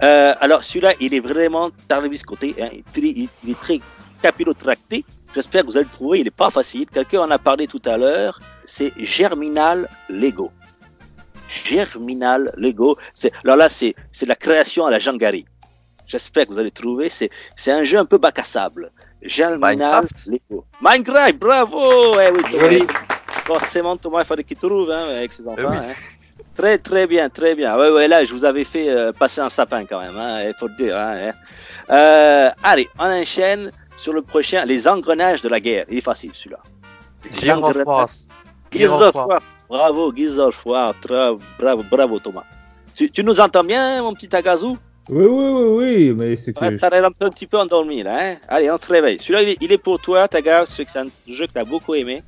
[0.02, 2.56] Euh, alors, celui-là, il est vraiment tarabiscoté.
[2.62, 2.70] Hein.
[2.74, 3.80] Il, est très- il- il est très
[4.22, 5.06] capillotracté.
[5.34, 6.20] J'espère que vous allez le trouver.
[6.20, 6.86] Il n'est pas facile.
[6.88, 8.40] Quelqu'un en a parlé tout à l'heure.
[8.66, 10.52] C'est Germinal Lego.
[11.66, 12.98] Germinal Lego.
[13.44, 13.96] Alors là, c'est
[14.26, 15.46] la création à la Jangari.
[16.06, 17.10] J'espère que vous allez trouver.
[17.10, 18.92] C'est un jeu un peu bac à sable.
[19.22, 20.66] Germinal Lego.
[20.82, 22.42] Minecraft, bravo eh oui.
[22.50, 22.84] Joli.
[23.46, 25.70] Forcément, Thomas, il fallait qu'il trouve hein, avec ses enfants.
[25.70, 25.78] oui.
[25.78, 25.94] hein.
[26.56, 27.76] Très, très bien, très bien.
[27.78, 30.54] Ouais, ouais, là, je vous avais fait euh, passer un sapin quand même, hein, il
[30.60, 30.96] faut le dire.
[30.98, 31.34] hein, hein.
[31.90, 35.86] Euh, allez, on enchaîne sur le prochain, les engrenages de la guerre.
[35.90, 36.60] Il est facile, celui-là.
[37.64, 38.08] Of War.
[38.72, 39.42] Gears of War.
[39.70, 40.94] Bravo, Gears of War.
[41.04, 42.44] Tra- Bravo, bravo, Thomas.
[42.96, 44.78] Tu, tu nous entends bien, mon petit Agazou?
[45.10, 46.60] Oui, oui, oui, oui, mais c'est que.
[46.64, 48.16] Ouais, T'as l'air un petit peu endormi, là.
[48.20, 49.18] Hein Allez, on se réveille.
[49.20, 50.66] Celui-là, il est- il est pour toi, Taga.
[50.66, 52.24] Je sais que c'est un jeu que tu as beaucoup aimé.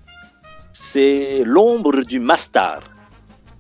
[0.78, 2.82] C'est L'ombre du Mastar.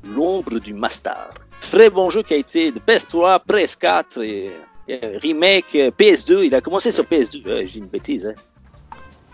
[0.03, 1.29] L'ombre du Mastar.
[1.61, 4.51] Très bon jeu qui a été de PS3, PS4, et,
[4.87, 6.43] et remake euh, PS2.
[6.45, 7.41] Il a commencé sur PS2.
[7.47, 8.25] Euh, J'ai une bêtise.
[8.27, 8.35] Hein.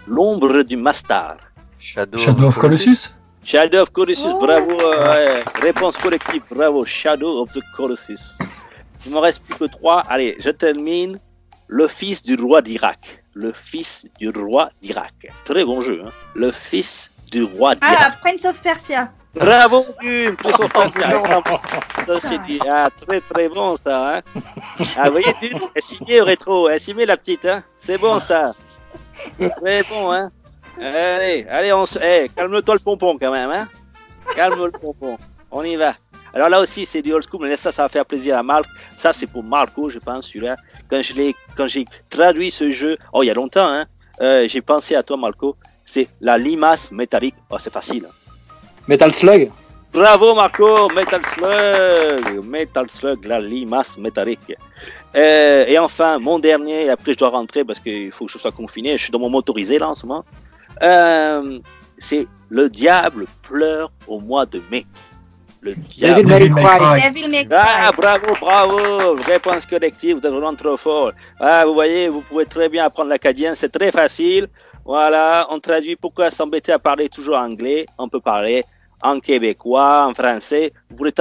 [0.07, 1.37] L'ombre du Mastar.
[1.79, 4.39] Shadow, Shadow of Colossus Shadow of Colossus, Oh.
[4.39, 4.79] bravo.
[4.79, 5.43] euh, ouais.
[5.61, 6.85] Réponse collective, bravo.
[6.85, 8.37] Shadow of the Colossus.
[9.07, 10.01] Il me reste plus que trois.
[10.07, 11.19] Allez, je termine.
[11.67, 13.23] Le fils du roi d'Irak.
[13.33, 15.13] Le fils du roi d'Irak.
[15.45, 16.01] Très bon jeu.
[16.05, 16.11] Hein.
[16.35, 17.97] Le fils du roi d'Irak.
[17.99, 19.11] Ah, Prince of Persia.
[19.33, 21.51] Bravo, Dune, on pense à exemple.
[22.05, 22.59] Ça, c'est dit.
[22.69, 24.17] Ah, très très bon ça.
[24.17, 24.21] Hein.
[24.97, 27.45] Ah, vous voyez, Dune, elle s'y met au rétro, elle s'y met la petite.
[27.45, 27.63] Hein.
[27.79, 28.51] C'est bon ça.
[29.57, 30.29] Très bon, hein.
[30.77, 31.97] Allez, allez, on se.
[31.99, 33.67] eh, calme-toi le pompon quand même, hein.
[34.35, 35.17] Calme le pompon.
[35.49, 35.93] On y va.
[36.33, 38.65] Alors là aussi, c'est du old school, mais ça, ça va faire plaisir à Marc.
[38.97, 40.55] Ça, c'est pour Marco, je pense, celui-là.
[40.89, 43.85] Quand je l'ai, quand j'ai traduit ce jeu, oh, il y a longtemps, hein,
[44.21, 45.55] euh, j'ai pensé à toi, Marco.
[45.93, 47.35] C'est la limace métallique.
[47.49, 48.05] Oh, c'est facile.
[48.07, 48.13] hein.
[48.87, 49.51] Metal Slug.
[49.91, 54.53] Bravo Marco, Metal Slug, Metal Slug, la limace métallique.
[55.17, 58.53] Euh, et enfin, mon dernier, après je dois rentrer parce qu'il faut que je sois
[58.53, 60.23] confiné, je suis dans mon motorisé là en ce moment.
[60.81, 61.59] Euh,
[61.97, 64.85] c'est le diable pleure au mois de mai.
[65.59, 66.53] Le Devil diable.
[66.53, 67.01] May Cry.
[67.09, 67.57] Devil May Cry.
[67.59, 71.11] Ah, bravo, bravo, réponse collective, vous êtes vraiment trop fort.
[71.37, 74.47] Ah, vous voyez, vous pouvez très bien apprendre l'acadien, c'est très facile.
[74.85, 75.95] Voilà, on traduit.
[75.95, 78.63] Pourquoi s'embêter à parler toujours anglais On peut parler
[79.01, 80.73] en québécois, en français.
[80.89, 81.11] Vous, pouvez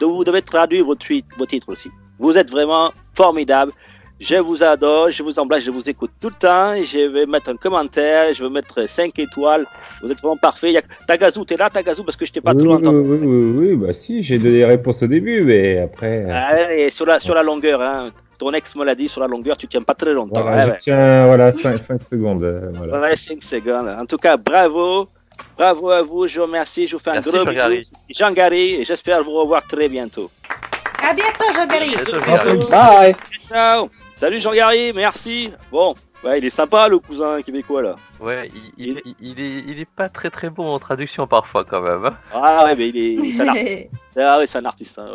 [0.00, 1.90] vous devez traduire vos, tweets, vos titres aussi.
[2.18, 3.72] Vous êtes vraiment formidable.
[4.20, 6.74] Je vous adore, je vous embrasse, je vous écoute tout le temps.
[6.82, 9.64] Je vais mettre un commentaire, je vais mettre 5 étoiles.
[10.02, 10.76] Vous êtes vraiment parfait.
[10.76, 10.82] A...
[11.06, 12.98] Tagazu, t'es là, Tagazu, parce que je t'ai pas oui, trop oui, entendu.
[12.98, 16.24] oui, oui, oui, bah si, j'ai donné les réponses au début, mais après.
[16.26, 18.10] euh, Ah, et sur la, sur la longueur, hein.
[18.38, 20.40] Ton ex me l'a dit, sur la longueur, tu tiens pas très longtemps.
[20.42, 20.78] Voilà, Ouais, je ouais.
[20.80, 22.42] tiens, voilà, 5, secondes.
[22.44, 23.00] euh, voilà.
[23.00, 23.88] Ouais, 5 secondes.
[23.88, 25.08] En tout cas, bravo.
[25.56, 26.86] Bravo à vous, je vous remercie.
[26.88, 27.92] Je vous fais un Merci, gros bisou.
[28.10, 30.30] Jean-Gary, et j'espère vous revoir très bientôt.
[31.02, 31.94] À bientôt, Jean-Berry.
[32.70, 33.14] Bye.
[33.48, 33.88] Ciao.
[34.16, 35.52] Salut Jean-Gary, merci.
[35.70, 35.94] Bon,
[36.24, 37.96] ouais, il est sympa le cousin québécois là.
[38.20, 41.62] Ouais, il, il, il- il est, il est pas très très bon en traduction parfois
[41.64, 42.04] quand même.
[42.04, 42.14] hein.
[42.32, 43.88] Ah ouais, mais il est, c'est un artiste.
[44.20, 44.98] Ah ouais, c'est un artiste.
[44.98, 45.14] hein.